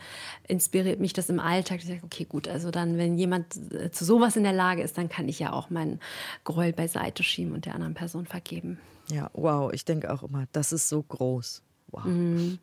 inspiriert 0.49 0.99
mich 0.99 1.13
das 1.13 1.29
im 1.31 1.39
Alltag. 1.39 1.79
Ich 1.79 1.87
sage, 1.87 2.01
okay, 2.03 2.25
gut, 2.25 2.49
also 2.49 2.71
dann, 2.71 2.99
wenn 2.99 3.17
jemand 3.17 3.73
äh, 3.73 3.91
zu 3.93 4.05
sowas 4.05 4.37
in 4.37 4.43
der 4.43 4.53
Lage 4.53 4.83
ist, 4.83 4.99
dann 4.99 5.09
kann 5.09 5.29
ich 5.29 5.39
ja 5.39 5.53
auch 5.53 5.71
meinen 5.71 6.01
Groll 6.45 6.73
beiseite 6.73 7.23
schieben 7.23 7.53
und 7.53 7.67
der 7.67 7.75
anderen 7.75 7.95
Person 7.95 8.27
vergeben. 8.27 8.79
Ja, 9.09 9.31
wow, 9.33 9.73
ich 9.73 9.85
denke 9.85 10.13
auch 10.13 10.23
immer, 10.23 10.47
das 10.53 10.73
ist 10.73 10.89
so 10.89 11.03
groß. 11.03 11.63
Wow. 11.93 12.05
Mhm. 12.05 12.59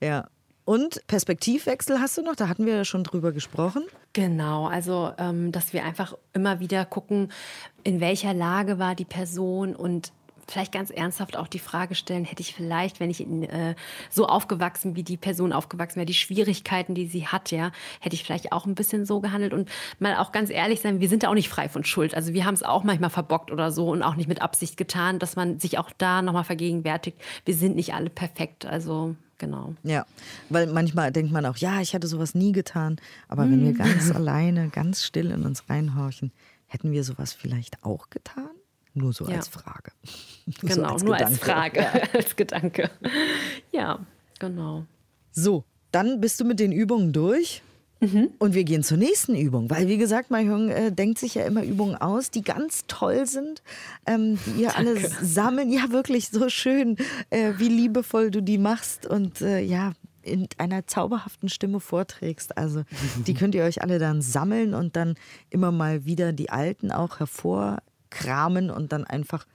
Ja, 0.00 0.28
und 0.68 1.00
Perspektivwechsel 1.06 1.98
hast 1.98 2.18
du 2.18 2.22
noch? 2.22 2.36
Da 2.36 2.46
hatten 2.46 2.66
wir 2.66 2.76
ja 2.76 2.84
schon 2.84 3.02
drüber 3.02 3.32
gesprochen. 3.32 3.84
Genau, 4.12 4.66
also 4.66 5.10
ähm, 5.16 5.50
dass 5.50 5.72
wir 5.72 5.82
einfach 5.82 6.12
immer 6.34 6.60
wieder 6.60 6.84
gucken, 6.84 7.32
in 7.84 8.02
welcher 8.02 8.34
Lage 8.34 8.78
war 8.78 8.94
die 8.94 9.06
Person 9.06 9.74
und 9.74 10.12
vielleicht 10.46 10.70
ganz 10.70 10.90
ernsthaft 10.90 11.38
auch 11.38 11.48
die 11.48 11.58
Frage 11.58 11.94
stellen, 11.94 12.26
hätte 12.26 12.42
ich 12.42 12.54
vielleicht, 12.54 13.00
wenn 13.00 13.08
ich 13.08 13.22
in, 13.22 13.44
äh, 13.44 13.76
so 14.10 14.26
aufgewachsen 14.26 14.94
wie 14.94 15.02
die 15.02 15.16
Person 15.16 15.54
aufgewachsen 15.54 15.96
wäre, 15.96 16.04
die 16.04 16.12
Schwierigkeiten, 16.12 16.94
die 16.94 17.06
sie 17.06 17.26
hat, 17.26 17.50
ja, 17.50 17.72
hätte 18.00 18.14
ich 18.14 18.22
vielleicht 18.22 18.52
auch 18.52 18.66
ein 18.66 18.74
bisschen 18.74 19.06
so 19.06 19.20
gehandelt 19.20 19.54
und 19.54 19.70
mal 19.98 20.16
auch 20.16 20.32
ganz 20.32 20.50
ehrlich 20.50 20.80
sein, 20.80 21.00
wir 21.00 21.08
sind 21.08 21.22
ja 21.22 21.30
auch 21.30 21.34
nicht 21.34 21.48
frei 21.48 21.70
von 21.70 21.84
Schuld. 21.84 22.14
Also 22.14 22.34
wir 22.34 22.44
haben 22.44 22.54
es 22.54 22.62
auch 22.62 22.84
manchmal 22.84 23.10
verbockt 23.10 23.50
oder 23.50 23.72
so 23.72 23.88
und 23.88 24.02
auch 24.02 24.16
nicht 24.16 24.28
mit 24.28 24.42
Absicht 24.42 24.76
getan, 24.76 25.18
dass 25.18 25.34
man 25.34 25.58
sich 25.60 25.78
auch 25.78 25.90
da 25.96 26.20
nochmal 26.20 26.44
vergegenwärtigt, 26.44 27.16
wir 27.46 27.54
sind 27.54 27.74
nicht 27.74 27.94
alle 27.94 28.10
perfekt. 28.10 28.66
Also 28.66 29.16
genau. 29.38 29.74
Ja, 29.82 30.06
weil 30.48 30.66
manchmal 30.66 31.12
denkt 31.12 31.32
man 31.32 31.46
auch, 31.46 31.56
ja, 31.56 31.80
ich 31.80 31.94
hatte 31.94 32.06
sowas 32.06 32.34
nie 32.34 32.52
getan, 32.52 32.96
aber 33.28 33.44
mm. 33.44 33.50
wenn 33.52 33.60
wir 33.62 33.70
hm. 33.70 33.78
ganz 33.78 34.10
alleine, 34.14 34.68
ganz 34.68 35.04
still 35.04 35.30
in 35.30 35.44
uns 35.44 35.68
reinhorchen, 35.68 36.32
hätten 36.66 36.92
wir 36.92 37.04
sowas 37.04 37.32
vielleicht 37.32 37.84
auch 37.84 38.10
getan? 38.10 38.50
Nur 38.94 39.12
so 39.12 39.28
ja. 39.28 39.36
als 39.36 39.48
Frage. 39.48 39.92
Nur 40.46 40.74
genau, 40.74 40.88
so 40.88 40.94
als 40.94 41.02
nur 41.02 41.16
Gedanke. 41.16 41.34
als 41.34 41.44
Frage, 41.44 41.80
ja. 41.80 42.02
als 42.14 42.36
Gedanke. 42.36 42.90
Ja, 43.70 43.98
genau. 44.38 44.86
So, 45.30 45.64
dann 45.92 46.20
bist 46.20 46.40
du 46.40 46.44
mit 46.44 46.58
den 46.58 46.72
Übungen 46.72 47.12
durch. 47.12 47.62
Mhm. 48.00 48.30
Und 48.38 48.54
wir 48.54 48.64
gehen 48.64 48.82
zur 48.82 48.96
nächsten 48.96 49.34
Übung, 49.34 49.70
weil 49.70 49.88
wie 49.88 49.98
gesagt, 49.98 50.30
Mahjong 50.30 50.70
äh, 50.70 50.92
denkt 50.92 51.18
sich 51.18 51.34
ja 51.34 51.44
immer 51.44 51.64
Übungen 51.64 51.96
aus, 51.96 52.30
die 52.30 52.42
ganz 52.42 52.84
toll 52.86 53.26
sind, 53.26 53.62
ähm, 54.06 54.38
die 54.46 54.62
ihr 54.62 54.68
Danke. 54.68 54.90
alle 54.90 55.10
sammeln. 55.22 55.70
Ja, 55.70 55.90
wirklich 55.90 56.28
so 56.28 56.48
schön, 56.48 56.96
äh, 57.30 57.54
wie 57.58 57.68
liebevoll 57.68 58.30
du 58.30 58.40
die 58.40 58.58
machst 58.58 59.06
und 59.06 59.40
äh, 59.40 59.60
ja, 59.60 59.94
in 60.22 60.48
einer 60.58 60.86
zauberhaften 60.86 61.48
Stimme 61.48 61.80
vorträgst. 61.80 62.56
Also 62.56 62.84
die 63.26 63.34
könnt 63.34 63.54
ihr 63.54 63.64
euch 63.64 63.82
alle 63.82 63.98
dann 63.98 64.22
sammeln 64.22 64.74
und 64.74 64.94
dann 64.94 65.16
immer 65.50 65.72
mal 65.72 66.04
wieder 66.04 66.32
die 66.32 66.50
alten 66.50 66.92
auch 66.92 67.18
hervorkramen 67.18 68.70
und 68.70 68.92
dann 68.92 69.04
einfach 69.04 69.46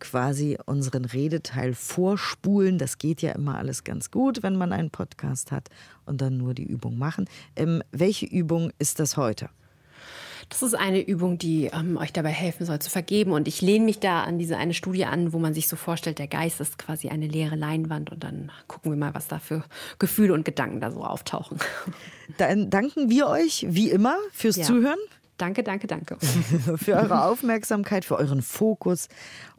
quasi 0.00 0.58
unseren 0.66 1.04
Redeteil 1.04 1.74
vorspulen. 1.74 2.78
Das 2.78 2.98
geht 2.98 3.22
ja 3.22 3.32
immer 3.32 3.56
alles 3.56 3.84
ganz 3.84 4.10
gut, 4.10 4.42
wenn 4.42 4.56
man 4.56 4.72
einen 4.72 4.90
Podcast 4.90 5.52
hat 5.52 5.68
und 6.06 6.20
dann 6.20 6.36
nur 6.36 6.54
die 6.54 6.64
Übung 6.64 6.98
machen. 6.98 7.28
Ähm, 7.56 7.82
welche 7.92 8.26
Übung 8.26 8.72
ist 8.78 9.00
das 9.00 9.16
heute? 9.16 9.50
Das 10.48 10.62
ist 10.62 10.74
eine 10.74 11.00
Übung, 11.00 11.36
die 11.36 11.66
ähm, 11.66 11.98
euch 11.98 12.12
dabei 12.12 12.30
helfen 12.30 12.64
soll 12.64 12.78
zu 12.78 12.88
vergeben. 12.88 13.32
Und 13.32 13.48
ich 13.48 13.60
lehne 13.60 13.84
mich 13.84 14.00
da 14.00 14.22
an 14.22 14.38
diese 14.38 14.56
eine 14.56 14.72
Studie 14.72 15.04
an, 15.04 15.32
wo 15.32 15.38
man 15.38 15.52
sich 15.52 15.68
so 15.68 15.76
vorstellt, 15.76 16.18
der 16.18 16.26
Geist 16.26 16.60
ist 16.60 16.78
quasi 16.78 17.08
eine 17.08 17.26
leere 17.26 17.54
Leinwand. 17.54 18.10
Und 18.10 18.24
dann 18.24 18.50
gucken 18.66 18.92
wir 18.92 18.96
mal, 18.96 19.14
was 19.14 19.28
da 19.28 19.38
für 19.38 19.64
Gefühle 19.98 20.32
und 20.32 20.44
Gedanken 20.44 20.80
da 20.80 20.90
so 20.90 21.04
auftauchen. 21.04 21.58
Dann 22.38 22.70
danken 22.70 23.10
wir 23.10 23.28
euch 23.28 23.66
wie 23.68 23.90
immer 23.90 24.16
fürs 24.32 24.56
ja. 24.56 24.64
Zuhören. 24.64 24.98
Danke, 25.36 25.62
danke, 25.62 25.86
danke. 25.86 26.16
für 26.76 26.96
eure 26.96 27.24
Aufmerksamkeit, 27.24 28.04
für 28.04 28.16
euren 28.16 28.42
Fokus 28.42 29.08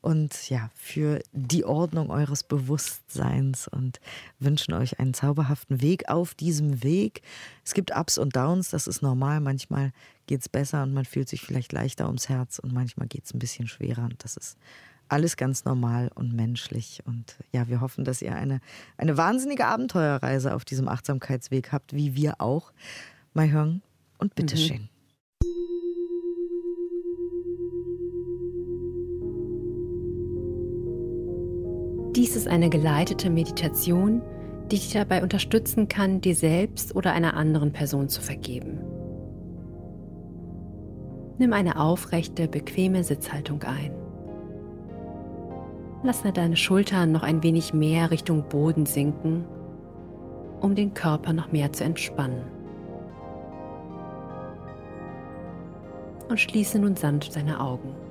und 0.02 0.50
ja, 0.50 0.70
für 0.76 1.20
die 1.34 1.66
Ordnung 1.66 2.10
eures 2.10 2.44
Bewusstseins 2.44 3.68
und 3.68 4.00
wünschen 4.40 4.74
euch 4.74 5.00
einen 5.00 5.14
zauberhaften 5.14 5.82
Weg 5.82 6.10
auf 6.10 6.34
diesem 6.34 6.84
Weg. 6.84 7.22
Es 7.66 7.74
gibt 7.74 7.96
Ups 7.96 8.18
und 8.18 8.36
Downs, 8.36 8.70
das 8.70 8.88
ist 8.88 9.02
normal. 9.02 9.42
Manchmal 9.42 9.92
geht 10.28 10.42
es 10.42 10.50
besser 10.50 10.84
und 10.84 10.94
man 10.94 11.06
fühlt 11.06 11.28
sich 11.28 11.42
vielleicht 11.42 11.74
leichter 11.74 12.08
ums 12.08 12.30
Herz 12.30 12.60
und 12.60 12.74
manchmal 12.74 13.08
geht 13.08 13.26
es 13.26 13.34
ein 13.34 13.40
bisschen 13.40 13.68
schwerer 13.68 14.04
und 14.04 14.24
das 14.24 14.38
ist 14.38 14.58
alles 15.10 15.38
ganz 15.38 15.66
normal 15.66 16.12
und 16.16 16.34
menschlich. 16.34 17.02
Und 17.06 17.36
ja, 17.52 17.68
wir 17.68 17.82
hoffen, 17.82 18.06
dass 18.06 18.22
ihr 18.22 18.36
eine, 18.36 18.62
eine 18.98 19.18
wahnsinnige 19.18 19.66
Abenteuerreise 19.66 20.54
auf 20.54 20.66
diesem 20.66 20.88
Achtsamkeitsweg 20.88 21.72
habt, 21.72 21.94
wie 21.94 22.16
wir 22.16 22.40
auch. 22.40 22.72
Mai 23.34 23.50
Hyung 23.50 23.82
und 24.18 24.36
bitteschön. 24.36 24.84
Mhm. 24.84 24.99
Dies 32.15 32.36
ist 32.36 32.48
eine 32.48 32.69
geleitete 32.69 33.30
Meditation, 33.30 34.22
die 34.65 34.76
dich 34.76 34.93
dabei 34.93 35.22
unterstützen 35.24 35.88
kann, 35.88 36.22
dir 36.22 36.36
selbst 36.36 36.95
oder 36.95 37.13
einer 37.13 37.36
anderen 37.36 37.72
Person 37.72 38.10
zu 38.10 38.22
vergeben. 38.22 38.80
Nimm 41.38 41.54
eine 41.54 41.80
aufrechte, 41.80 42.48
bequeme 42.48 43.04
Sitzhaltung 43.04 43.63
ein. 43.63 43.91
Lass 46.04 46.24
deine 46.24 46.56
Schultern 46.56 47.12
noch 47.12 47.24
ein 47.24 47.43
wenig 47.43 47.74
mehr 47.74 48.12
Richtung 48.12 48.48
Boden 48.50 48.86
sinken, 48.86 49.45
um 50.62 50.76
den 50.76 50.93
Körper 50.93 51.34
noch 51.34 51.52
mehr 51.52 51.72
zu 51.74 51.84
entspannen. 51.84 52.43
Und 56.30 56.39
schließe 56.39 56.80
nun 56.80 56.95
sanft 56.95 57.36
deine 57.36 57.60
Augen. 57.60 58.09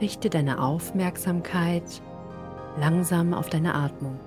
Richte 0.00 0.28
deine 0.28 0.62
Aufmerksamkeit 0.62 2.02
langsam 2.78 3.32
auf 3.32 3.48
deine 3.48 3.74
Atmung. 3.74 4.20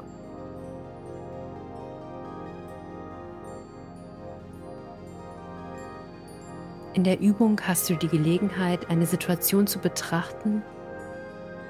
In 6.95 7.03
der 7.03 7.19
Übung 7.19 7.61
hast 7.67 7.87
du 7.89 7.95
die 7.95 8.07
Gelegenheit, 8.07 8.89
eine 8.89 9.05
Situation 9.05 9.67
zu 9.67 9.77
betrachten, 9.77 10.63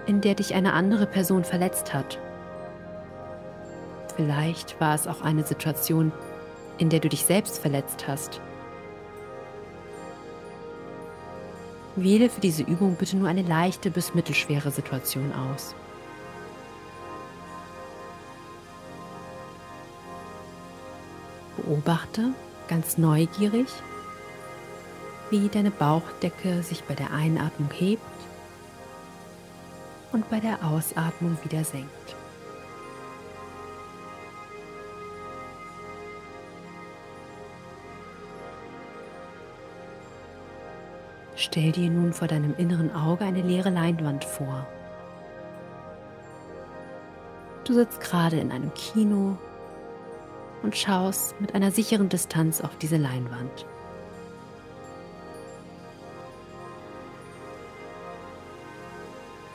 in 0.07 0.21
der 0.21 0.35
dich 0.35 0.55
eine 0.55 0.73
andere 0.73 1.05
Person 1.05 1.43
verletzt 1.43 1.93
hat. 1.93 2.17
Vielleicht 4.15 4.79
war 4.79 4.95
es 4.95 5.07
auch 5.07 5.21
eine 5.21 5.43
Situation, 5.43 6.13
in 6.77 6.89
der 6.89 7.01
du 7.01 7.09
dich 7.09 7.25
selbst 7.25 7.59
verletzt 7.59 8.07
hast. 8.07 8.39
Wähle 11.95 12.29
für 12.29 12.41
diese 12.41 12.63
Übung 12.63 12.95
bitte 12.95 13.17
nur 13.17 13.27
eine 13.27 13.41
leichte 13.41 13.91
bis 13.91 14.13
mittelschwere 14.13 14.71
Situation 14.71 15.31
aus. 15.33 15.75
Beobachte 21.57 22.31
ganz 22.67 22.97
neugierig, 22.97 23.67
wie 25.29 25.49
deine 25.49 25.71
Bauchdecke 25.71 26.63
sich 26.63 26.83
bei 26.83 26.95
der 26.95 27.11
Einatmung 27.11 27.69
hebt 27.71 28.01
und 30.11 30.29
bei 30.29 30.39
der 30.39 30.63
Ausatmung 30.63 31.37
wieder 31.43 31.63
senkt. 31.63 32.18
Stell 41.41 41.71
dir 41.71 41.89
nun 41.89 42.11
vor 42.11 42.27
deinem 42.27 42.53
inneren 42.57 42.93
Auge 42.93 43.23
eine 43.23 43.41
leere 43.41 43.69
Leinwand 43.69 44.25
vor. 44.25 44.67
Du 47.63 47.73
sitzt 47.73 48.01
gerade 48.01 48.37
in 48.37 48.51
einem 48.51 48.73
Kino 48.73 49.37
und 50.63 50.75
schaust 50.75 51.39
mit 51.39 51.55
einer 51.55 51.71
sicheren 51.71 52.09
Distanz 52.09 52.59
auf 52.59 52.75
diese 52.75 52.97
Leinwand. 52.97 53.65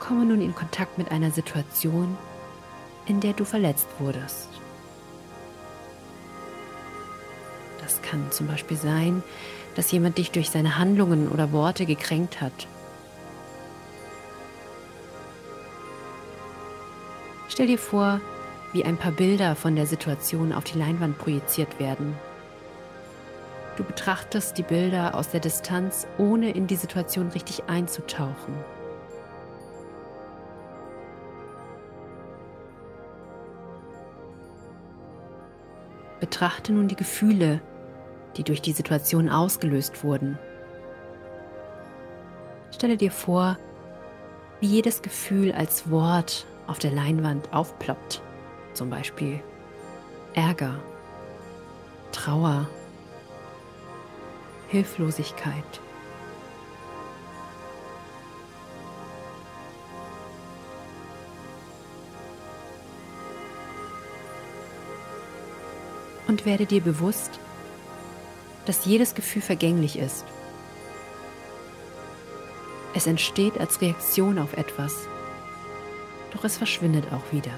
Komme 0.00 0.24
nun 0.24 0.40
in 0.40 0.54
Kontakt 0.54 0.96
mit 0.96 1.10
einer 1.10 1.32
Situation, 1.32 2.16
in 3.04 3.20
der 3.20 3.34
du 3.34 3.44
verletzt 3.44 3.88
wurdest. 3.98 4.48
Das 7.84 8.00
kann 8.00 8.32
zum 8.32 8.46
Beispiel 8.46 8.78
sein, 8.78 9.22
dass 9.74 9.92
jemand 9.92 10.16
dich 10.16 10.30
durch 10.30 10.48
seine 10.48 10.78
Handlungen 10.78 11.28
oder 11.28 11.52
Worte 11.52 11.84
gekränkt 11.84 12.40
hat. 12.40 12.66
Stell 17.48 17.66
dir 17.66 17.78
vor, 17.78 18.20
wie 18.72 18.84
ein 18.84 18.96
paar 18.96 19.12
Bilder 19.12 19.54
von 19.54 19.76
der 19.76 19.86
Situation 19.86 20.52
auf 20.52 20.64
die 20.64 20.78
Leinwand 20.78 21.18
projiziert 21.18 21.78
werden. 21.78 22.16
Du 23.76 23.84
betrachtest 23.84 24.56
die 24.56 24.62
Bilder 24.62 25.14
aus 25.14 25.28
der 25.30 25.40
Distanz, 25.40 26.06
ohne 26.16 26.52
in 26.52 26.66
die 26.66 26.76
Situation 26.76 27.28
richtig 27.28 27.64
einzutauchen. 27.68 28.54
Betrachte 36.20 36.72
nun 36.72 36.88
die 36.88 36.96
Gefühle, 36.96 37.60
die 38.36 38.44
durch 38.44 38.62
die 38.62 38.72
Situation 38.72 39.28
ausgelöst 39.28 40.04
wurden. 40.04 40.38
Stelle 42.72 42.96
dir 42.96 43.10
vor, 43.10 43.56
wie 44.60 44.66
jedes 44.66 45.02
Gefühl 45.02 45.52
als 45.52 45.90
Wort 45.90 46.46
auf 46.66 46.78
der 46.78 46.90
Leinwand 46.90 47.52
aufploppt. 47.52 48.22
Zum 48.72 48.90
Beispiel 48.90 49.40
Ärger, 50.34 50.80
Trauer, 52.12 52.68
Hilflosigkeit. 54.68 55.80
Und 66.26 66.46
werde 66.46 66.66
dir 66.66 66.80
bewusst, 66.80 67.38
dass 68.66 68.84
jedes 68.84 69.14
Gefühl 69.14 69.42
vergänglich 69.42 69.98
ist. 69.98 70.24
Es 72.94 73.06
entsteht 73.06 73.58
als 73.58 73.80
Reaktion 73.80 74.38
auf 74.38 74.56
etwas, 74.56 75.08
doch 76.32 76.44
es 76.44 76.56
verschwindet 76.56 77.04
auch 77.12 77.32
wieder. 77.32 77.52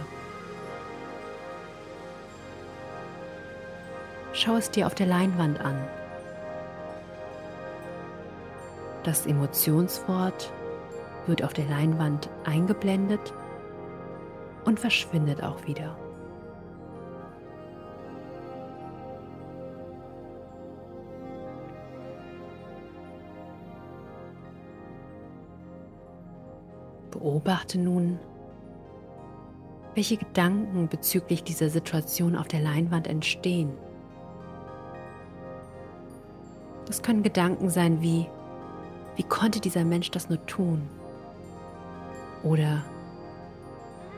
Schau 4.32 4.56
es 4.56 4.70
dir 4.70 4.86
auf 4.86 4.94
der 4.94 5.06
Leinwand 5.06 5.60
an. 5.60 5.82
Das 9.02 9.26
Emotionswort 9.26 10.52
wird 11.26 11.42
auf 11.42 11.52
der 11.52 11.66
Leinwand 11.66 12.28
eingeblendet 12.44 13.32
und 14.64 14.80
verschwindet 14.80 15.42
auch 15.42 15.66
wieder. 15.66 15.96
Beobachte 27.18 27.78
nun, 27.78 28.18
welche 29.94 30.18
Gedanken 30.18 30.86
bezüglich 30.88 31.42
dieser 31.42 31.70
Situation 31.70 32.36
auf 32.36 32.46
der 32.46 32.60
Leinwand 32.60 33.06
entstehen. 33.06 33.72
Das 36.84 37.02
können 37.02 37.22
Gedanken 37.22 37.70
sein 37.70 38.02
wie, 38.02 38.26
wie 39.16 39.22
konnte 39.22 39.60
dieser 39.60 39.82
Mensch 39.86 40.10
das 40.10 40.28
nur 40.28 40.44
tun? 40.44 40.86
Oder 42.42 42.84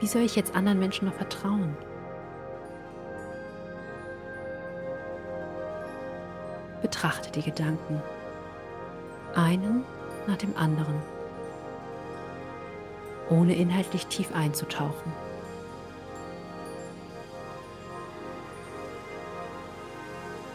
wie 0.00 0.06
soll 0.08 0.22
ich 0.22 0.34
jetzt 0.34 0.56
anderen 0.56 0.80
Menschen 0.80 1.06
noch 1.06 1.14
vertrauen? 1.14 1.76
Betrachte 6.82 7.30
die 7.30 7.42
Gedanken, 7.42 8.02
einen 9.36 9.84
nach 10.26 10.36
dem 10.36 10.56
anderen 10.56 11.00
ohne 13.30 13.54
inhaltlich 13.54 14.06
tief 14.06 14.34
einzutauchen. 14.34 15.12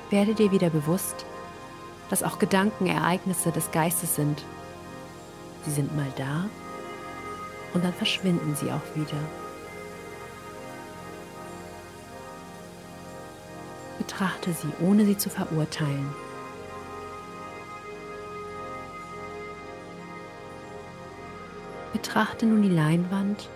Werde 0.10 0.36
dir 0.36 0.52
wieder 0.52 0.70
bewusst, 0.70 1.26
dass 2.10 2.24
auch 2.24 2.38
Gedanken 2.38 2.86
Ereignisse 2.86 3.52
des 3.52 3.72
Geistes 3.72 4.16
sind. 4.16 4.44
Sie 5.66 5.72
sind 5.72 5.96
mal 5.96 6.12
da 6.16 6.46
und 7.74 7.84
dann 7.84 7.94
verschwinden 7.94 8.56
sie 8.56 8.72
auch 8.72 8.96
wieder. 8.96 9.18
Betrachte 13.98 14.54
sie, 14.54 14.72
ohne 14.86 15.06
sie 15.06 15.18
zu 15.18 15.30
verurteilen. 15.30 16.14
Betrachte 22.14 22.46
nun 22.46 22.62
die 22.62 22.70
Leinwand 22.70 23.50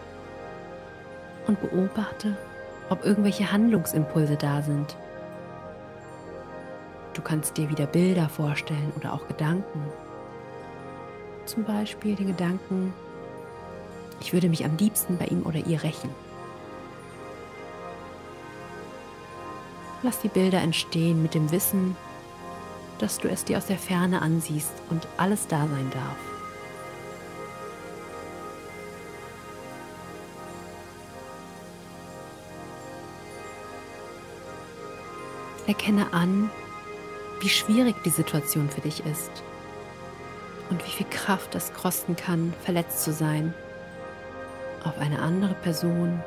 und 1.45 1.61
beobachte, 1.61 2.35
ob 2.89 3.05
irgendwelche 3.05 3.51
Handlungsimpulse 3.51 4.35
da 4.35 4.63
sind. 4.63 4.97
Du 7.13 7.21
kannst 7.21 7.55
dir 7.55 7.69
wieder 7.69 7.85
Bilder 7.85 8.27
vorstellen 8.29 8.91
oder 8.95 9.13
auch 9.13 9.27
Gedanken. 9.27 9.83
Zum 11.45 11.65
Beispiel 11.65 12.15
den 12.15 12.25
Gedanken, 12.25 12.95
ich 14.21 14.33
würde 14.33 14.49
mich 14.49 14.65
am 14.65 14.75
liebsten 14.77 15.19
bei 15.19 15.25
ihm 15.25 15.45
oder 15.45 15.59
ihr 15.59 15.83
rächen. 15.83 16.09
Lass 20.01 20.19
die 20.21 20.29
Bilder 20.29 20.61
entstehen 20.61 21.21
mit 21.21 21.35
dem 21.35 21.51
Wissen, 21.51 21.95
dass 22.97 23.19
du 23.19 23.29
es 23.29 23.45
dir 23.45 23.59
aus 23.59 23.67
der 23.67 23.77
Ferne 23.77 24.23
ansiehst 24.23 24.73
und 24.89 25.07
alles 25.17 25.45
da 25.45 25.59
sein 25.59 25.91
darf. 25.91 26.26
Erkenne 35.67 36.13
an, 36.13 36.49
wie 37.41 37.49
schwierig 37.49 38.01
die 38.03 38.09
Situation 38.09 38.69
für 38.69 38.81
dich 38.81 39.05
ist 39.05 39.43
und 40.69 40.85
wie 40.85 40.91
viel 40.91 41.07
Kraft 41.07 41.55
es 41.55 41.73
kosten 41.73 42.15
kann, 42.15 42.53
verletzt 42.63 43.03
zu 43.03 43.11
sein, 43.11 43.53
auf 44.85 44.97
eine 44.97 45.19
andere 45.19 45.53
Person, 45.55 46.23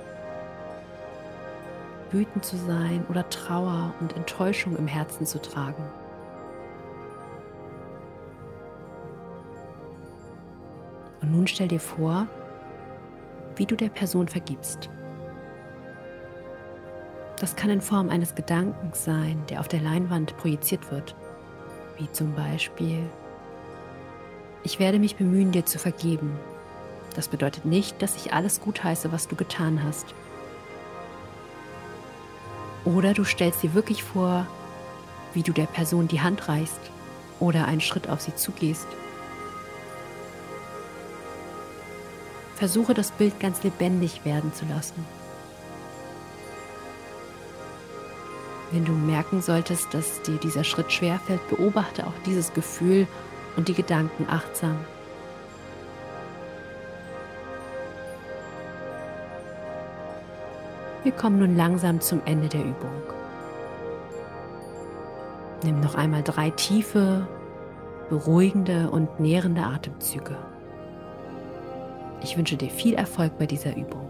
wütend 2.11 2.45
zu 2.45 2.57
sein 2.57 3.05
oder 3.09 3.29
Trauer 3.31 3.95
und 4.01 4.15
Enttäuschung 4.15 4.77
im 4.77 4.87
Herzen 4.87 5.25
zu 5.25 5.41
tragen. 5.41 5.85
Und 11.23 11.33
nun 11.33 11.47
stell 11.47 11.69
dir 11.69 11.81
vor, 11.81 12.27
wie 13.57 13.67
du 13.67 13.77
der 13.77 13.89
Person 13.89 14.29
vergibst. 14.29 14.91
Das 17.41 17.57
kann 17.57 17.71
in 17.71 17.81
Form 17.81 18.11
eines 18.11 18.35
Gedankens 18.35 19.03
sein, 19.03 19.43
der 19.49 19.61
auf 19.61 19.69
der 19.69 19.81
Leinwand 19.81 20.37
projiziert 20.37 20.91
wird, 20.91 21.17
wie 21.97 22.13
zum 22.13 22.35
Beispiel, 22.35 23.03
ich 24.63 24.79
werde 24.79 24.99
mich 24.99 25.17
bemühen, 25.17 25.51
dir 25.51 25.65
zu 25.65 25.79
vergeben. 25.79 26.39
Das 27.17 27.29
bedeutet 27.29 27.65
nicht, 27.65 28.03
dass 28.03 28.15
ich 28.15 28.35
alles 28.35 28.61
gutheiße, 28.61 29.11
was 29.11 29.27
du 29.27 29.37
getan 29.37 29.83
hast. 29.83 30.05
Oder 32.85 33.15
du 33.15 33.25
stellst 33.25 33.63
dir 33.63 33.73
wirklich 33.73 34.05
vor, 34.05 34.47
wie 35.33 35.43
du 35.43 35.53
der 35.53 35.67
Person 35.67 36.09
die 36.09 36.21
Hand 36.21 36.47
reichst 36.47 36.81
oder 37.41 37.65
einen 37.65 37.81
Schritt 37.81 38.11
auf 38.11 38.21
sie 38.21 38.35
zugehst. 38.35 38.87
Versuche 42.57 42.93
das 42.93 43.13
Bild 43.13 43.41
ganz 43.41 43.63
lebendig 43.63 44.27
werden 44.27 44.53
zu 44.53 44.67
lassen. 44.67 45.07
Wenn 48.73 48.85
du 48.85 48.93
merken 48.93 49.43
solltest, 49.43 49.93
dass 49.95 50.23
dir 50.23 50.37
dieser 50.37 50.63
Schritt 50.63 50.93
schwerfällt, 50.93 51.41
beobachte 51.49 52.07
auch 52.07 52.15
dieses 52.25 52.53
Gefühl 52.53 53.09
und 53.57 53.67
die 53.69 53.75
Gedanken 53.75 54.27
achtsam. 54.29 54.77
Wir 61.03 61.13
kommen 61.13 61.39
nun 61.39 61.57
langsam 61.57 62.01
zum 62.01 62.21
Ende 62.27 62.49
der 62.49 62.61
Übung. 62.61 63.03
Nimm 65.65 65.81
noch 65.81 65.95
einmal 65.95 66.23
drei 66.23 66.51
tiefe, 66.51 67.27
beruhigende 68.09 68.91
und 68.91 69.19
nährende 69.19 69.63
Atemzüge. 69.63 70.37
Ich 72.23 72.37
wünsche 72.37 72.57
dir 72.57 72.71
viel 72.71 72.95
Erfolg 72.95 73.37
bei 73.39 73.47
dieser 73.47 73.77
Übung. 73.77 74.10